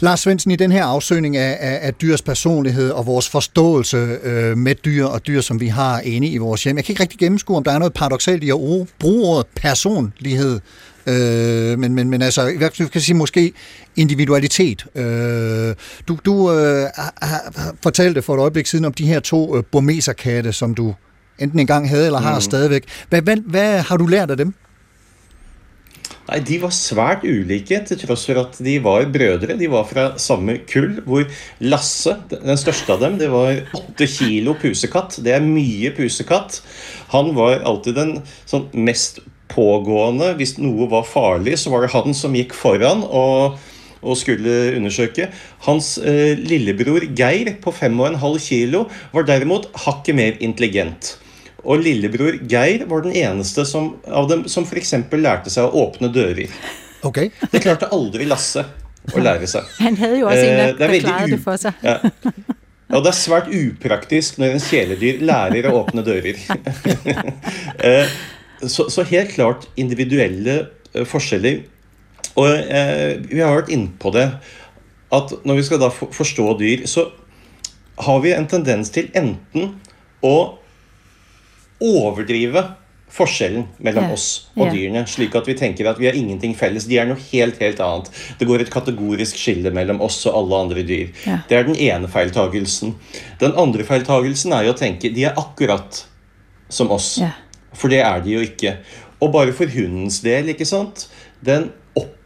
Lars 0.00 0.20
Svendsen, 0.20 0.50
i 0.50 0.56
den 0.56 0.72
her 0.72 0.84
afsøgning 0.84 1.36
af, 1.36 1.56
af, 1.60 1.78
af 1.82 1.94
dyrs 1.94 2.22
personlighed 2.22 2.90
og 2.90 3.06
vores 3.06 3.28
forståelse 3.28 3.96
øh, 4.22 4.58
med 4.58 4.74
dyr 4.74 5.04
og 5.04 5.26
dyr, 5.26 5.40
som 5.40 5.60
vi 5.60 5.66
har 5.66 6.00
inde 6.00 6.28
i 6.28 6.36
vores 6.36 6.64
hjem, 6.64 6.76
jeg 6.76 6.84
kan 6.84 6.92
ikke 6.92 7.02
rigtig 7.02 7.18
gennemskue, 7.18 7.56
om 7.56 7.64
der 7.64 7.72
er 7.72 7.78
noget 7.78 7.94
paradoxalt 7.94 8.44
i 8.44 8.50
at 8.50 8.56
bruge 8.56 8.86
bruge 8.98 9.28
ordet 9.28 9.46
personlighed, 9.56 10.60
øh, 11.06 11.78
men, 11.78 11.94
men, 11.94 12.10
men 12.10 12.22
altså, 12.22 12.46
i 12.46 12.56
hvert 12.56 12.76
fald 12.76 12.88
kan 12.88 13.00
sige 13.00 13.16
måske 13.16 13.52
individualitet. 13.96 14.86
Øh, 14.94 15.74
du 16.08 16.18
du 16.24 16.52
øh, 16.52 16.86
har- 16.94 17.14
har- 17.22 17.74
fortalte 17.82 18.22
for 18.22 18.34
et 18.34 18.40
øjeblik 18.40 18.66
siden 18.66 18.84
om 18.84 18.92
de 18.92 19.06
her 19.06 19.20
to 19.20 19.56
øh, 19.56 19.62
burmeserkatte, 19.72 20.52
som 20.52 20.74
du 20.74 20.94
enten 21.38 21.58
engang 21.58 21.88
havde 21.88 22.06
eller 22.06 22.18
har 22.18 22.34
mm. 22.34 22.40
stadigvæk. 22.40 22.84
Hvad, 23.08 23.22
hvad, 23.22 23.36
hvad 23.36 23.78
har 23.80 23.96
du 23.96 24.06
lært 24.06 24.30
af 24.30 24.36
dem? 24.36 24.54
Nei, 26.28 26.40
De 26.44 26.58
var 26.60 26.74
svært 26.76 27.24
ulike, 27.24 27.80
til 27.88 28.00
tross 28.02 28.26
for 28.28 28.40
at 28.42 28.58
de 28.64 28.74
var 28.84 29.06
brødre. 29.12 29.56
De 29.56 29.70
var 29.72 29.86
fra 29.88 30.10
samme 30.20 30.58
kull, 30.68 30.98
hvor 31.08 31.24
Lasse, 31.64 32.18
den 32.34 32.60
største 32.60 32.92
av 32.92 33.04
dem, 33.04 33.16
det 33.20 33.30
var 33.32 33.62
åtte 33.78 34.08
kilo 34.12 34.52
pusekatt. 34.60 35.20
Det 35.24 35.32
er 35.32 35.44
mye 35.44 35.94
pusekatt. 35.96 36.60
Han 37.14 37.32
var 37.38 37.64
alltid 37.68 37.96
den 37.96 38.14
sånn 38.48 38.68
mest 38.76 39.22
pågående. 39.48 40.34
Hvis 40.36 40.58
noe 40.60 40.90
var 40.92 41.08
farlig, 41.08 41.56
så 41.62 41.72
var 41.72 41.84
det 41.84 41.94
han 41.94 42.16
som 42.16 42.36
gikk 42.36 42.52
foran 42.56 43.06
og, 43.08 43.56
og 44.02 44.20
skulle 44.20 44.74
undersøke. 44.76 45.30
Hans 45.64 45.94
eh, 45.96 46.36
lillebror 46.36 47.08
Geir 47.16 47.54
på 47.62 47.72
fem 47.72 47.96
og 48.02 48.10
en 48.10 48.20
halv 48.20 48.42
kilo 48.44 48.84
var 49.16 49.24
derimot 49.28 49.70
hakket 49.86 50.20
mer 50.20 50.36
intelligent. 50.44 51.16
Og 51.68 51.82
lillebror 51.84 52.38
Geir 52.48 52.86
var 52.88 53.02
den 53.04 53.12
eneste 53.18 53.64
som, 53.68 53.90
av 54.08 54.28
dem 54.30 54.46
som 54.48 54.64
f.eks. 54.64 54.94
lærte 55.20 55.52
seg 55.52 55.66
å 55.68 55.82
åpne 55.86 56.08
dører. 56.14 56.48
Okay. 57.04 57.28
Det 57.52 57.60
klarte 57.62 57.90
aldri 57.94 58.24
Lasse 58.26 58.64
å 59.12 59.20
lære 59.22 59.46
seg. 59.50 59.68
Han 59.84 59.98
havde 60.00 60.22
jo 60.22 60.30
også 60.30 60.46
en, 60.46 60.48
Eh, 60.48 60.62
der, 60.64 60.72
det 60.78 60.88
er 60.88 61.06
der 61.10 61.26
u- 61.28 61.34
det 61.34 61.40
for 61.44 61.60
sig. 61.60 61.74
Ja. 61.84 61.98
Og 62.88 63.02
det 63.04 63.10
er 63.12 63.18
svært 63.18 63.50
upraktisk 63.52 64.38
når 64.40 64.54
en 64.56 64.62
kjæledyr 64.64 65.18
lærer 65.28 65.68
å 65.68 65.82
åpne 65.84 66.04
dører. 66.06 66.40
Eh, 67.84 68.06
så, 68.66 68.88
så 68.90 69.04
helt 69.06 69.30
klart 69.36 69.68
individuelle 69.78 70.54
eh, 70.94 71.04
forskjeller. 71.06 71.60
Og 72.38 72.48
eh, 72.48 73.18
vi 73.28 73.42
har 73.44 73.54
vært 73.60 73.70
inne 73.74 73.92
på 74.02 74.10
det 74.16 74.24
at 75.14 75.34
når 75.46 75.60
vi 75.60 75.66
skal 75.68 75.80
da 75.84 75.88
for- 75.94 76.10
forstå 76.16 76.48
dyr, 76.60 76.82
så 76.90 77.06
har 78.08 78.18
vi 78.24 78.32
en 78.34 78.48
tendens 78.50 78.90
til 78.94 79.08
enten 79.16 79.76
å 80.26 80.34
overdrive 81.84 82.64
forskjellen 83.12 83.64
mellom 83.80 84.10
oss 84.12 84.26
og 84.52 84.68
dyrene, 84.74 85.06
slik 85.08 85.32
at 85.38 85.46
vi 85.48 85.54
tenker 85.56 85.88
at 85.88 85.96
vi 86.00 86.08
har 86.10 86.16
ingenting 86.18 86.52
felles. 86.56 86.84
De 86.88 86.98
er 87.00 87.08
noe 87.08 87.20
helt, 87.30 87.56
helt 87.62 87.80
annet. 87.80 88.10
Det 88.38 88.48
går 88.48 88.64
et 88.64 88.72
kategorisk 88.72 89.38
skille 89.40 89.72
mellom 89.74 90.02
oss 90.04 90.20
og 90.28 90.36
alle 90.42 90.60
andre 90.66 90.84
dyr. 90.86 91.14
Det 91.48 91.56
er 91.56 91.64
den 91.68 91.78
ene 91.88 92.10
feiltagelsen. 92.12 92.94
Den 93.40 93.56
andre 93.56 93.86
feiltagelsen 93.88 94.52
er 94.56 94.68
jo 94.68 94.76
å 94.76 94.78
tenke 94.78 95.12
de 95.14 95.24
er 95.30 95.40
akkurat 95.40 96.02
som 96.68 96.92
oss. 96.92 97.14
For 97.72 97.92
det 97.92 98.02
er 98.04 98.20
de 98.24 98.36
jo 98.36 98.44
ikke. 98.44 98.76
Og 99.24 99.32
bare 99.34 99.56
for 99.56 99.72
hundens 99.72 100.20
del, 100.22 100.52
ikke 100.52 100.68
sant? 100.68 101.08
Den 101.44 101.70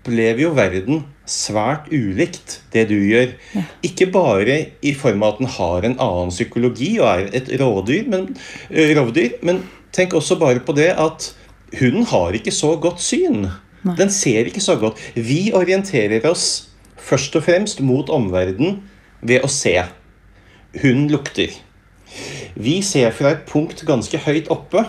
opplever 0.03 0.43
jo 0.43 0.51
verden 0.57 1.05
svært 1.31 1.87
ulikt 1.95 2.59
det 2.75 2.89
du 2.91 2.97
gjør. 2.99 3.37
Ikke 3.87 4.09
bare 4.11 4.57
i 4.83 4.95
form 4.99 5.23
av 5.23 5.37
at 5.37 5.39
den 5.39 5.51
har 5.55 5.87
en 5.87 5.99
annen 6.03 6.33
psykologi 6.35 6.97
og 6.99 7.07
er 7.07 7.29
et 7.39 7.51
rådyr, 7.61 8.09
men, 8.11 8.27
rovdyr, 8.99 9.39
men 9.47 9.63
tenk 9.95 10.17
også 10.19 10.41
bare 10.41 10.63
på 10.65 10.75
det 10.75 10.91
at 10.99 11.31
hunden 11.79 12.07
har 12.11 12.35
ikke 12.35 12.55
så 12.55 12.75
godt 12.77 13.01
syn. 13.01 13.47
Den 13.83 14.11
ser 14.11 14.47
ikke 14.51 14.63
så 14.63 14.77
godt. 14.77 14.99
Vi 15.15 15.53
orienterer 15.55 16.27
oss 16.29 16.69
først 16.99 17.37
og 17.39 17.47
fremst 17.47 17.83
mot 17.83 18.11
omverdenen 18.11 18.83
ved 19.23 19.47
å 19.47 19.51
se. 19.51 19.77
Hunden 20.83 21.11
lukter. 21.13 21.55
Vi 22.59 22.81
ser 22.85 23.15
fra 23.15 23.37
et 23.37 23.47
punkt 23.49 23.87
ganske 23.87 24.19
høyt 24.27 24.51
oppe. 24.53 24.85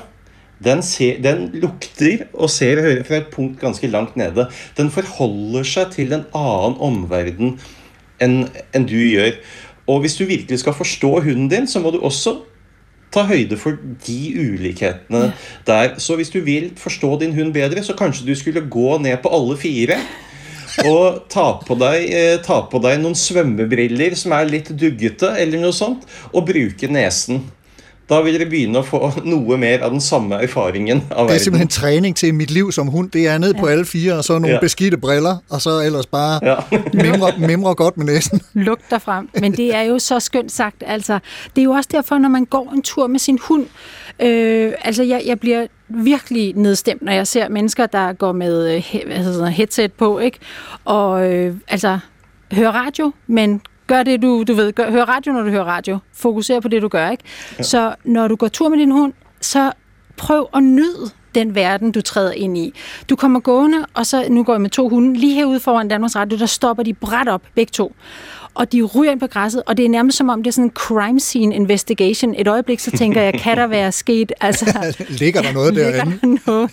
Den, 0.64 0.84
ser, 0.86 1.20
den 1.24 1.50
lukter 1.60 2.28
og 2.34 2.52
ser 2.52 2.80
og 2.80 2.88
hører 2.88 3.04
fra 3.08 3.20
et 3.20 3.30
punkt 3.34 3.60
ganske 3.62 3.90
langt 3.92 4.18
nede. 4.20 4.48
Den 4.78 4.92
forholder 4.94 5.68
seg 5.68 5.94
til 5.96 6.16
en 6.16 6.26
annen 6.38 6.80
omverden 6.80 7.58
enn 8.24 8.44
enn 8.72 8.88
du 8.88 8.98
gjør. 8.98 9.36
Og 9.92 10.04
hvis 10.04 10.16
du 10.16 10.26
virkelig 10.26 10.62
skal 10.62 10.76
forstå 10.78 11.12
hunden 11.26 11.50
din, 11.52 11.68
så 11.68 11.82
må 11.84 11.92
du 11.92 12.00
også 12.00 12.38
ta 13.14 13.26
høyde 13.30 13.58
for 13.60 13.78
de 14.08 14.20
ulikhetene 14.40 15.32
der. 15.68 15.98
Så 16.02 16.16
hvis 16.18 16.32
du 16.34 16.40
vil 16.46 16.72
forstå 16.80 17.20
din 17.22 17.36
hund 17.36 17.54
bedre, 17.54 17.84
så 17.84 17.96
kanskje 17.98 18.28
du 18.28 18.36
skulle 18.36 18.64
gå 18.70 18.98
ned 19.04 19.20
på 19.22 19.34
alle 19.34 19.58
fire. 19.60 20.00
Og 20.90 21.26
ta 21.30 21.46
på, 21.62 21.76
deg, 21.78 22.08
eh, 22.10 22.38
ta 22.42 22.64
på 22.66 22.80
deg 22.82 22.98
noen 23.02 23.18
svømmebriller 23.18 24.16
som 24.18 24.34
er 24.34 24.50
litt 24.50 24.72
duggete, 24.74 25.30
eller 25.38 25.62
noe 25.62 25.76
sånt, 25.76 26.08
og 26.34 26.48
bruke 26.48 26.90
nesen. 26.90 27.44
Da 28.10 28.22
vil 28.22 28.34
dere 28.40 28.50
begynne 28.50 28.80
å 28.80 28.84
få 28.86 29.12
noe 29.26 29.58
mer 29.58 29.80
av 29.84 29.92
den 29.92 30.02
samme 30.02 30.36
erfaringen 30.44 30.98
av 30.98 31.08
Det 31.10 31.18
er 31.18 31.24
verden. 31.24 31.40
simpelthen 31.40 31.68
træning 31.68 32.16
til 32.16 32.34
mit 32.36 32.52
liv 32.52 32.72
som 32.72 32.88
hund. 32.88 33.10
Det 33.12 33.28
er 33.28 33.38
ned 33.38 33.54
på 33.54 33.66
alle 33.66 33.86
fire, 33.86 34.14
og 34.18 34.24
så 34.24 34.34
nogle 34.34 34.48
Ja. 34.56 34.60
beskidte 34.60 34.98
briller, 34.98 35.38
og 35.50 35.62
så 35.62 35.70
ellers 35.86 36.06
bare 36.06 36.40
Ja. 36.44 36.56
mimre, 36.94 37.32
mimre 37.48 37.76
godt 37.76 37.98
med 37.98 38.06
næsen. 38.06 38.42
lugt 38.54 38.82
derfrem. 38.90 39.30
Men 39.42 39.52
det 39.52 39.76
er 39.76 39.82
jo 39.82 40.00
så 40.00 40.20
skønt 40.20 40.52
sagt. 40.52 40.84
Altså, 40.88 41.20
det 41.56 41.62
er 41.62 41.66
jo 41.66 41.72
også 41.72 41.90
derfor, 41.94 42.18
når 42.18 42.30
man 42.30 42.46
går 42.46 42.72
en 42.76 42.82
tur 42.82 43.08
med 43.08 43.20
sin 43.20 43.40
hund, 43.42 43.66
øh, 44.20 44.74
altså 44.82 45.04
jeg, 45.04 45.22
jeg 45.26 45.40
bliver 45.40 45.68
virkelig 45.90 46.54
nedstemt, 46.56 47.02
når 47.02 47.12
jeg 47.12 47.28
ser 47.28 47.50
mennesker, 47.50 47.86
der 47.86 48.14
går 48.14 48.32
med 48.32 48.76
øh, 48.76 48.84
hvad 49.06 49.18
hedder, 49.18 49.48
headset 49.50 49.94
på, 49.94 50.20
ikke? 50.20 50.40
Og 50.86 51.32
øh, 51.34 51.56
altså, 51.68 52.00
hører 52.52 52.72
radio, 52.72 53.12
men 53.28 53.62
gør 53.88 54.04
det, 54.04 54.22
du, 54.22 54.44
du 54.48 54.54
ved. 54.54 54.74
Gør, 54.74 54.92
hør 54.92 55.04
radio, 55.04 55.34
når 55.34 55.42
du 55.44 55.50
hører 55.50 55.64
radio. 55.64 56.00
Fokuser 56.14 56.60
på 56.60 56.68
det, 56.68 56.82
du 56.82 56.88
gør, 56.88 57.10
ikke? 57.10 57.24
Ja. 57.58 57.64
Så 57.64 57.96
når 58.04 58.28
du 58.28 58.36
går 58.36 58.48
tur 58.48 58.70
med 58.70 58.78
din 58.78 58.92
hund, 58.92 59.14
så 59.42 59.72
prøv 60.18 60.50
at 60.56 60.64
nyde 60.64 61.10
den 61.36 61.56
verden, 61.56 61.92
du 61.92 62.02
træder 62.02 62.32
ind 62.32 62.58
i. 62.58 62.74
Du 63.10 63.16
kommer 63.16 63.40
gående, 63.40 63.86
og 63.94 64.06
så, 64.06 64.26
nu 64.30 64.44
går 64.44 64.54
jeg 64.54 64.62
med 64.62 64.70
to 64.70 64.90
hunde, 64.90 65.14
lige 65.20 65.34
herude 65.34 65.60
foran 65.60 65.88
Danmarks 65.88 66.16
Radio, 66.16 66.38
der 66.38 66.46
stopper 66.46 66.84
de 66.84 66.94
bræt 66.94 67.28
op, 67.28 67.42
begge 67.56 67.72
to. 67.72 67.96
Og 68.56 68.72
de 68.72 68.82
ryger 68.84 69.12
ind 69.12 69.20
på 69.20 69.28
græsset, 69.28 69.64
og 69.66 69.78
det 69.78 69.86
er 69.86 69.90
nærmest 69.90 70.18
som 70.18 70.30
om, 70.30 70.44
det 70.44 70.48
er 70.50 70.54
sådan 70.54 70.66
en 70.66 70.72
crime 70.72 71.20
scene 71.20 71.56
investigation. 71.56 72.36
Et 72.38 72.48
øjeblik, 72.48 72.80
så 72.80 72.92
tænker 72.92 73.22
jeg, 73.22 73.34
kan 73.34 73.58
der 73.58 73.68
være 73.68 73.92
sket? 73.92 74.32
Altså, 74.42 74.96
Ligger 75.10 75.42
der 75.42 75.54
noget 75.54 75.74
ligger 75.76 75.92
derinde? 75.92 76.18
der 76.22 76.38
noget? 76.48 76.72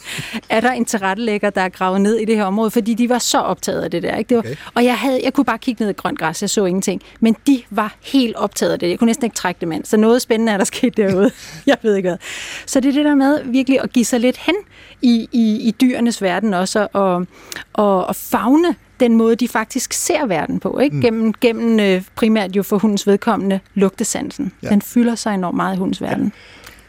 Er 0.48 0.60
der 0.60 0.70
en 0.72 0.84
tilrettelægger, 0.84 1.50
der 1.50 1.60
er 1.60 1.68
gravet 1.68 2.00
ned 2.00 2.16
i 2.16 2.24
det 2.24 2.36
her 2.36 2.44
område? 2.44 2.70
Fordi 2.70 2.94
de 2.94 3.08
var 3.08 3.18
så 3.18 3.38
optaget 3.38 3.82
af 3.82 3.90
det 3.90 4.02
der. 4.02 4.16
Ikke? 4.16 4.28
Det 4.28 4.36
var, 4.36 4.40
Okay. 4.42 4.56
Og 4.74 4.84
jeg, 4.84 4.98
havde, 4.98 5.20
jeg 5.24 5.32
kunne 5.32 5.44
bare 5.44 5.58
kigge 5.58 5.84
ned 5.84 5.90
i 5.90 5.92
grønt 5.94 6.18
græs, 6.18 6.42
jeg 6.42 6.50
så 6.50 6.64
ingenting. 6.64 7.02
Men 7.20 7.36
de 7.46 7.62
var 7.70 7.94
helt 8.02 8.36
optaget 8.36 8.72
af 8.72 8.78
det. 8.78 8.88
Jeg 8.90 8.98
kunne 8.98 9.06
næsten 9.06 9.24
ikke 9.24 9.36
trække 9.36 9.60
dem 9.60 9.72
ind. 9.72 9.84
Så 9.84 9.96
noget 9.96 10.22
spændende 10.22 10.52
er 10.52 10.56
der 10.56 10.64
sket 10.64 10.96
derude. 10.96 11.30
jeg 11.66 11.76
ved 11.82 11.96
ikke 11.96 12.08
hvad. 12.08 12.18
Så 12.66 12.80
det 12.80 12.88
er 12.88 12.92
det 12.92 13.04
der 13.04 13.14
med 13.14 13.40
virkelig 13.44 13.80
at 13.82 13.92
give 13.92 14.04
sig 14.04 14.20
lidt 14.20 14.36
hen 14.36 14.54
i, 15.02 15.28
i, 15.32 15.68
i 15.68 15.74
dyrenes 15.80 16.22
verden 16.22 16.54
også, 16.54 16.86
og, 16.92 17.26
og, 17.72 18.06
og 18.06 18.16
fagne 18.16 18.74
den 19.00 19.16
måde, 19.16 19.36
de 19.36 19.48
faktisk 19.48 19.92
ser 19.92 20.26
verden 20.26 20.60
på. 20.60 20.78
Ikke? 20.78 20.96
Mm. 20.96 21.02
Gennem, 21.02 21.34
gennem 21.40 21.80
øh, 21.80 22.02
primært 22.14 22.56
jo 22.56 22.62
for 22.62 22.78
hundens 22.78 23.06
vedkommende 23.06 23.60
lugtesansen. 23.74 24.52
Ja. 24.62 24.66
Ja. 24.68 24.72
Den 24.72 24.82
fylder 24.82 25.14
sig 25.14 25.34
enormt 25.34 25.56
meget 25.56 25.74
i 25.74 25.78
hundens 25.78 26.02
verden. 26.02 26.32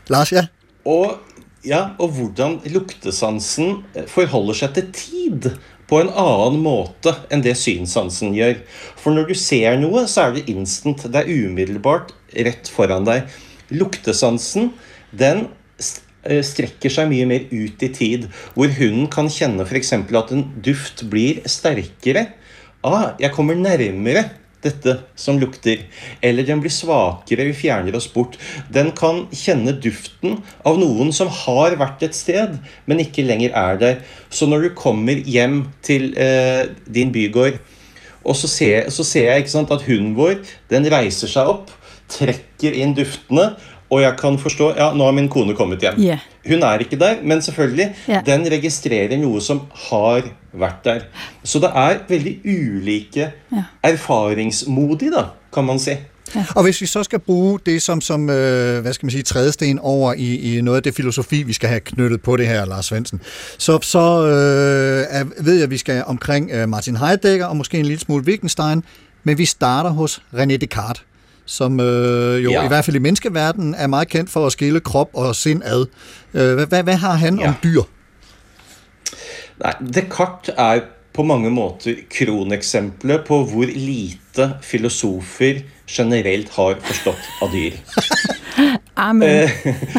Lars, 0.07 0.31
ja? 0.31 0.45
Og, 0.85 1.17
ja, 1.65 1.85
og 1.99 2.09
hvordan 2.09 2.59
luktesansen 2.65 3.83
eh, 3.95 4.07
forholder 4.07 4.53
seg 4.53 4.73
til 4.73 4.91
tid 4.93 5.51
på 5.91 5.99
en 5.99 6.11
annen 6.15 6.61
måte 6.63 7.13
enn 7.31 7.43
det 7.43 7.57
synssansen 7.59 8.35
gjør. 8.35 8.61
For 8.99 9.11
når 9.15 9.31
du 9.31 9.35
ser 9.35 9.75
noe, 9.81 10.05
så 10.07 10.29
er 10.29 10.37
det 10.37 10.47
instant. 10.51 11.03
Det 11.03 11.23
er 11.23 11.31
umiddelbart 11.47 12.13
rett 12.31 12.71
foran 12.71 13.07
deg. 13.07 13.27
Luktesansen, 13.71 14.71
den 15.11 15.47
Eh, 16.21 16.43
strekker 16.45 16.93
seg 16.93 17.09
mye 17.09 17.25
mer 17.25 17.47
ut 17.49 17.81
i 17.81 17.89
tid. 17.93 18.27
Hvor 18.53 18.69
hunden 18.77 19.07
kan 19.09 19.29
kjenne 19.31 19.65
f.eks. 19.65 19.93
at 19.97 20.35
en 20.35 20.45
duft 20.61 21.07
blir 21.09 21.41
sterkere. 21.49 22.27
Ah, 22.85 23.13
jeg 23.21 23.33
kommer 23.33 23.57
nærmere 23.57 24.27
dette 24.61 24.99
som 25.17 25.39
lukter. 25.41 25.81
Eller 26.21 26.45
den 26.45 26.61
blir 26.61 26.73
svakere, 26.73 27.47
vi 27.49 27.57
fjerner 27.57 27.97
oss 27.97 28.07
bort. 28.13 28.37
Den 28.69 28.91
kan 28.97 29.25
kjenne 29.33 29.73
duften 29.81 30.43
av 30.65 30.77
noen 30.77 31.09
som 31.15 31.31
har 31.41 31.77
vært 31.81 32.05
et 32.05 32.17
sted, 32.17 32.59
men 32.85 33.01
ikke 33.01 33.25
lenger 33.25 33.57
er 33.57 33.81
der. 33.81 33.99
Så 34.29 34.45
når 34.45 34.67
du 34.67 34.73
kommer 34.77 35.17
hjem 35.25 35.63
til 35.81 36.11
eh, 36.13 36.67
din 36.85 37.13
bygård, 37.13 37.57
og 38.21 38.37
så 38.37 38.45
ser, 38.45 38.91
så 38.93 39.01
ser 39.01 39.31
jeg 39.31 39.41
ikke 39.41 39.55
sant, 39.55 39.71
at 39.73 39.87
hunden 39.87 40.13
vår 40.13 40.43
den 40.69 40.85
reiser 40.93 41.31
seg 41.31 41.49
opp, 41.49 41.71
trekker 42.11 42.75
inn 42.77 42.93
duftene, 42.93 43.55
og 43.91 44.01
jeg 44.01 44.13
kan 44.19 44.37
forstå 44.39 44.69
ja, 44.77 44.93
nå 44.95 45.03
har 45.05 45.11
min 45.11 45.29
kone 45.29 45.55
kommet 45.55 45.79
hjem. 45.83 45.99
Ja. 45.99 46.19
Hun 46.47 46.63
er 46.63 46.77
ikke 46.79 46.99
der, 46.99 47.15
men 47.23 47.41
selvfølgelig, 47.41 47.89
Ja. 48.07 48.21
den 48.25 48.45
registrerer 48.51 49.17
noe 49.19 49.41
som 49.41 49.61
har 49.89 50.23
vært 50.53 50.85
der. 50.85 50.99
Så 51.43 51.59
det 51.59 51.69
er 51.75 51.97
veldig 52.09 52.39
ulike 52.45 53.31
erfaringsmodig, 53.83 55.11
da, 55.17 55.23
kan 55.53 55.63
man 55.63 55.79
si. 55.79 55.91
Og 56.55 56.63
hvis 56.63 56.81
vi 56.81 56.85
så 56.85 57.03
skal 57.03 57.19
bruge 57.19 57.59
det 57.65 57.81
som, 57.81 58.01
som 58.01 58.29
øh, 58.29 58.81
hvad 58.81 58.93
skal 58.93 59.05
man 59.05 59.11
sige, 59.11 59.23
trædesten 59.23 59.79
over 59.79 60.13
i, 60.13 60.57
i 60.57 60.61
noget 60.61 60.77
af 60.77 60.83
det 60.83 60.95
filosofi, 60.95 61.43
vi 61.43 61.53
skal 61.53 61.69
have 61.69 61.79
knyttet 61.79 62.21
på 62.21 62.37
det 62.37 62.47
her, 62.47 62.65
Lars 62.65 62.85
Svendsen, 62.85 63.21
så, 63.57 63.79
så 63.81 63.99
øh, 64.27 65.05
er, 65.19 65.25
ved 65.43 65.53
jeg, 65.53 65.63
at 65.63 65.69
vi 65.69 65.77
skal 65.77 66.03
omkring 66.07 66.51
øh, 66.51 66.69
Martin 66.69 66.95
Heidegger 66.97 67.45
og 67.45 67.57
måske 67.57 67.79
en 67.79 67.85
lille 67.85 67.99
smule 67.99 68.23
Wittgenstein, 68.25 68.83
men 69.23 69.37
vi 69.37 69.45
starter 69.45 69.89
hos 69.89 70.21
René 70.35 70.55
Descartes, 70.57 71.03
som 71.51 71.79
øh, 71.79 72.43
jo 72.43 72.51
ja. 72.51 72.63
I 72.63 72.67
hvert 72.67 72.85
fald 72.85 72.95
i 72.95 73.03
menneskeverdenen 73.03 73.75
er 73.75 73.87
meget 73.87 74.07
kendt 74.07 74.29
for 74.31 74.45
at 74.45 74.51
skille 74.55 74.79
krop 74.79 75.09
og 75.13 75.35
sind 75.35 75.63
ad. 75.65 75.85
Øh, 76.33 76.55
hvad, 76.55 76.83
hvad, 76.83 76.95
har 76.95 77.13
han 77.13 77.39
ja. 77.39 77.47
Om 77.47 77.53
dyr? 77.63 77.81
Nei, 79.61 79.73
Descartes 79.93 80.55
er 80.57 80.79
på 81.13 81.23
mange 81.27 81.51
måter 81.51 81.99
kroneksempelet 82.09 83.25
på 83.27 83.43
hvor 83.51 83.67
lite 83.67 84.53
filosofer 84.61 85.59
generelt 85.91 86.49
har 86.55 86.79
forstått 86.87 87.27
av 87.43 87.51
dyr. 87.51 87.75
Amen. 89.09 89.49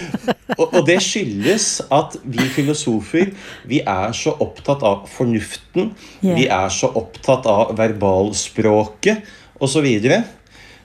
Og, 0.58 0.66
og 0.74 0.82
det 0.86 0.98
skyldes 1.02 1.80
at 1.92 2.16
vi 2.24 2.44
filosofer 2.52 3.30
vi 3.68 3.80
er 3.80 4.12
så 4.16 4.34
opptatt 4.44 4.84
av 4.84 5.06
fornuften. 5.10 5.94
Ja. 6.20 6.34
Vi 6.36 6.44
er 6.46 6.68
så 6.72 6.90
opptatt 7.00 7.48
av 7.48 7.72
verbalspråket 7.78 9.24
osv. 9.62 9.88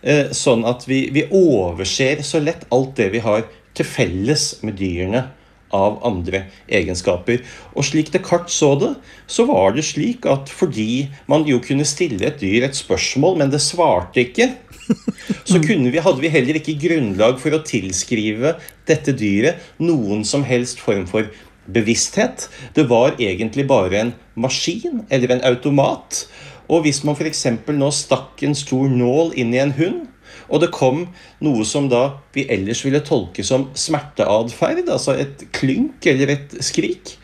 Eh, 0.01 0.29
sånn 0.35 0.65
at 0.69 0.85
vi, 0.89 1.07
vi 1.13 1.25
overser 1.33 2.21
så 2.25 2.41
lett 2.43 2.67
alt 2.73 2.95
det 2.99 3.09
vi 3.15 3.23
har 3.23 3.47
til 3.77 3.87
felles 3.87 4.51
med 4.65 4.77
dyrene 4.79 5.27
av 5.75 5.97
andre 6.07 6.45
egenskaper. 6.71 7.41
Og 7.75 7.85
slik 7.87 8.11
Descartes 8.13 8.55
så 8.61 8.71
det, 8.79 8.93
så 9.27 9.47
var 9.49 9.75
det 9.75 9.85
slik 9.87 10.27
at 10.29 10.51
fordi 10.53 11.07
man 11.27 11.43
jo 11.49 11.59
kunne 11.63 11.87
stille 11.87 12.29
et 12.29 12.39
dyr 12.39 12.67
et 12.67 12.77
spørsmål, 12.77 13.39
men 13.41 13.51
det 13.51 13.63
svarte 13.63 14.23
ikke, 14.23 14.51
så 15.49 15.59
kunne 15.63 15.91
vi, 15.91 15.99
hadde 16.03 16.23
vi 16.23 16.31
heller 16.31 16.59
ikke 16.59 16.77
grunnlag 16.79 17.41
for 17.41 17.55
å 17.55 17.63
tilskrive 17.67 18.55
dette 18.87 19.15
dyret 19.17 19.59
noen 19.83 20.23
som 20.27 20.45
helst 20.47 20.79
form 20.83 21.07
for 21.09 21.27
bevissthet. 21.67 22.47
Det 22.77 22.87
var 22.87 23.17
egentlig 23.19 23.67
bare 23.67 23.99
en 23.99 24.13
maskin 24.39 25.03
eller 25.11 25.35
en 25.35 25.43
automat. 25.49 26.23
Og 26.67 26.83
hvis 26.83 27.03
man 27.07 27.15
f.eks. 27.15 27.45
nå 27.67 27.89
stakk 27.95 28.43
en 28.43 28.55
stor 28.57 28.91
nål 28.91 29.33
inn 29.39 29.53
i 29.55 29.61
en 29.63 29.75
hund, 29.77 30.05
og 30.47 30.61
det 30.63 30.71
kom 30.75 31.05
noe 31.43 31.65
som 31.67 31.87
da 31.91 32.19
vi 32.35 32.45
ellers 32.51 32.83
ville 32.85 33.01
tolke 33.03 33.43
som 33.47 33.69
smerteatferd, 33.75 34.87
altså 34.91 35.15
et 35.19 35.47
klynk 35.55 36.07
eller 36.07 36.35
et 36.35 36.57
skrik, 36.63 37.15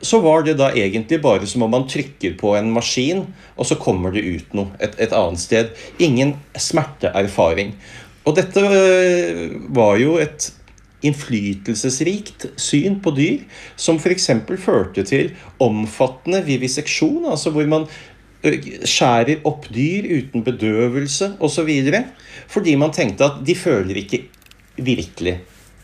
så 0.00 0.20
var 0.24 0.46
det 0.46 0.56
da 0.60 0.70
egentlig 0.72 1.20
bare 1.20 1.48
som 1.48 1.66
om 1.66 1.74
man 1.74 1.88
trykker 1.88 2.38
på 2.40 2.54
en 2.56 2.70
maskin, 2.72 3.26
og 3.56 3.68
så 3.68 3.76
kommer 3.80 4.14
det 4.14 4.24
ut 4.24 4.54
noe 4.56 4.72
et, 4.80 4.96
et 4.96 5.12
annet 5.16 5.42
sted. 5.42 5.74
Ingen 6.00 6.38
smerteerfaring. 6.56 7.74
Og 8.24 8.36
dette 8.36 8.64
øh, 8.64 9.60
var 9.76 10.00
jo 10.00 10.16
et 10.20 10.50
innflytelsesrikt 11.04 12.46
syn 12.60 12.98
på 13.00 13.12
dyr, 13.16 13.44
som 13.80 13.96
f.eks. 14.00 14.28
førte 14.60 15.04
til 15.08 15.30
omfattende 15.62 16.42
viviseksjon, 16.44 17.24
altså 17.30 17.52
hvor 17.54 17.68
man 17.68 17.86
skjærer 18.84 19.34
opp 19.44 19.66
dyr 19.74 20.02
uten 20.18 20.44
bedøvelse 20.44 21.32
osv. 21.40 21.92
Fordi 22.48 22.74
man 22.74 22.92
tenkte 22.92 23.24
at 23.24 23.30
de 23.46 23.54
føler 23.56 23.94
ikke 23.96 24.28
virkelig 24.76 25.40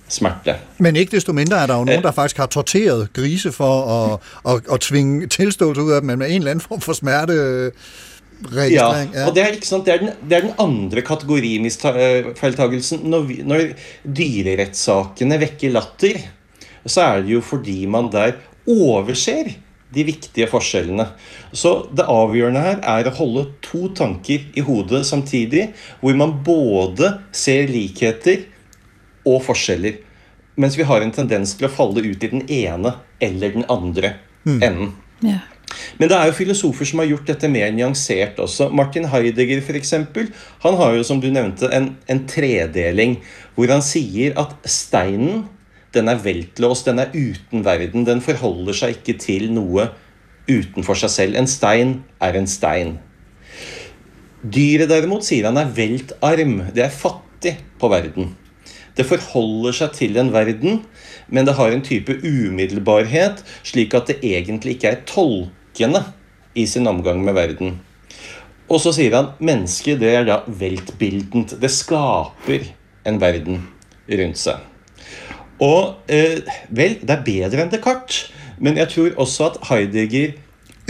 smerte. 0.08 0.54
Men 0.78 0.96
ikke 0.96 1.16
desto 1.16 1.32
mindre 1.32 1.62
er 1.62 1.66
der 1.66 1.78
jo 1.78 1.84
nogen, 1.84 1.98
Øh. 1.98 2.02
der 2.04 2.12
faktisk 2.12 2.36
har 2.36 2.46
torteret 2.46 3.08
grise 3.12 3.52
for 3.52 3.86
at, 3.86 4.18
at, 4.54 4.60
at 4.72 4.80
tvinge 4.80 5.26
tilståelse 5.26 5.82
ud 5.82 5.92
af 5.92 6.00
dem, 6.00 6.06
men 6.06 6.18
med 6.18 6.26
en 6.30 6.34
eller 6.36 6.50
anden 6.50 6.64
form 6.68 6.80
for 6.80 6.92
smerte 6.92 7.32
Ja, 8.52 8.52
registrering. 8.52 9.10
og 9.28 9.34
det 9.34 9.42
er, 9.42 9.46
ikke 9.46 9.66
sant, 9.66 9.86
det 9.86 9.94
er, 9.94 9.98
den, 9.98 10.08
det 10.30 10.36
er 10.36 10.40
den 10.40 10.50
andre 10.60 11.00
kategorimistfeiltagelsen. 11.02 13.00
Når, 13.04 13.20
vi, 13.20 13.40
når 13.44 13.60
dyrerettssakene 14.16 15.40
vekker 15.40 15.70
latter, 15.72 16.18
så 16.86 17.00
er 17.00 17.20
det 17.22 17.32
jo 17.32 17.40
fordi 17.40 17.86
man 17.86 18.12
der 18.12 18.32
overser 18.68 19.44
de 19.96 20.04
viktige 20.06 20.48
forskjellene. 20.50 21.08
Så 21.56 21.72
det 21.96 22.06
avgjørende 22.12 22.64
her 22.64 22.82
er 22.96 23.08
å 23.08 23.14
holde 23.16 23.46
to 23.64 23.88
tanker 23.96 24.44
i 24.56 24.64
hodet 24.66 25.04
samtidig, 25.08 25.70
hvor 26.02 26.18
man 26.18 26.36
både 26.46 27.16
ser 27.36 27.70
likheter 27.72 28.44
og 29.26 29.42
forskjeller. 29.48 30.02
Mens 30.60 30.76
vi 30.78 30.86
har 30.88 31.04
en 31.04 31.12
tendens 31.12 31.56
til 31.56 31.68
å 31.68 31.72
falle 31.72 32.04
ut 32.04 32.22
i 32.24 32.32
den 32.32 32.46
ene 32.52 32.96
eller 33.20 33.56
den 33.56 33.68
andre 33.72 34.16
enden. 34.46 34.94
Ja. 35.24 35.42
Men 35.98 36.10
det 36.10 36.16
er 36.16 36.28
jo 36.28 36.36
filosofer 36.36 36.88
som 36.88 37.00
har 37.02 37.08
gjort 37.10 37.28
dette 37.28 37.48
mer 37.50 37.72
nyansert 37.74 38.38
også. 38.42 38.68
Martin 38.74 39.08
Heidegger 39.10 39.60
for 39.64 39.78
eksempel, 39.78 40.30
han 40.62 40.78
har 40.78 40.94
jo 40.96 41.04
som 41.06 41.20
du 41.20 41.28
nevnte 41.32 41.70
en, 41.74 41.90
en 42.08 42.22
tredeling, 42.28 43.18
hvor 43.56 43.72
han 43.72 43.84
sier 43.84 44.36
at 44.40 44.54
steinen 44.70 45.44
den 45.96 46.10
er 46.12 46.20
veltlåst, 46.22 46.86
den 46.88 47.00
er 47.02 47.12
uten 47.14 47.64
verden. 47.66 48.06
Den 48.06 48.22
forholder 48.24 48.76
seg 48.76 48.98
ikke 48.98 49.16
til 49.22 49.50
noe 49.56 49.90
utenfor 50.46 50.98
seg 51.00 51.12
selv. 51.12 51.38
En 51.40 51.50
stein 51.50 52.00
er 52.22 52.38
en 52.38 52.48
stein. 52.50 52.96
Dyret 54.46 54.90
derimot 54.92 55.26
sier 55.26 55.48
han 55.48 55.58
er 55.58 55.72
veltarm. 55.74 56.60
Det 56.74 56.84
er 56.86 56.92
fattig 56.94 57.56
på 57.80 57.90
verden. 57.90 58.34
Det 58.96 59.04
forholder 59.04 59.74
seg 59.76 59.96
til 59.96 60.16
en 60.20 60.30
verden, 60.32 60.78
men 61.28 61.44
det 61.44 61.56
har 61.58 61.72
en 61.72 61.84
type 61.84 62.14
umiddelbarhet, 62.22 63.42
slik 63.66 63.96
at 63.96 64.08
det 64.08 64.22
egentlig 64.24 64.76
ikke 64.76 64.92
er 64.94 65.02
tolkende 65.08 66.00
i 66.56 66.64
sin 66.70 66.88
omgang 66.88 67.20
med 67.24 67.36
verden. 67.36 67.76
Og 68.72 68.80
så 68.82 68.94
sier 68.96 69.14
han 69.14 69.34
mennesket 69.38 70.00
det 70.00 70.14
er 70.16 70.24
da 70.26 70.40
veltbildent. 70.46 71.58
Det 71.60 71.70
skaper 71.70 72.70
en 73.06 73.20
verden 73.22 73.60
rundt 74.08 74.40
seg. 74.40 74.64
Og 75.62 76.10
eh, 76.12 76.42
vel, 76.68 76.98
det 77.00 77.14
er 77.14 77.24
bedre 77.26 77.64
enn 77.64 77.72
Descartes, 77.72 78.26
men 78.60 78.76
jeg 78.80 78.92
tror 78.92 79.20
også 79.24 79.50
at 79.50 79.58
Heidegger 79.70 80.36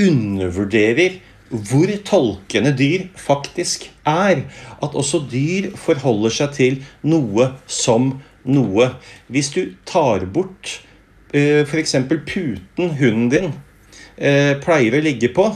undervurderer 0.03 1.21
hvor 1.51 1.91
tolkende 2.05 2.73
dyr 2.79 3.07
faktisk 3.17 3.87
er. 4.07 4.43
At 4.83 4.95
også 4.99 5.23
dyr 5.31 5.71
forholder 5.79 6.35
seg 6.35 6.57
til 6.57 6.81
noe 7.07 7.53
som 7.67 8.17
noe. 8.47 8.91
Hvis 9.31 9.53
du 9.55 9.63
tar 9.87 10.27
bort 10.33 10.81
eh, 11.35 11.63
f.eks. 11.67 11.97
puten 12.27 12.91
hunden 12.99 13.31
din 13.31 13.53
eh, 14.17 14.55
pleier 14.63 14.99
å 14.99 15.05
ligge 15.05 15.31
på, 15.35 15.49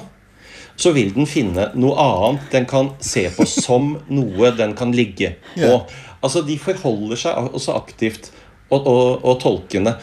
så 0.80 0.94
vil 0.96 1.10
den 1.12 1.28
finne 1.28 1.68
noe 1.76 1.96
annet 2.00 2.46
den 2.54 2.66
kan 2.70 2.94
se 3.04 3.26
på 3.34 3.44
som 3.48 3.96
noe 4.08 4.52
den 4.56 4.72
kan 4.78 4.94
ligge 4.96 5.34
på. 5.58 5.74
Altså, 6.20 6.42
De 6.46 6.56
forholder 6.60 7.20
seg 7.20 7.50
også 7.50 7.74
aktivt 7.76 8.30
og, 8.70 8.86
og, 8.86 9.04
og 9.24 9.38
tolkende. 9.42 9.96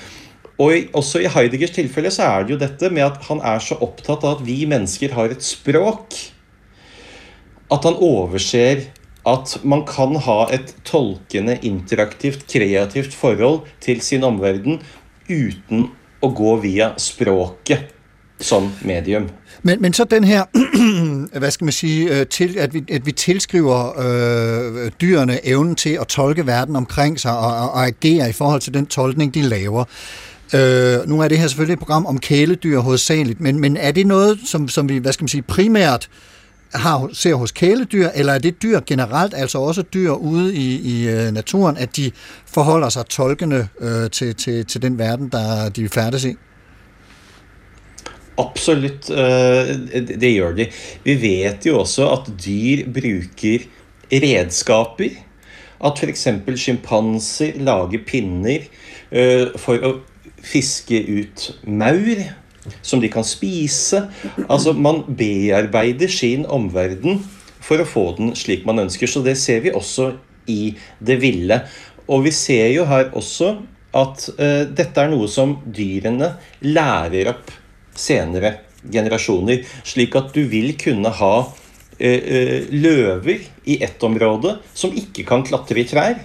Og 0.58 0.74
i, 0.74 0.84
også 0.98 1.22
i 1.22 1.32
Heideggers 1.32 1.76
tilfelle 1.76 2.12
så 2.14 2.28
er 2.28 2.46
det 2.46 2.56
jo 2.56 2.62
dette 2.62 2.90
med 2.94 3.06
at 3.06 3.20
han 3.28 3.42
er 3.46 3.62
så 3.64 3.78
opptatt 3.84 4.26
av 4.26 4.38
at 4.38 4.46
vi 4.48 4.64
mennesker 4.70 5.14
har 5.18 5.34
et 5.34 5.46
språk. 5.46 6.18
At 7.74 7.86
han 7.86 8.00
overser 8.00 8.88
at 9.28 9.58
man 9.68 9.84
kan 9.88 10.16
ha 10.24 10.40
et 10.56 10.72
tolkende, 10.88 11.58
interaktivt, 11.68 12.48
kreativt 12.50 13.14
forhold 13.18 13.68
til 13.84 14.02
sin 14.02 14.24
omverden 14.24 14.80
uten 15.28 15.90
å 16.24 16.32
gå 16.34 16.56
via 16.64 16.94
språket 17.02 17.97
som 18.42 18.72
medium. 18.82 19.30
Men, 19.64 19.82
men 19.82 19.94
så 19.94 20.04
den 20.04 20.24
her, 20.24 20.44
hvad 21.40 21.52
skal 21.52 21.66
man 21.66 21.72
sige, 21.72 22.20
øh, 22.20 22.28
til, 22.28 22.58
at, 22.58 22.74
vi, 22.74 22.84
at 22.92 23.06
vi 23.06 23.12
tilskriver 23.12 24.00
øh, 24.00 24.92
dyrene 25.02 25.48
evnen 25.48 25.76
til 25.76 25.98
at 26.02 26.08
tolke 26.08 26.48
verden 26.48 26.76
omkring 26.76 27.20
sig 27.20 27.38
og, 27.38 27.56
og, 27.56 27.72
og 27.72 27.86
agere 27.86 28.30
i 28.30 28.34
forhold 28.34 28.62
til 28.62 28.74
den 28.74 28.86
tolkning, 28.86 29.34
de 29.34 29.42
laver. 29.42 29.84
Øh, 30.54 31.10
nu 31.10 31.22
er 31.22 31.28
det 31.28 31.38
her 31.38 31.48
selvfølgelig 31.48 31.74
et 31.74 31.80
program 31.80 32.06
om 32.06 32.20
kæledyr 32.20 32.80
hovedsageligt, 32.80 33.42
men, 33.42 33.60
men 33.60 33.78
er 33.78 33.92
det 33.92 34.08
noget, 34.08 34.40
som, 34.46 34.68
som 34.68 34.90
vi, 34.90 34.98
hvad 34.98 35.14
skal 35.14 35.24
man 35.24 35.28
sige, 35.28 35.42
primært 35.42 36.10
har, 36.74 37.10
ser 37.14 37.36
hos 37.36 37.52
kæledyr, 37.52 38.10
eller 38.16 38.34
er 38.34 38.40
det 38.40 38.62
dyr 38.62 38.80
generelt, 38.86 39.34
altså 39.34 39.60
også 39.60 39.82
dyr 39.82 40.12
ude 40.12 40.56
i, 40.56 40.82
i 40.82 41.10
øh, 41.10 41.32
naturen, 41.32 41.78
at 41.78 41.96
de 41.96 42.12
forholder 42.46 42.90
sig 42.90 43.06
tolkende 43.06 43.68
øh, 43.80 44.10
til, 44.10 44.36
til, 44.36 44.66
til 44.66 44.82
den 44.82 44.98
verden, 44.98 45.30
der 45.30 45.70
de 45.70 45.90
færdes 45.90 46.26
i? 46.26 46.36
Absolutt, 48.38 49.10
eh, 49.10 49.72
det 50.06 50.30
gjør 50.30 50.58
de. 50.60 50.68
Vi 51.04 51.16
vet 51.22 51.66
jo 51.66 51.80
også 51.82 52.10
at 52.14 52.30
dyr 52.38 52.86
bruker 52.94 53.66
redskaper. 54.12 55.24
At 55.78 56.02
f.eks. 56.02 56.28
sjimpanser 56.58 57.58
lager 57.62 58.04
pinner 58.06 58.68
eh, 59.12 59.50
for 59.62 59.82
å 59.82 59.94
fiske 60.46 61.02
ut 61.02 61.48
maur 61.66 62.22
som 62.82 63.02
de 63.02 63.10
kan 63.10 63.26
spise. 63.26 64.06
Altså, 64.48 64.74
Man 64.74 65.04
bearbeider 65.18 66.12
sin 66.12 66.46
omverden 66.46 67.24
for 67.62 67.82
å 67.82 67.90
få 67.90 68.12
den 68.18 68.36
slik 68.38 68.66
man 68.70 68.86
ønsker. 68.86 69.10
Så 69.10 69.24
det 69.26 69.38
ser 69.42 69.66
vi 69.66 69.74
også 69.74 70.12
i 70.48 70.76
det 71.00 71.20
ville. 71.22 71.62
Og 72.08 72.28
vi 72.28 72.32
ser 72.36 72.70
jo 72.76 72.86
her 72.88 73.10
også 73.18 73.56
at 73.98 74.28
eh, 74.38 74.66
dette 74.78 75.02
er 75.02 75.10
noe 75.12 75.30
som 75.32 75.58
dyrene 75.74 76.36
lærer 76.66 77.34
opp 77.34 77.57
senere 78.00 78.56
generasjoner. 78.92 79.64
Slik 79.88 80.16
at 80.20 80.34
du 80.36 80.44
vil 80.50 80.74
kunne 80.80 81.12
ha 81.20 81.36
eh, 81.98 82.18
eh, 82.18 82.74
løver 82.74 83.46
i 83.66 83.80
ett 83.84 84.04
område 84.04 84.58
som 84.74 84.96
ikke 84.96 85.26
kan 85.28 85.46
klatre 85.48 85.84
i 85.84 85.88
trær. 85.90 86.20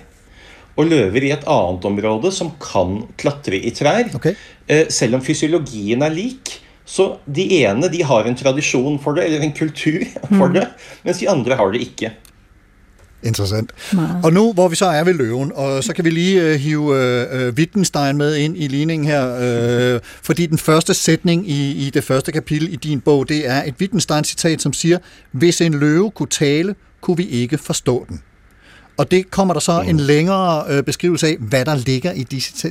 Og 0.73 0.89
løver 0.89 1.27
i 1.27 1.33
et 1.35 1.45
annet 1.53 1.85
område 1.85 2.33
som 2.33 2.55
kan 2.63 3.03
klatre 3.21 3.59
i 3.61 3.73
trær. 3.77 4.09
Ok. 4.17 4.33
Eh, 4.67 4.87
selv 4.93 5.19
om 5.19 5.25
fysiologien 5.25 6.05
er 6.05 6.15
lik. 6.15 6.59
Så 6.89 7.17
de 7.25 7.45
ene 7.63 7.89
de 7.93 8.03
har 8.05 8.27
en 8.27 8.37
tradisjon 8.37 8.99
for 9.01 9.17
det, 9.17 9.29
eller 9.29 9.45
en 9.45 9.55
kultur 9.55 10.03
for 10.39 10.53
det, 10.53 10.67
mens 11.07 11.21
de 11.23 11.31
andre 11.31 11.59
har 11.61 11.73
det 11.73 11.85
ikke. 11.87 12.13
Interessant. 13.23 13.73
Og 14.23 14.33
nu, 14.33 14.53
hvor 14.53 14.69
vi 14.69 14.77
så 14.77 14.87
er 14.87 15.05
ved 15.05 15.15
løven, 15.15 15.53
og 15.55 15.85
så 15.85 15.95
kan 15.95 16.05
vi 16.05 16.11
lige 16.11 16.43
øh, 16.43 16.55
hive 16.55 16.97
øh, 16.97 17.47
øh, 17.47 17.53
Wittgenstein 17.53 18.17
med 18.17 18.37
ind 18.37 18.57
i 18.57 18.69
ligningen 18.69 19.09
her, 19.09 19.37
øh, 19.95 20.01
fordi 20.23 20.47
den 20.47 20.59
første 20.59 20.95
sætning 20.95 21.51
i, 21.51 21.87
i 21.87 21.91
det 21.91 22.05
første 22.05 22.33
kapitel 22.33 22.73
i 22.73 22.77
din 22.77 23.01
bog, 23.01 23.29
det 23.29 23.49
er 23.49 23.63
et 23.63 23.75
Wittgenstein-citat, 23.81 24.63
som 24.63 24.73
siger, 24.73 24.99
hvis 25.33 25.61
en 25.61 25.75
løve 25.75 26.11
kunne 26.11 26.29
tale, 26.29 26.75
kunne 27.01 27.17
vi 27.17 27.27
ikke 27.27 27.59
forstå 27.59 28.07
den. 28.09 28.23
Og 28.97 29.11
det 29.11 29.31
kommer 29.31 29.55
der 29.55 29.61
så 29.61 29.81
en 29.81 30.01
længere 30.01 30.65
øh, 30.69 30.83
beskrivelse 30.83 31.27
af, 31.27 31.37
hvad 31.41 31.65
der 31.65 31.75
ligger 31.75 32.13
i 32.13 32.23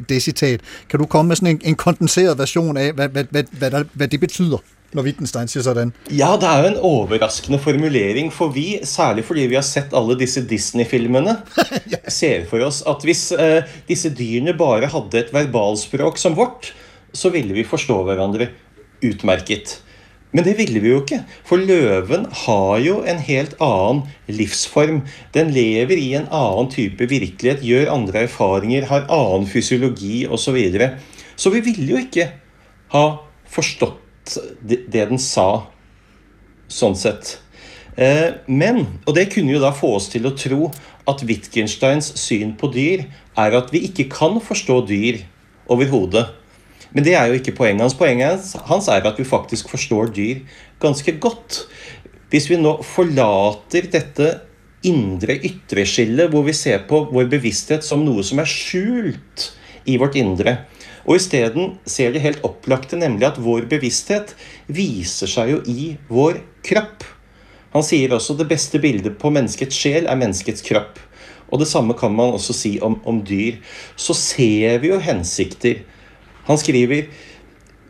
det 0.10 0.24
citat. 0.24 0.62
Kan 0.90 1.00
du 1.00 1.06
komme 1.06 1.28
med 1.28 1.36
sådan 1.36 1.56
en, 1.56 1.62
en 1.64 1.76
kondenseret 1.76 2.38
version 2.38 2.78
af, 2.78 2.94
hvad, 2.94 3.10
hvad, 3.10 3.24
hvad, 3.30 3.44
hvad, 3.52 3.72
der, 3.72 3.84
hvad 3.94 4.08
det 4.08 4.20
betyder, 4.20 4.58
når 4.94 5.06
Wittgenstein 5.08 5.48
siger 5.48 5.64
sådan? 5.64 5.94
Ja, 6.12 6.34
det 6.40 6.48
er 6.48 6.64
jo 6.64 6.72
en 6.72 6.80
overraskende 6.88 7.60
formulering, 7.60 8.32
for 8.34 8.52
vi, 8.52 8.80
særlig 8.84 9.26
fordi 9.28 9.48
vi 9.52 9.56
har 9.60 9.66
sett 9.66 9.94
alle 9.96 10.18
disse 10.20 10.44
Disney-filmene, 10.48 11.38
ser 12.20 12.44
for 12.50 12.64
oss 12.66 12.82
at 12.88 13.06
hvis 13.08 13.30
eh, 13.32 13.70
disse 13.88 14.12
dyrene 14.18 14.56
bare 14.58 14.92
hadde 14.92 15.22
et 15.22 15.32
verbalspråk 15.34 16.20
som 16.20 16.36
vårt, 16.36 16.74
så 17.14 17.32
ville 17.32 17.56
vi 17.56 17.68
forstå 17.68 18.02
hverandre 18.08 18.52
utmerket. 19.04 19.80
Men 20.32 20.46
det 20.48 20.54
ville 20.60 20.80
vi 20.80 20.92
jo 20.94 21.02
ikke, 21.02 21.22
for 21.48 21.60
løven 21.60 22.24
har 22.46 22.78
jo 22.80 23.02
en 23.04 23.20
helt 23.20 23.58
annen 23.64 24.06
livsform. 24.32 25.02
Den 25.36 25.52
lever 25.52 25.98
i 26.00 26.14
en 26.20 26.30
annen 26.32 26.72
type 26.72 27.08
virkelighet, 27.12 27.64
gjør 27.68 27.92
andre 27.98 28.26
erfaringer, 28.30 28.88
har 28.88 29.10
annen 29.12 29.48
fysiologi 29.52 30.24
osv. 30.28 30.40
Så, 30.46 30.56
videre. 30.56 30.94
så 31.36 31.52
vi 31.52 31.64
ville 31.64 31.90
jo 31.92 32.00
ikke 32.00 32.30
ha 32.96 33.06
forstått 33.52 34.01
det, 34.62 34.84
det 34.92 35.08
den 35.10 35.22
sa, 35.22 35.68
sånn 36.72 36.98
sett. 36.98 37.38
Eh, 38.00 38.38
men, 38.48 38.86
og 39.06 39.16
det 39.18 39.30
kunne 39.34 39.56
jo 39.56 39.62
da 39.64 39.74
få 39.76 39.96
oss 39.98 40.10
til 40.12 40.28
å 40.28 40.36
tro 40.38 40.70
at 41.10 41.24
Wittgensteins 41.28 42.14
syn 42.20 42.54
på 42.60 42.70
dyr 42.72 43.08
er 43.40 43.58
at 43.58 43.72
vi 43.74 43.84
ikke 43.88 44.08
kan 44.12 44.40
forstå 44.44 44.78
dyr 44.88 45.24
overhodet. 45.72 46.28
Men 46.92 47.06
det 47.08 47.16
er 47.16 47.30
jo 47.30 47.40
ikke 47.40 47.56
poenget 47.56 47.86
hans. 47.86 47.98
Poenget 47.98 48.34
hans- 48.34 48.56
hans 48.68 48.88
er 48.92 49.06
at 49.08 49.20
vi 49.20 49.28
faktisk 49.28 49.72
forstår 49.72 50.12
dyr 50.16 50.44
ganske 50.82 51.12
godt. 51.24 51.66
Hvis 52.32 52.50
vi 52.52 52.60
nå 52.60 52.78
forlater 52.84 53.88
dette 53.92 54.32
indre-ytre 54.88 55.86
skillet, 55.86 56.32
hvor 56.32 56.44
vi 56.48 56.56
ser 56.58 56.86
på 56.90 57.04
vår 57.12 57.28
bevissthet 57.32 57.86
som 57.86 58.04
noe 58.06 58.24
som 58.26 58.40
er 58.42 58.50
skjult 58.50 59.52
i 59.86 59.98
vårt 60.02 60.18
indre, 60.20 60.58
og 61.12 61.18
isteden 61.20 61.74
ser 61.84 62.14
det 62.16 62.22
helt 62.24 62.44
opplagte, 62.48 62.96
nemlig 62.96 63.26
at 63.28 63.40
vår 63.44 63.66
bevissthet 63.72 64.30
viser 64.72 65.28
seg 65.28 65.50
jo 65.52 65.58
i 65.68 65.96
vår 66.08 66.40
kropp. 66.64 67.04
Han 67.74 67.84
sier 67.84 68.14
også 68.16 68.38
det 68.40 68.48
beste 68.48 68.80
bildet 68.80 69.18
på 69.20 69.32
menneskets 69.34 69.76
sjel 69.76 70.08
er 70.08 70.20
menneskets 70.20 70.64
kropp. 70.64 71.02
Og 71.52 71.60
det 71.60 71.68
samme 71.68 71.98
kan 72.00 72.16
man 72.16 72.38
også 72.38 72.56
si 72.56 72.72
om, 72.80 72.96
om 73.04 73.20
dyr. 73.28 73.60
Så 74.00 74.16
ser 74.16 74.80
vi 74.80 74.94
jo 74.94 75.02
hensikter. 75.04 75.84
Han 76.48 76.60
skriver 76.60 77.10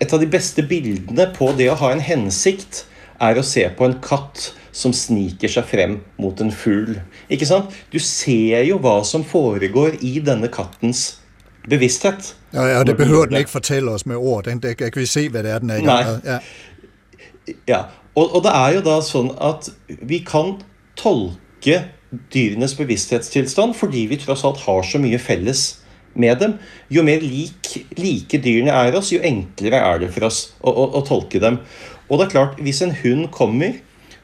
et 0.02 0.10
av 0.10 0.22
de 0.22 0.30
beste 0.30 0.66
bildene 0.66 1.30
på 1.38 1.52
det 1.60 1.70
å 1.70 1.78
ha 1.78 1.94
en 1.94 2.02
hensikt, 2.02 2.88
er 3.22 3.38
å 3.38 3.46
se 3.46 3.68
på 3.78 3.86
en 3.86 4.00
katt 4.02 4.48
som 4.74 4.96
sniker 4.98 5.52
seg 5.52 5.68
frem 5.70 6.00
mot 6.18 6.42
en 6.42 6.50
fugl. 6.50 6.98
Ikke 7.30 7.46
sant? 7.46 7.70
Du 7.94 8.02
ser 8.02 8.66
jo 8.66 8.82
hva 8.82 9.04
som 9.06 9.22
foregår 9.22 10.00
i 10.02 10.18
denne 10.26 10.50
kattens 10.50 11.21
bevissthet. 11.70 12.36
Ja, 12.54 12.66
ja, 12.66 12.84
det 12.84 12.98
behøver 12.98 13.26
den 13.26 13.38
ikke 13.38 13.50
fortælle 13.50 13.92
os 13.92 14.06
med 14.06 14.16
ord. 14.16 14.44
Den, 14.44 14.60
der 14.60 14.74
kan 14.74 14.92
vi 14.96 15.06
se, 15.06 15.30
hvad 15.30 15.44
det 15.44 15.52
er, 15.52 15.60
den 15.60 15.70
er 15.70 15.76
i 15.76 15.86
gang 15.86 16.08
med. 16.08 16.22
Ja. 16.26 16.40
Ja, 17.68 17.82
og, 18.16 18.36
og 18.36 18.44
det 18.44 18.52
er 18.54 18.76
jo 18.76 18.82
da 18.86 18.98
sånn 19.04 19.32
at 19.42 19.70
vi 19.88 20.22
kan 20.28 20.58
tolke 21.00 21.78
dyrenes 22.34 22.76
bevissthetstilstand 22.76 23.76
fordi 23.80 24.06
vi 24.12 24.20
tross 24.20 24.44
alt 24.48 24.62
har 24.66 24.84
så 24.88 25.00
mye 25.02 25.20
felles 25.20 25.64
med 26.14 26.42
dem. 26.44 26.58
Jo 26.92 27.04
mer 27.08 27.24
lik, 27.24 27.72
like 27.98 28.42
dyrene 28.44 28.76
er 28.76 28.98
oss, 29.00 29.14
jo 29.14 29.22
enklere 29.24 29.80
er 29.80 30.04
det 30.04 30.12
for 30.14 30.28
oss 30.28 30.42
å, 30.60 30.72
å, 30.72 30.88
å 31.00 31.04
tolke 31.08 31.40
dem. 31.44 31.62
Og 32.10 32.20
det 32.20 32.28
er 32.28 32.36
klart, 32.36 32.60
hvis 32.60 32.84
en 32.84 32.94
hund 33.02 33.30
kommer 33.32 33.80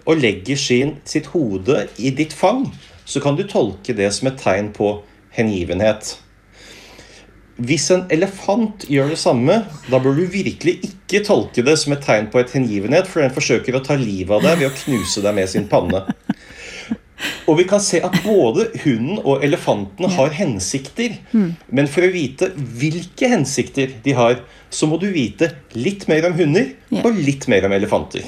og 0.07 0.19
legger 0.19 0.59
sin, 0.59 0.97
sitt 1.07 1.31
hode 1.33 1.85
i 1.99 2.11
ditt 2.15 2.35
fang, 2.35 2.65
så 3.07 3.23
kan 3.23 3.39
du 3.39 3.45
tolke 3.47 3.95
det 3.95 4.09
som 4.15 4.29
et 4.29 4.39
tegn 4.41 4.73
på 4.75 4.97
hengivenhet. 5.35 6.17
Hvis 7.57 7.87
en 7.89 8.03
elefant 8.13 8.85
gjør 8.85 9.15
det 9.15 9.17
samme, 9.17 9.63
da 9.89 9.99
bør 10.01 10.19
du 10.19 10.27
virkelig 10.29 10.75
ikke 10.85 11.23
tolke 11.25 11.63
det 11.65 11.73
som 11.81 11.95
et 11.95 12.03
tegn 12.05 12.29
på 12.29 12.41
et 12.41 12.51
hengivenhet, 12.53 13.09
for 13.09 13.23
den 13.23 13.33
forsøker 13.33 13.77
å 13.77 13.81
ta 13.85 13.97
livet 13.97 14.35
av 14.35 14.45
deg 14.45 14.59
ved 14.61 14.69
å 14.69 14.75
knuse 14.83 15.23
deg 15.25 15.37
med 15.39 15.49
sin 15.49 15.65
panne. 15.71 16.03
Og 17.49 17.57
vi 17.57 17.65
kan 17.65 17.81
se 17.81 17.97
at 18.05 18.13
både 18.21 18.67
hunden 18.83 19.17
og 19.23 19.43
elefanten 19.45 20.05
har 20.17 20.35
hensikter. 20.37 21.15
Men 21.73 21.89
for 21.89 22.05
å 22.05 22.11
vite 22.13 22.51
hvilke 22.53 23.31
hensikter 23.31 23.95
de 24.03 24.13
har, 24.13 24.43
så 24.69 24.85
må 24.85 24.99
du 25.01 25.07
vite 25.09 25.49
litt 25.73 26.05
mer 26.11 26.27
om 26.29 26.37
hunder 26.37 26.75
og 27.01 27.17
litt 27.17 27.47
mer 27.49 27.65
om 27.65 27.73
elefanter. 27.73 28.27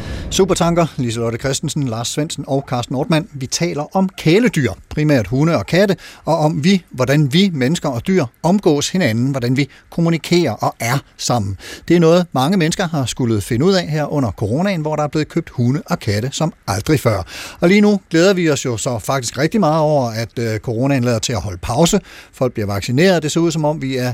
Supertanker, 0.31 0.87
Liselotte 0.97 1.37
Christensen, 1.37 1.87
Lars 1.87 2.07
Svendsen 2.07 2.43
og 2.47 2.63
Carsten 2.67 2.95
Ortmann. 2.95 3.27
Vi 3.33 3.47
taler 3.47 3.95
om 3.95 4.09
kæledyr, 4.17 4.71
primært 4.89 5.27
hunde 5.27 5.57
og 5.57 5.65
katte, 5.65 5.97
og 6.25 6.37
om 6.37 6.63
vi, 6.63 6.83
hvordan 6.91 7.33
vi, 7.33 7.49
mennesker 7.53 7.89
og 7.89 8.07
dyr, 8.07 8.25
omgås 8.43 8.89
hinanden, 8.89 9.31
hvordan 9.31 9.57
vi 9.57 9.69
kommunikerer 9.89 10.51
og 10.51 10.75
er 10.79 10.97
sammen. 11.17 11.57
Det 11.87 11.95
er 11.95 11.99
noget, 11.99 12.25
mange 12.31 12.57
mennesker 12.57 12.87
har 12.87 13.05
skulle 13.05 13.41
finde 13.41 13.65
ud 13.65 13.73
af 13.73 13.87
her 13.87 14.13
under 14.13 14.31
coronaen, 14.31 14.81
hvor 14.81 14.95
der 14.95 15.03
er 15.03 15.07
blevet 15.07 15.27
købt 15.27 15.49
hunde 15.49 15.81
og 15.85 15.99
katte 15.99 16.29
som 16.31 16.53
aldrig 16.67 16.99
før. 16.99 17.23
Og 17.59 17.69
lige 17.69 17.81
nu 17.81 17.99
glæder 18.09 18.33
vi 18.33 18.49
os 18.49 18.65
jo 18.65 18.77
så 18.77 18.99
faktisk 18.99 19.37
rigtig 19.37 19.59
meget 19.59 19.81
over, 19.81 20.09
at 20.09 20.39
øh, 20.39 20.59
coronaen 20.59 21.03
lader 21.03 21.19
til 21.19 21.33
at 21.33 21.41
holde 21.41 21.57
pause. 21.57 21.99
Folk 22.33 22.53
bliver 22.53 22.67
vaccineret. 22.67 23.23
Det 23.23 23.31
ser 23.31 23.39
ud 23.39 23.51
som 23.51 23.65
om, 23.65 23.81
vi 23.81 23.97
er 23.97 24.13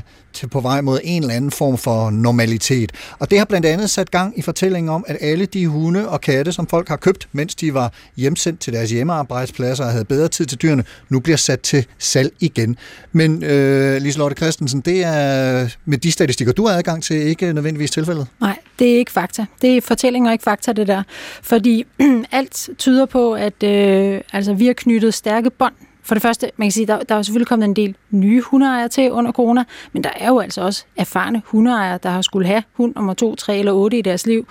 på 0.50 0.60
vej 0.60 0.80
mod 0.80 1.00
en 1.04 1.22
eller 1.22 1.34
anden 1.34 1.50
form 1.50 1.78
for 1.78 2.10
normalitet. 2.10 2.92
Og 3.18 3.30
det 3.30 3.38
har 3.38 3.44
blandt 3.44 3.66
andet 3.66 3.90
sat 3.90 4.10
gang 4.10 4.38
i 4.38 4.42
fortællingen 4.42 4.90
om, 4.90 5.04
at 5.06 5.16
alle 5.20 5.46
de 5.46 5.66
hunde 5.66 6.07
og 6.08 6.20
katte, 6.20 6.52
som 6.52 6.66
folk 6.66 6.88
har 6.88 6.96
købt, 6.96 7.28
mens 7.32 7.54
de 7.54 7.74
var 7.74 7.92
hjemsendt 8.16 8.60
til 8.60 8.72
deres 8.72 8.90
hjemmearbejdspladser 8.90 9.84
og 9.84 9.90
havde 9.90 10.04
bedre 10.04 10.28
tid 10.28 10.46
til 10.46 10.58
dyrene, 10.62 10.84
nu 11.08 11.20
bliver 11.20 11.36
sat 11.36 11.60
til 11.60 11.86
salg 11.98 12.32
igen. 12.40 12.76
Men 13.12 13.42
øh, 13.42 14.02
Liselotte 14.02 14.36
Christensen, 14.36 14.80
det 14.80 15.04
er 15.04 15.68
med 15.84 15.98
de 15.98 16.12
statistikker, 16.12 16.52
du 16.52 16.66
har 16.66 16.74
adgang 16.74 17.02
til, 17.02 17.16
ikke 17.16 17.52
nødvendigvis 17.52 17.90
tilfældet? 17.90 18.26
Nej, 18.40 18.58
det 18.78 18.92
er 18.92 18.96
ikke 18.96 19.12
fakta. 19.12 19.46
Det 19.62 19.76
er 19.76 19.80
fortællinger 19.80 20.30
og 20.30 20.32
ikke 20.32 20.44
fakta, 20.44 20.72
det 20.72 20.86
der. 20.86 21.02
Fordi 21.42 21.84
alt 22.32 22.68
tyder 22.78 23.06
på, 23.06 23.34
at 23.34 23.62
øh, 23.62 24.20
altså, 24.32 24.54
vi 24.54 24.66
har 24.66 24.72
knyttet 24.72 25.14
stærke 25.14 25.50
bånd 25.50 25.74
for 26.08 26.14
det 26.14 26.22
første, 26.22 26.50
man 26.56 26.66
kan 26.66 26.72
sige, 26.72 26.86
der, 26.86 26.98
der 26.98 27.14
er 27.14 27.18
jo 27.18 27.22
selvfølgelig 27.22 27.48
kommet 27.48 27.64
en 27.64 27.76
del 27.76 27.96
nye 28.10 28.40
hundeejere 28.40 28.88
til 28.88 29.12
under 29.12 29.32
corona, 29.32 29.64
men 29.92 30.04
der 30.04 30.10
er 30.16 30.28
jo 30.28 30.38
altså 30.38 30.60
også 30.60 30.84
erfarne 30.96 31.42
hundeejere, 31.44 31.98
der 32.02 32.10
har 32.10 32.22
skulle 32.22 32.46
have 32.46 32.62
hund 32.72 32.94
nummer 32.94 33.14
to, 33.14 33.34
tre 33.34 33.58
eller 33.58 33.72
otte 33.72 33.98
i 33.98 34.02
deres 34.02 34.26
liv, 34.26 34.48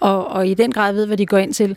og, 0.00 0.28
og 0.28 0.48
i 0.48 0.54
den 0.54 0.72
grad 0.72 0.92
ved, 0.92 1.06
hvad 1.06 1.16
de 1.16 1.26
går 1.26 1.38
ind 1.38 1.54
til. 1.54 1.76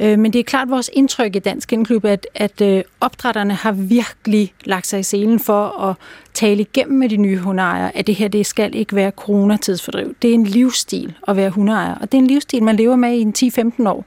Øh, 0.00 0.18
men 0.18 0.32
det 0.32 0.38
er 0.38 0.42
klart 0.42 0.70
vores 0.70 0.90
indtryk 0.92 1.36
i 1.36 1.38
Dansk 1.38 1.72
Indklub, 1.72 2.04
at, 2.04 2.26
at 2.34 2.60
øh, 2.60 2.82
opdrætterne 3.00 3.54
har 3.54 3.72
virkelig 3.72 4.52
lagt 4.64 4.86
sig 4.86 5.00
i 5.00 5.02
selen 5.02 5.40
for 5.40 5.80
at 5.88 5.96
tale 6.34 6.60
igennem 6.60 6.98
med 6.98 7.08
de 7.08 7.16
nye 7.16 7.38
hundeejere, 7.38 7.96
at 7.96 8.06
det 8.06 8.14
her 8.14 8.28
det 8.28 8.46
skal 8.46 8.74
ikke 8.74 8.96
være 8.96 9.10
coronatidsfordriv. 9.10 10.14
Det 10.22 10.30
er 10.30 10.34
en 10.34 10.44
livsstil 10.44 11.16
at 11.28 11.36
være 11.36 11.50
hundeejer, 11.50 11.94
og 11.94 12.12
det 12.12 12.18
er 12.18 12.22
en 12.22 12.26
livsstil, 12.26 12.62
man 12.62 12.76
lever 12.76 12.96
med 12.96 13.12
i 13.12 13.20
en 13.20 13.34
10-15 13.82 13.88
år. 13.88 14.04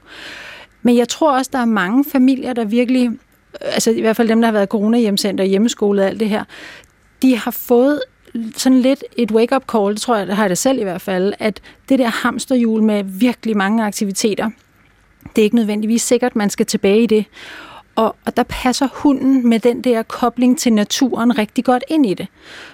Men 0.86 0.96
jeg 0.96 1.08
tror 1.08 1.36
også, 1.36 1.50
der 1.52 1.58
er 1.58 1.64
mange 1.64 2.04
familier, 2.12 2.52
der 2.52 2.64
virkelig, 2.64 3.10
altså 3.60 3.90
i 3.90 4.00
hvert 4.00 4.16
fald 4.16 4.28
dem, 4.28 4.40
der 4.40 4.46
har 4.46 4.52
været 4.52 4.68
corona-hjemcenter, 4.68 5.44
hjemmeskole 5.44 6.02
og 6.02 6.08
alt 6.08 6.20
det 6.20 6.28
her, 6.28 6.44
de 7.22 7.36
har 7.36 7.50
fået 7.50 8.00
sådan 8.56 8.80
lidt 8.80 9.04
et 9.16 9.30
wake-up 9.30 9.64
call, 9.72 9.92
det 9.92 10.00
tror 10.00 10.16
jeg, 10.16 10.26
det 10.26 10.36
har 10.36 10.42
jeg 10.42 10.50
det 10.50 10.58
selv 10.58 10.78
i 10.78 10.82
hvert 10.82 11.00
fald, 11.00 11.32
at 11.38 11.60
det 11.88 11.98
der 11.98 12.08
hamsterhjul 12.08 12.82
med 12.82 13.04
virkelig 13.04 13.56
mange 13.56 13.84
aktiviteter, 13.84 14.50
det 15.36 15.42
er 15.42 15.44
ikke 15.44 15.56
nødvendigvis 15.56 16.02
sikkert, 16.02 16.36
man 16.36 16.50
skal 16.50 16.66
tilbage 16.66 17.02
i 17.02 17.06
det. 17.06 17.24
Og, 17.96 18.16
og 18.26 18.36
der 18.36 18.42
passer 18.42 18.88
hunden 18.92 19.48
med 19.48 19.60
den 19.60 19.80
der 19.80 20.02
kobling 20.02 20.58
til 20.58 20.72
naturen 20.72 21.38
rigtig 21.38 21.64
godt 21.64 21.84
ind 21.88 22.06
i 22.06 22.14
det. 22.14 22.26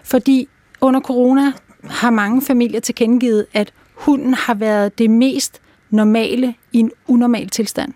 Fordi 0.04 0.48
under 0.80 1.00
corona 1.00 1.52
har 1.84 2.10
mange 2.10 2.42
familier 2.42 2.80
tilkendegivet, 2.80 3.46
at 3.52 3.72
hunden 3.94 4.34
har 4.34 4.54
været 4.54 4.98
det 4.98 5.10
mest 5.10 5.60
normale 5.90 6.54
i 6.72 6.78
en 6.78 6.90
unormal 7.08 7.48
tilstand. 7.48 7.92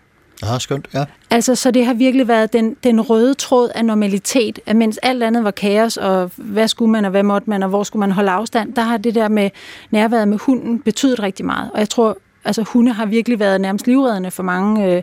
Ja, 0.53 0.59
skønt, 0.59 0.89
ja. 0.95 1.05
Altså, 1.31 1.55
så 1.55 1.71
det 1.71 1.87
har 1.87 1.95
virkelig 1.95 2.29
været 2.29 2.53
den, 2.53 2.77
den 2.85 3.01
røde 3.01 3.35
tråd 3.35 3.69
af 3.75 3.85
normalitet, 3.85 4.59
at 4.67 4.77
mens 4.77 4.99
alt 5.03 5.23
andet 5.23 5.45
var 5.45 5.51
kaos, 5.51 5.97
og 5.97 6.31
hvad 6.37 6.69
skulle 6.69 6.91
man, 6.91 7.05
og 7.05 7.11
hvad 7.11 7.23
måtte 7.23 7.51
man, 7.51 7.63
og 7.63 7.69
hvor 7.69 7.83
skulle 7.83 8.01
man 8.01 8.11
holde 8.11 8.31
afstand, 8.31 8.75
der 8.75 8.83
har 8.83 8.97
det 8.97 9.15
der 9.15 9.29
med 9.29 9.51
nærværet 9.91 10.29
med 10.29 10.39
hunden 10.39 10.79
betydet 10.81 11.21
rigtig 11.23 11.47
meget. 11.47 11.71
Og 11.75 11.79
jeg 11.81 11.89
tror, 11.89 12.19
altså 12.45 12.63
hunde 12.63 12.93
har 12.93 13.07
virkelig 13.07 13.39
været 13.39 13.61
nærmest 13.61 13.87
livreddende 13.87 14.31
for 14.31 14.43
mange 14.43 14.87
øh, 14.97 15.03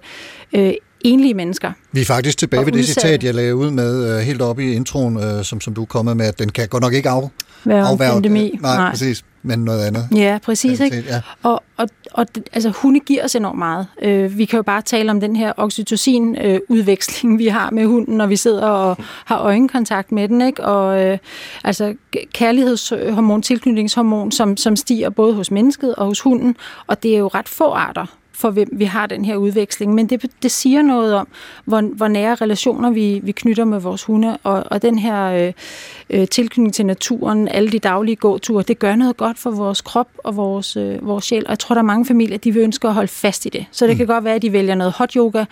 øh, 0.54 0.74
enlige 1.02 1.34
mennesker. 1.34 1.72
Vi 1.92 2.02
er 2.02 2.06
faktisk 2.06 2.38
tilbage 2.38 2.66
ved 2.66 2.72
det 2.72 2.80
udsatte. 2.80 3.02
citat, 3.02 3.24
jeg 3.24 3.36
lagde 3.36 3.56
ud 3.56 3.72
med 3.72 4.16
øh, 4.16 4.20
helt 4.20 4.42
oppe 4.42 4.64
i 4.66 4.74
introen, 4.74 5.18
øh, 5.24 5.44
som, 5.44 5.62
som 5.62 5.74
du 5.74 5.82
er 5.82 5.86
kommet 5.86 6.18
med, 6.18 6.26
at 6.26 6.40
den 6.40 6.50
kan 6.50 6.68
godt 6.68 6.84
nok 6.84 6.94
ikke 6.94 7.10
af, 7.10 7.30
Være 7.66 7.88
afværge- 7.88 8.14
pandemi. 8.14 8.60
Nej, 8.62 8.76
Nej. 8.78 8.90
præcis, 8.90 9.26
men 9.44 9.60
noget 9.60 9.86
andet. 9.86 10.08
Ja, 10.16 10.40
præcis. 10.44 10.78
Kvalitet, 10.78 10.98
Ikke? 10.98 11.10
ja. 11.10 11.22
Og, 11.44 11.64
og, 11.78 11.90
og 12.12 12.26
altså, 12.54 12.70
hunde 12.70 13.00
giver 13.00 13.24
os 13.24 13.36
enormt 13.36 13.58
meget. 13.58 13.88
Øh, 14.02 14.38
vi 14.38 14.46
kan 14.46 14.58
jo 14.58 14.64
bare 14.64 14.82
tale 14.82 15.12
om 15.12 15.20
den 15.20 15.36
her 15.36 15.54
oxytocin-udveksling, 15.58 17.38
vi 17.40 17.48
har 17.48 17.70
med 17.70 17.86
hunden, 17.86 18.18
når 18.18 18.28
vi 18.28 18.36
sidder 18.36 18.68
og 18.68 18.98
har 19.26 19.40
øjenkontakt 19.40 20.12
med 20.12 20.28
den. 20.28 20.42
Ikke? 20.42 20.64
Og 20.64 21.06
øh, 21.06 21.18
altså 21.64 21.96
kærlighedshormon, 22.34 23.42
tilknytningshormon, 23.42 24.32
som, 24.32 24.58
som 24.58 24.76
stiger 24.76 25.10
både 25.10 25.34
hos 25.34 25.52
mennesket 25.52 25.96
og 25.96 26.06
hos 26.06 26.20
hunden. 26.20 26.56
Og 26.88 27.04
det 27.04 27.14
er 27.14 27.18
jo 27.18 27.28
ret 27.28 27.50
få 27.50 27.72
arter 27.72 28.06
for 28.42 28.50
hvem 28.50 28.70
vi 28.72 28.86
har 28.86 29.06
den 29.08 29.26
her 29.26 29.36
udveksling, 29.36 29.94
men 29.94 30.08
det, 30.08 30.26
det 30.44 30.52
siger 30.52 30.82
noget 30.82 31.14
om, 31.14 31.28
hvor, 31.66 31.82
hvor 31.82 32.08
nære 32.08 32.36
relationer 32.36 32.92
vi, 32.92 33.20
vi 33.24 33.32
knytter 33.32 33.66
med 33.66 33.80
vores 33.80 34.04
hunde, 34.04 34.38
og, 34.44 34.64
og 34.66 34.82
den 34.82 35.00
her 35.00 35.26
øh, 35.26 35.54
øh, 36.10 36.28
tilknytning 36.28 36.74
til 36.74 36.86
naturen, 36.86 37.48
alle 37.48 37.72
de 37.72 37.80
daglige 37.80 38.16
gåture, 38.16 38.64
det 38.64 38.80
gør 38.80 38.96
noget 38.96 39.18
godt 39.18 39.40
for 39.40 39.52
vores 39.52 39.82
krop 39.82 40.08
og 40.18 40.36
vores, 40.36 40.78
øh, 40.78 41.08
vores 41.08 41.26
sjæl, 41.26 41.44
og 41.46 41.50
jeg 41.50 41.60
tror, 41.60 41.76
der 41.76 41.82
er 41.82 41.86
mange 41.86 42.06
familier, 42.06 42.38
de 42.38 42.54
vil 42.54 42.64
ønske 42.64 42.88
at 42.88 42.94
holde 42.94 43.08
fast 43.08 43.46
i 43.46 43.50
det. 43.50 43.66
Så 43.72 43.86
det 43.86 43.94
mm. 43.94 43.98
kan 43.98 44.08
godt 44.08 44.24
være, 44.24 44.36
at 44.36 44.42
de 44.42 44.54
vælger 44.54 44.76
noget 44.76 44.94
hot 44.94 45.14
yoga, 45.14 45.46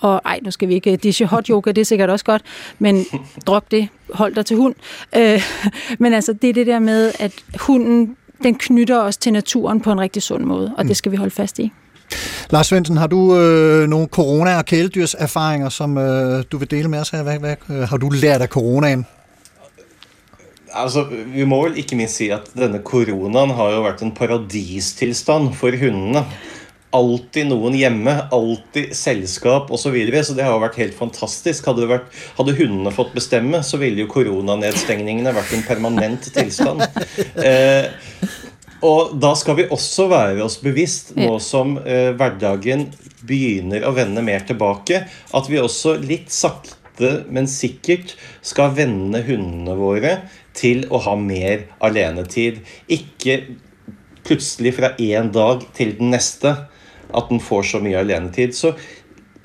og 0.00 0.20
ej, 0.24 0.40
nu 0.42 0.50
skal 0.50 0.68
vi 0.68 0.74
ikke 0.74 0.96
dishe 0.96 1.26
hot 1.26 1.46
yoga, 1.46 1.72
det 1.72 1.80
er 1.80 1.84
sikkert 1.84 2.10
også 2.10 2.24
godt, 2.24 2.42
men 2.78 3.04
drop 3.46 3.70
det, 3.70 3.88
hold 4.10 4.34
dig 4.34 4.46
til 4.46 4.56
hund. 4.56 4.74
Øh, 5.16 5.42
men 6.02 6.14
altså, 6.14 6.32
det 6.32 6.50
er 6.50 6.54
det 6.54 6.66
der 6.66 6.78
med, 6.78 7.12
at 7.18 7.32
hunden, 7.60 8.16
den 8.42 8.54
knytter 8.54 8.98
os 8.98 9.16
til 9.16 9.32
naturen 9.32 9.80
på 9.80 9.92
en 9.92 10.00
rigtig 10.00 10.22
sund 10.22 10.44
måde, 10.44 10.74
og 10.78 10.84
det 10.84 10.96
skal 10.96 11.12
vi 11.12 11.16
holde 11.16 11.30
fast 11.30 11.58
i. 11.58 11.72
Lars 12.50 12.66
Svendsen, 12.66 12.96
har 12.96 13.06
du 13.06 13.36
øh, 13.36 13.88
nogle 13.88 14.08
corona- 14.08 14.56
og 14.56 14.64
kæledyrs 14.64 15.14
erfaringer, 15.18 15.68
som 15.68 15.98
øh, 15.98 16.44
du 16.52 16.58
vil 16.58 16.70
dele 16.70 16.88
med 16.88 16.98
os 16.98 17.10
her? 17.10 17.22
Hvad, 17.22 17.38
hvad 17.38 17.56
øh, 17.70 17.88
har 17.88 17.96
du 17.96 18.08
lært 18.08 18.42
af 18.42 18.48
coronaen? 18.48 19.06
Altså, 20.74 21.06
Vi 21.34 21.44
må 21.44 21.62
vel 21.68 21.78
ikke 21.78 21.96
minst 21.96 22.18
si 22.18 22.28
at 22.34 22.50
denne 22.58 22.82
koronaen 22.82 23.54
har 23.54 23.76
jo 23.76 23.84
vært 23.86 24.02
en 24.02 24.14
paradistilstand 24.14 25.54
for 25.58 25.76
hundene. 25.78 26.24
Alltid 26.94 27.48
noen 27.50 27.74
hjemme, 27.74 28.12
alltid 28.34 28.92
selskap 28.94 29.70
osv. 29.70 29.82
Så, 29.82 29.90
videre, 29.94 30.22
så 30.22 30.34
det 30.34 30.44
har 30.46 30.54
jo 30.54 30.62
vært 30.62 30.78
helt 30.78 30.94
fantastisk. 30.98 31.66
Hadde, 31.66 31.82
det 31.82 31.90
vært, 31.90 32.10
hadde 32.38 32.54
hundene 32.58 32.94
fått 32.94 33.14
bestemme, 33.16 33.62
så 33.66 33.80
ville 33.82 34.04
jo 34.04 34.10
koronanedstengningene 34.12 35.34
vært 35.34 35.54
en 35.56 35.66
permanent 35.66 36.30
tilstand. 36.34 36.86
Eh, 37.34 37.90
og 38.82 39.14
da 39.20 39.32
skal 39.38 39.58
vi 39.58 39.68
også 39.72 40.08
være 40.10 40.42
oss 40.44 40.58
bevisst, 40.62 41.14
nå 41.16 41.38
som 41.42 41.76
eh, 41.82 42.10
hverdagen 42.16 42.88
begynner 43.24 43.86
å 43.86 43.94
vende 43.96 44.24
mer 44.24 44.44
tilbake, 44.48 45.04
at 45.08 45.50
vi 45.50 45.60
også 45.60 45.96
litt 46.02 46.32
sakte, 46.34 47.24
men 47.32 47.48
sikkert 47.50 48.14
skal 48.44 48.74
vende 48.76 49.22
hundene 49.26 49.76
våre 49.78 50.16
til 50.54 50.84
å 50.94 51.00
ha 51.06 51.16
mer 51.18 51.66
alenetid. 51.84 52.60
Ikke 52.86 53.40
plutselig 54.24 54.76
fra 54.78 54.94
én 55.00 55.32
dag 55.34 55.64
til 55.76 55.96
den 55.98 56.14
neste 56.14 56.54
at 57.14 57.30
den 57.30 57.42
får 57.42 57.66
så 57.72 57.80
mye 57.84 58.00
alenetid. 58.00 58.54
Så 58.56 58.74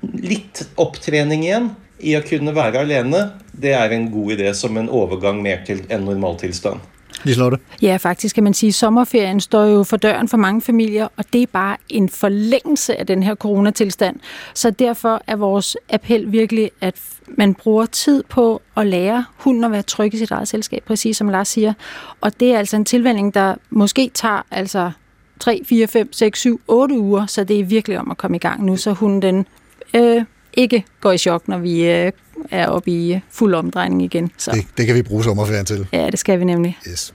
litt 0.02 0.64
opptrening 0.80 1.44
igjen 1.46 1.74
i 2.00 2.16
å 2.16 2.24
kunne 2.26 2.54
være 2.56 2.86
alene, 2.86 3.26
det 3.52 3.74
er 3.76 3.92
en 3.92 4.08
god 4.14 4.38
idé 4.38 4.54
som 4.56 4.78
en 4.80 4.92
overgang 4.92 5.42
mer 5.44 5.66
til 5.68 5.84
en 5.92 6.06
normaltilstand. 6.08 6.80
Liselotte? 7.24 7.58
Ja, 7.82 7.98
faktisk 7.98 8.36
kan 8.36 8.44
man 8.44 8.54
sige, 8.54 8.68
at 8.68 8.74
sommerferien 8.74 9.40
står 9.40 9.66
jo 9.66 9.84
for 9.84 9.98
døren 9.98 10.28
for 10.28 10.38
mange 10.38 10.62
familier, 10.62 11.08
og 11.18 11.26
det 11.34 11.42
er 11.42 11.46
bare 11.54 11.78
en 11.90 12.10
forlængelse 12.10 13.00
af 13.00 13.08
den 13.08 13.24
her 13.24 13.36
coronatilstand. 13.36 14.20
Så 14.54 14.70
derfor 14.72 15.22
er 15.28 15.36
vores 15.36 15.78
appel 15.90 16.32
virkelig, 16.32 16.72
at 16.82 16.96
man 17.28 17.54
bruger 17.54 17.86
tid 17.86 18.24
på 18.30 18.62
at 18.78 18.88
lære 18.88 19.26
hunden 19.38 19.64
at 19.64 19.72
være 19.72 19.82
tryg 19.82 20.14
i 20.14 20.18
sit 20.18 20.32
eget 20.32 20.48
selskab, 20.48 20.84
præcis 20.84 21.18
som 21.18 21.30
Lars 21.30 21.48
siger. 21.48 21.74
Og 22.22 22.40
det 22.40 22.54
er 22.54 22.58
altså 22.58 22.76
en 22.76 22.86
tilvænning, 22.86 23.34
der 23.34 23.56
måske 23.70 24.12
tager 24.14 24.42
altså 24.52 24.92
3, 25.40 25.62
4, 25.66 25.88
5, 25.88 26.14
6, 26.14 26.40
7, 26.40 26.62
8 26.68 27.00
uger, 27.00 27.26
så 27.26 27.44
det 27.44 27.60
er 27.60 27.64
virkelig 27.64 28.00
om 28.00 28.12
at 28.12 28.18
komme 28.18 28.38
i 28.38 28.40
gang 28.40 28.66
nu, 28.66 28.78
så 28.78 28.92
hunden 28.92 29.22
den 29.22 29.46
øh, 29.94 30.24
ikke 30.60 30.84
går 31.02 31.12
i 31.12 31.18
chok, 31.18 31.48
når 31.48 31.58
vi 31.58 31.90
øh, 31.90 32.12
er 32.52 32.68
oppe 32.68 32.92
i 32.92 33.14
øh, 33.14 33.20
fuld 33.32 33.54
omdrejning 33.56 34.04
igen. 34.04 34.32
Så 34.38 34.52
Det, 34.52 34.66
det 34.78 34.86
kan 34.86 34.96
vi 34.96 35.02
bruge 35.02 35.24
sommerferien 35.24 35.66
til. 35.66 35.88
ja, 35.94 36.10
det 36.10 36.20
skal 36.20 36.40
vi 36.40 36.46
nemlig. 36.46 36.78
Yes. 36.90 37.14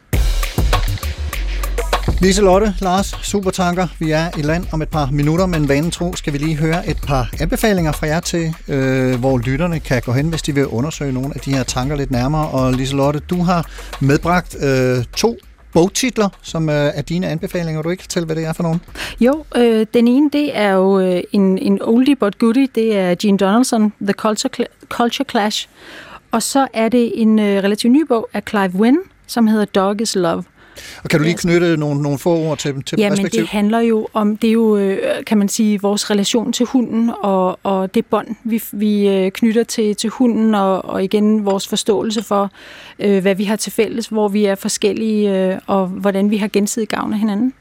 Liselotte, 2.20 2.74
Lars, 2.80 3.14
supertanker. 3.22 3.86
Vi 3.98 4.10
er 4.10 4.30
i 4.38 4.42
land 4.42 4.66
om 4.72 4.82
et 4.82 4.88
par 4.88 5.08
minutter, 5.12 5.46
men 5.46 5.68
vanen 5.68 5.90
tro 5.90 6.14
skal 6.16 6.32
vi 6.32 6.38
lige 6.38 6.56
høre 6.56 6.88
et 6.88 6.96
par 7.06 7.30
anbefalinger 7.40 7.92
fra 7.92 8.06
jer 8.06 8.20
til, 8.20 8.54
øh, 8.68 9.14
hvor 9.20 9.38
lytterne 9.38 9.80
kan 9.80 10.02
gå 10.02 10.12
hen, 10.12 10.28
hvis 10.28 10.42
de 10.42 10.54
vil 10.54 10.66
undersøge 10.66 11.12
nogle 11.12 11.30
af 11.34 11.40
de 11.40 11.54
her 11.54 11.62
tanker 11.62 11.96
lidt 11.96 12.10
nærmere. 12.10 12.48
Og 12.48 12.72
Liselotte, 12.72 13.20
du 13.20 13.42
har 13.42 13.66
medbragt 14.00 14.56
øh, 14.62 15.04
to 15.16 15.36
bogtitler, 15.74 16.28
som 16.42 16.68
øh, 16.68 16.74
er 16.74 17.02
dine 17.02 17.26
anbefalinger. 17.28 17.78
Vil 17.80 17.84
Du 17.84 17.90
ikke 17.90 18.02
fortælle, 18.02 18.26
hvad 18.26 18.36
det 18.36 18.44
er 18.44 18.52
for 18.52 18.62
nogen? 18.62 18.80
Jo, 19.20 19.44
øh, 19.56 19.86
den 19.94 20.08
ene, 20.08 20.30
det 20.30 20.56
er 20.58 20.70
jo 20.70 21.00
øh, 21.00 21.22
en, 21.32 21.58
en 21.58 21.78
oldie 21.82 22.16
but 22.16 22.38
goodie. 22.38 22.68
Det 22.74 22.96
er 22.96 23.14
Gene 23.14 23.38
Donaldson, 23.38 23.92
The 24.02 24.12
Culture, 24.12 24.50
Cl- 24.56 24.86
Culture 24.88 25.26
Clash. 25.30 25.68
Og 26.30 26.42
så 26.42 26.66
er 26.72 26.88
det 26.88 27.12
en 27.22 27.38
øh, 27.38 27.62
relativt 27.64 27.92
ny 27.92 28.06
bog 28.08 28.28
af 28.32 28.42
Clive 28.48 28.74
Wynne, 28.74 28.98
som 29.26 29.46
hedder 29.46 29.64
Dog 29.64 30.00
is 30.00 30.14
Love. 30.14 30.44
Og 31.02 31.10
kan 31.10 31.18
du 31.18 31.24
lige 31.24 31.36
knytte 31.36 31.76
nogle, 31.76 32.02
nogle 32.02 32.18
få 32.18 32.36
ord 32.36 32.58
til, 32.58 32.82
til 32.82 32.98
Jamen, 32.98 33.10
perspektiv? 33.16 33.40
det 33.40 33.48
handler 33.48 33.80
jo 33.80 34.08
om, 34.12 34.36
det 34.36 34.48
er 34.48 34.52
jo, 34.52 34.76
øh, 34.76 34.98
kan 35.26 35.38
man 35.38 35.48
sige, 35.48 35.80
vores 35.80 36.10
relation 36.10 36.52
til 36.52 36.66
hunden, 36.66 37.10
og, 37.22 37.58
og 37.62 37.94
det 37.94 38.06
bånd, 38.06 38.28
vi, 38.44 38.62
vi 38.72 39.08
øh, 39.08 39.30
knytter 39.30 39.64
til, 39.64 39.96
til 39.96 40.10
hunden, 40.10 40.54
og, 40.54 40.84
og 40.84 41.04
igen 41.04 41.44
vores 41.44 41.68
forståelse 41.68 42.22
for, 42.22 42.50
øh, 42.98 43.22
hvad 43.22 43.34
vi 43.34 43.44
har 43.44 43.56
til 43.56 43.72
fælles, 43.72 44.06
hvor 44.06 44.28
vi 44.28 44.44
er 44.44 44.54
forskellige, 44.54 45.52
øh, 45.52 45.58
og 45.66 45.86
hvordan 45.86 46.30
vi 46.30 46.36
har 46.36 46.48
gensidig 46.48 46.88
gavn 46.88 47.12
af 47.12 47.18
hinanden. 47.18 47.54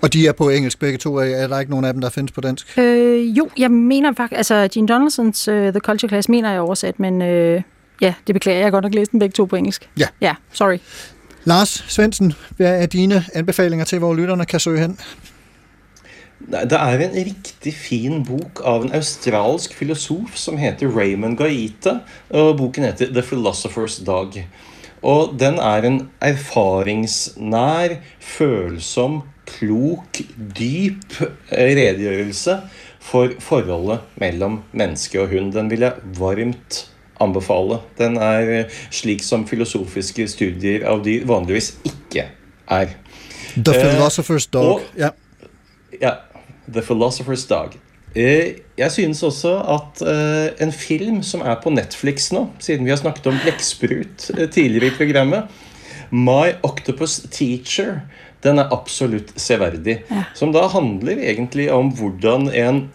Og 0.00 0.12
de 0.12 0.26
er 0.26 0.32
på 0.32 0.48
engelsk 0.48 0.78
begge 0.78 0.98
to. 0.98 1.16
Er 1.16 1.24
er 1.24 1.46
der 1.46 1.58
ikke 1.58 1.70
nogen 1.70 1.84
af 1.84 1.92
dem, 1.92 2.00
der 2.00 2.10
findes 2.10 2.32
på 2.32 2.40
dansk? 2.40 2.78
Øh, 2.78 3.38
jo, 3.38 3.48
jeg 3.58 3.70
mener 3.70 4.12
faktisk, 4.12 4.36
altså 4.36 4.68
Gene 4.74 4.88
Donaldsons 4.88 5.48
uh, 5.48 5.54
The 5.54 5.80
Culture 5.80 6.08
Class 6.08 6.28
mener 6.28 6.50
jeg 6.50 6.60
oversat, 6.60 7.00
men 7.00 7.22
øh, 7.22 7.62
ja, 8.00 8.14
det 8.26 8.34
beklager 8.34 8.60
jeg, 8.60 8.72
godt 8.72 8.82
nok 8.82 8.94
læst 8.94 9.12
den 9.12 9.20
begge 9.20 9.32
to 9.32 9.44
på 9.44 9.56
engelsk. 9.56 9.88
Ja. 9.98 10.06
Ja, 10.20 10.34
sorry. 10.52 10.78
Lars 11.44 11.84
Svendsen, 11.88 12.32
hvad 12.56 12.82
er 12.82 12.86
dine 12.86 13.24
anbefalinger 13.34 13.84
til, 13.84 13.98
hvor 13.98 14.14
lytterne 14.14 14.46
kan 14.46 14.60
søge 14.60 14.80
hen? 14.80 14.98
Det 16.50 16.72
er 16.72 16.98
en 16.98 17.16
riktig 17.16 17.74
fin 17.74 18.24
bok 18.24 18.62
av 18.64 18.84
en 18.84 18.94
australsk 18.96 19.74
filosof 19.76 20.36
som 20.36 20.56
heter 20.60 20.88
Raymond 20.88 21.36
Gaita. 21.36 21.98
og 22.30 22.56
Boken 22.56 22.84
heter 22.84 23.12
The 23.12 23.22
Philosopher's 23.22 24.04
Dog. 24.04 24.32
Og 25.02 25.36
Den 25.40 25.58
er 25.60 25.84
en 25.84 26.00
erfaringsnær, 26.20 27.96
følsom, 28.20 29.22
klok, 29.46 30.20
dyp 30.58 31.20
eh, 31.20 31.76
redegjørelse 31.76 32.58
for 33.00 33.36
forholdet 33.40 34.00
mellom 34.16 34.62
menneske 34.72 35.20
og 35.20 35.28
hund. 35.28 35.52
Den 35.52 35.70
vil 35.70 35.84
jeg 35.84 35.92
varmt 36.18 36.93
anbefale. 37.24 37.80
Den 37.98 38.16
er 38.22 38.50
eh, 38.60 38.78
slik 38.94 39.22
som 39.24 39.46
filosofiske 39.48 40.26
studier 40.30 40.84
av 40.90 41.02
dyr 41.06 41.24
vanligvis 41.28 41.74
ikke 41.88 42.26
er. 42.68 42.94
The 43.54 43.74
Eh, 43.74 43.84
Philosopher's 43.84 44.48
Dog. 44.50 44.64
og- 44.64 44.82
Ja. 44.98 45.10
Ja, 46.00 46.14
The 46.72 46.80
Philosopher's 46.82 47.46
Dog. 47.48 47.74
Eh, 48.16 48.54
Jeg 48.76 48.90
synes 48.90 49.22
også 49.22 49.52
at 49.68 50.02
en 50.60 50.72
film 50.72 51.22
som 51.22 51.40
er 51.42 51.54
på 51.62 51.70
Netflix 51.70 52.32
nå, 52.32 52.48
siden 52.58 52.84
vi 52.84 52.90
har 52.90 52.96
snakket 52.98 53.26
om 53.30 53.38
blekksprut 53.42 54.30
tidligere 54.50 54.86
i 54.90 54.96
programmet, 54.96 55.44
My 56.10 56.52
Octopus 56.62 57.20
Teacher, 57.30 58.00
den 58.42 58.58
er 58.58 58.68
absolutt 58.72 59.32
severdig. 59.40 60.02
Som 60.34 60.52
da 60.52 60.66
handler 60.68 61.16
egentlig 61.22 61.70
om 61.72 61.92
hvordan 61.92 62.48
en 62.54 62.90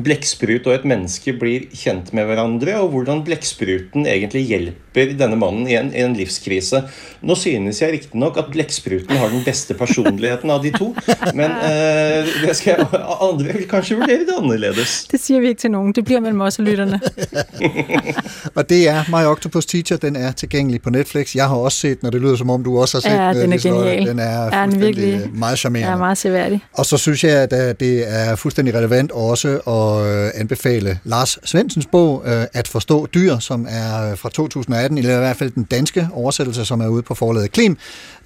blekksprut 0.00 0.66
og 0.68 0.74
et 0.76 0.84
menneske 0.88 1.34
blir 1.36 1.66
kjent 1.76 2.12
med 2.16 2.28
hverandre, 2.28 2.78
og 2.80 2.92
hvordan 2.94 3.24
blekkspruten 3.26 4.06
egentlig 4.08 4.44
hjelper 4.48 4.91
denne 4.94 5.36
mannen 5.36 5.68
i 5.68 5.74
en, 5.74 5.94
i 5.94 6.00
en 6.04 6.12
livskrise. 6.16 6.82
Nå 7.22 7.34
synes 7.34 7.80
jeg 7.82 7.92
riktignok 7.92 8.36
at 8.38 8.44
blekkspruten 8.52 9.16
har 9.16 9.28
den 9.28 9.42
beste 9.44 9.74
personligheten 9.74 10.50
av 10.50 10.62
de 10.64 10.70
to, 10.78 10.94
men 11.34 11.50
eh, 11.70 12.26
det 12.46 12.56
skal 12.56 12.74
jeg, 12.78 12.86
andre 13.22 13.52
vil 13.56 13.68
kanskje 13.70 13.96
vurdere 13.96 14.18
det 14.28 14.34
annerledes. 14.38 15.04
Det 15.10 15.20
siger 15.20 15.40
vi 15.40 15.48
ikke 15.48 15.60
til 15.60 15.70
nogen. 15.70 15.92
Det 15.92 16.04
bliver 16.04 16.20
mellem 16.20 16.40
os 16.40 16.58
og 16.58 16.64
lytterne. 16.64 17.00
Og 18.54 18.68
det 18.68 18.88
er 18.88 19.04
My 19.08 19.24
Octopus 19.26 19.66
Teacher, 19.66 19.96
den 19.96 20.16
er 20.16 20.32
tilgængelig 20.32 20.82
på 20.82 20.90
Netflix. 20.90 21.34
Jeg 21.34 21.48
har 21.48 21.56
også 21.56 21.78
set 21.78 22.00
den, 22.00 22.06
og 22.06 22.12
det 22.12 22.20
lyder 22.20 22.36
som 22.36 22.50
om 22.50 22.64
du 22.64 22.78
også 22.80 22.96
har 22.96 23.00
set 23.00 23.10
Ja, 23.10 23.42
den 23.42 23.52
er 23.52 23.56
Liselotte. 23.56 23.90
genial. 23.90 24.06
Den 24.08 24.18
er 24.18 24.44
den 24.44 24.52
er 24.52 24.64
fuldstændig 24.64 24.80
virkelig- 25.12 25.30
meget 25.38 25.58
charmerende. 25.58 25.88
Jeg 25.88 25.94
er 25.94 25.98
meget 25.98 26.18
seværdig. 26.18 26.60
Og 26.72 26.86
så 26.86 26.96
synes 26.96 27.24
jeg, 27.24 27.30
at 27.38 27.52
øh, 27.52 27.74
det 27.80 28.04
er 28.08 28.36
fuldstændig 28.36 28.74
relevant 28.74 29.10
også 29.12 29.48
at 29.48 30.06
øh, 30.26 30.30
anbefale 30.34 30.98
Lars 31.04 31.38
Svensens 31.44 31.86
bog, 31.86 32.22
øh, 32.26 32.44
At 32.52 32.68
forstå 32.68 33.06
dyr, 33.14 33.38
som 33.38 33.66
er 33.70 34.10
øh, 34.10 34.18
fra 34.18 34.28
2018, 34.30 34.81
eller 34.84 35.14
i 35.14 35.18
hvert 35.18 35.36
fald 35.36 35.50
den 35.50 35.64
danske 35.64 36.08
oversættelse, 36.12 36.64
som 36.64 36.80
er 36.80 36.88
ude 36.88 37.02
på 37.02 37.14
forlaget 37.14 37.52
Klim, 37.52 37.76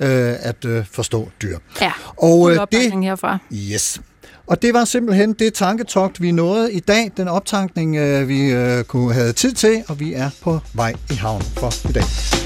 øh, 0.01 0.35
At 0.41 0.65
øh, 0.65 0.85
forstå 0.93 1.29
dyr. 1.43 1.59
Ja, 1.81 1.93
Og 2.17 2.51
øh, 2.51 2.67
det, 2.73 3.05
herfra. 3.05 3.39
Yes. 3.53 4.01
Og 4.47 4.63
det 4.63 4.75
var 4.75 4.85
simpelthen 4.85 5.33
det 5.33 5.55
tanketogt, 5.55 6.23
vi 6.23 6.33
nåede 6.33 6.73
i 6.73 6.81
dag. 6.81 7.11
Den 7.17 7.29
optankning, 7.29 7.97
øh, 7.97 8.29
vi 8.29 8.41
øh, 8.47 8.85
kunne 8.85 9.15
have 9.15 9.33
tid 9.33 9.53
til, 9.53 9.83
og 9.89 10.01
vi 10.01 10.13
er 10.15 10.31
på 10.43 10.59
vej 10.75 10.95
i 11.11 11.15
havn 11.15 11.43
for 11.43 11.89
i 11.89 11.93
dag. 11.93 12.46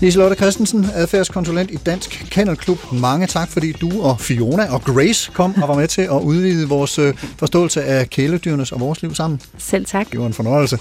Liselotte 0.00 0.36
Christensen, 0.36 0.86
adfærdskonsulent 0.94 1.70
i 1.70 1.76
Dansk 1.76 2.26
Kennel 2.30 2.56
Klub. 2.56 2.92
Mange 2.92 3.26
tak, 3.26 3.48
fordi 3.48 3.72
du 3.72 4.02
og 4.02 4.20
Fiona 4.20 4.72
og 4.72 4.82
Grace 4.82 5.30
kom 5.34 5.62
og 5.62 5.68
var 5.68 5.74
med 5.74 5.88
til 5.88 6.02
at 6.02 6.20
udvide 6.22 6.68
vores 6.68 6.98
øh, 6.98 7.14
forståelse 7.36 7.84
af 7.84 8.10
kæledyrenes 8.10 8.72
og 8.72 8.80
vores 8.80 9.02
liv 9.02 9.14
sammen. 9.14 9.40
Selv 9.58 9.86
tak. 9.86 10.10
Det 10.10 10.20
var 10.20 10.26
en 10.26 10.32
fornøjelse. 10.32 10.78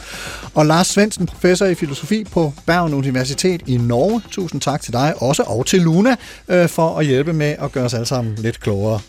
Og 0.54 0.66
Lars 0.66 0.88
Svendsen, 0.88 1.26
professor 1.26 1.66
i 1.66 1.76
filosofi 1.76 2.24
på 2.24 2.54
Bergen 2.66 2.94
Universitet 2.94 3.62
i 3.68 3.78
Norge. 3.78 4.22
Tusind 4.32 4.62
tak 4.62 4.82
til 4.82 4.94
dig 4.94 5.14
også, 5.18 5.44
og 5.44 5.66
til 5.66 5.82
Luna, 5.82 6.16
øh, 6.48 6.70
for 6.70 6.98
at 6.98 7.06
hjælpe 7.06 7.34
med 7.34 7.56
at 7.60 7.72
gøre 7.72 7.86
os 7.86 7.94
alle 7.94 8.06
sammen 8.06 8.36
lidt 8.36 8.60
klogere. 8.60 9.00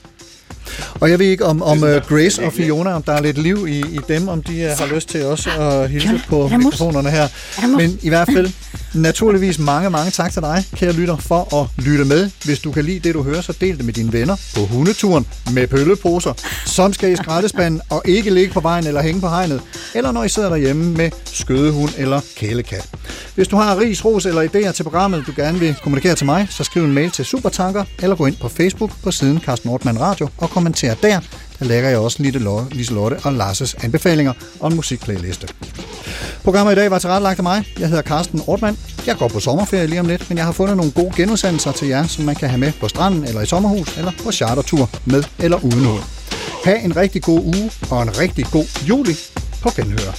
Og 1.00 1.10
jeg 1.10 1.18
ved 1.18 1.26
ikke, 1.26 1.44
om, 1.44 1.62
om 1.62 1.84
øh, 1.84 2.02
Grace 2.08 2.44
og 2.44 2.52
Fiona, 2.52 2.92
om 2.92 3.02
der 3.02 3.12
er 3.12 3.22
lidt 3.22 3.38
liv 3.38 3.66
i, 3.68 3.78
i 3.78 4.00
dem, 4.08 4.28
om 4.28 4.42
de 4.42 4.60
øh, 4.60 4.70
har 4.78 4.94
lyst 4.94 5.08
til 5.08 5.24
også 5.24 5.50
at 5.50 5.90
hilse 5.90 6.20
på 6.28 6.42
er 6.42 6.56
mikrofonerne 6.56 7.10
her. 7.10 7.28
Men 7.76 7.98
i 8.02 8.08
hvert 8.08 8.28
fald, 8.34 8.52
naturligvis 8.94 9.58
mange, 9.58 9.90
mange 9.90 10.10
tak 10.10 10.32
til 10.32 10.42
dig, 10.42 10.64
kære 10.74 10.92
lytter, 10.92 11.16
for 11.16 11.62
at 11.62 11.84
lytte 11.84 12.04
med. 12.04 12.30
Hvis 12.44 12.58
du 12.58 12.72
kan 12.72 12.84
lide 12.84 13.00
det, 13.00 13.14
du 13.14 13.22
hører, 13.22 13.40
så 13.40 13.52
del 13.60 13.76
det 13.76 13.84
med 13.84 13.94
dine 13.94 14.12
venner 14.12 14.36
på 14.54 14.60
hundeturen 14.60 15.26
med 15.52 15.66
pølleposer, 15.66 16.32
som 16.66 16.92
skal 16.92 17.12
i 17.12 17.16
skraldespanden 17.16 17.80
og 17.90 18.02
ikke 18.04 18.30
ligge 18.30 18.52
på 18.52 18.60
vejen 18.60 18.86
eller 18.86 19.02
hænge 19.02 19.20
på 19.20 19.28
hegnet, 19.28 19.62
eller 19.94 20.12
når 20.12 20.24
I 20.24 20.28
sidder 20.28 20.48
derhjemme 20.48 20.96
med 20.96 21.10
skødehund 21.24 21.90
eller 21.96 22.20
kælekat. 22.36 22.88
Hvis 23.34 23.48
du 23.48 23.56
har 23.56 23.78
ris, 23.78 24.04
ros 24.04 24.26
eller 24.26 24.42
idéer 24.42 24.72
til 24.72 24.82
programmet, 24.82 25.24
du 25.26 25.32
gerne 25.36 25.58
vil 25.58 25.76
kommunikere 25.82 26.14
til 26.14 26.26
mig, 26.26 26.46
så 26.50 26.64
skriv 26.64 26.84
en 26.84 26.94
mail 26.94 27.10
til 27.10 27.24
Supertanker, 27.24 27.84
eller 28.02 28.16
gå 28.16 28.26
ind 28.26 28.36
på 28.36 28.48
Facebook 28.48 28.90
på 29.02 29.10
siden 29.10 29.40
Carsten 29.40 29.68
Nordmann 29.68 30.00
Radio 30.00 30.28
og 30.38 30.50
kommenter 30.50 30.94
der. 30.94 31.20
Der 31.60 31.66
lægger 31.66 31.90
jeg 31.90 31.98
også 31.98 32.22
Lille 32.22 32.38
Lo- 32.40 32.64
Liselotte 32.70 33.16
og 33.24 33.32
Lars' 33.32 33.84
anbefalinger 33.84 34.32
og 34.60 34.70
en 34.70 34.76
musikplayliste. 34.76 35.48
Programmet 36.44 36.72
i 36.72 36.74
dag 36.74 36.90
var 36.90 36.98
tilrettelagt 36.98 37.38
af 37.38 37.42
mig. 37.42 37.64
Jeg 37.78 37.88
hedder 37.88 38.02
Carsten 38.02 38.42
Ortmann. 38.46 38.78
Jeg 39.06 39.16
går 39.16 39.28
på 39.28 39.40
sommerferie 39.40 39.86
lige 39.86 40.00
om 40.00 40.06
lidt, 40.06 40.28
men 40.28 40.38
jeg 40.38 40.44
har 40.46 40.52
fundet 40.52 40.76
nogle 40.76 40.92
gode 40.92 41.12
genudsendelser 41.16 41.72
til 41.72 41.88
jer, 41.88 42.06
som 42.06 42.24
man 42.24 42.34
kan 42.34 42.48
have 42.48 42.58
med 42.60 42.72
på 42.80 42.88
stranden 42.88 43.24
eller 43.24 43.40
i 43.40 43.46
sommerhus 43.46 43.96
eller 43.98 44.12
på 44.24 44.32
chartertur 44.32 44.90
med 45.04 45.22
eller 45.38 45.64
uden 45.64 45.84
hund. 45.84 46.02
Ha' 46.64 46.76
en 46.84 46.96
rigtig 46.96 47.22
god 47.22 47.40
uge 47.44 47.70
og 47.90 48.02
en 48.02 48.18
rigtig 48.18 48.46
god 48.52 48.64
juli 48.88 49.16
på 49.62 49.70
genhør. 49.76 50.12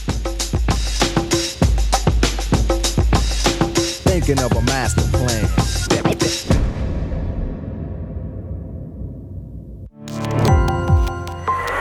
Thinking 4.05 4.43
of 4.45 4.51
a 4.51 4.59
master 4.59 5.01
plan. 5.11 5.80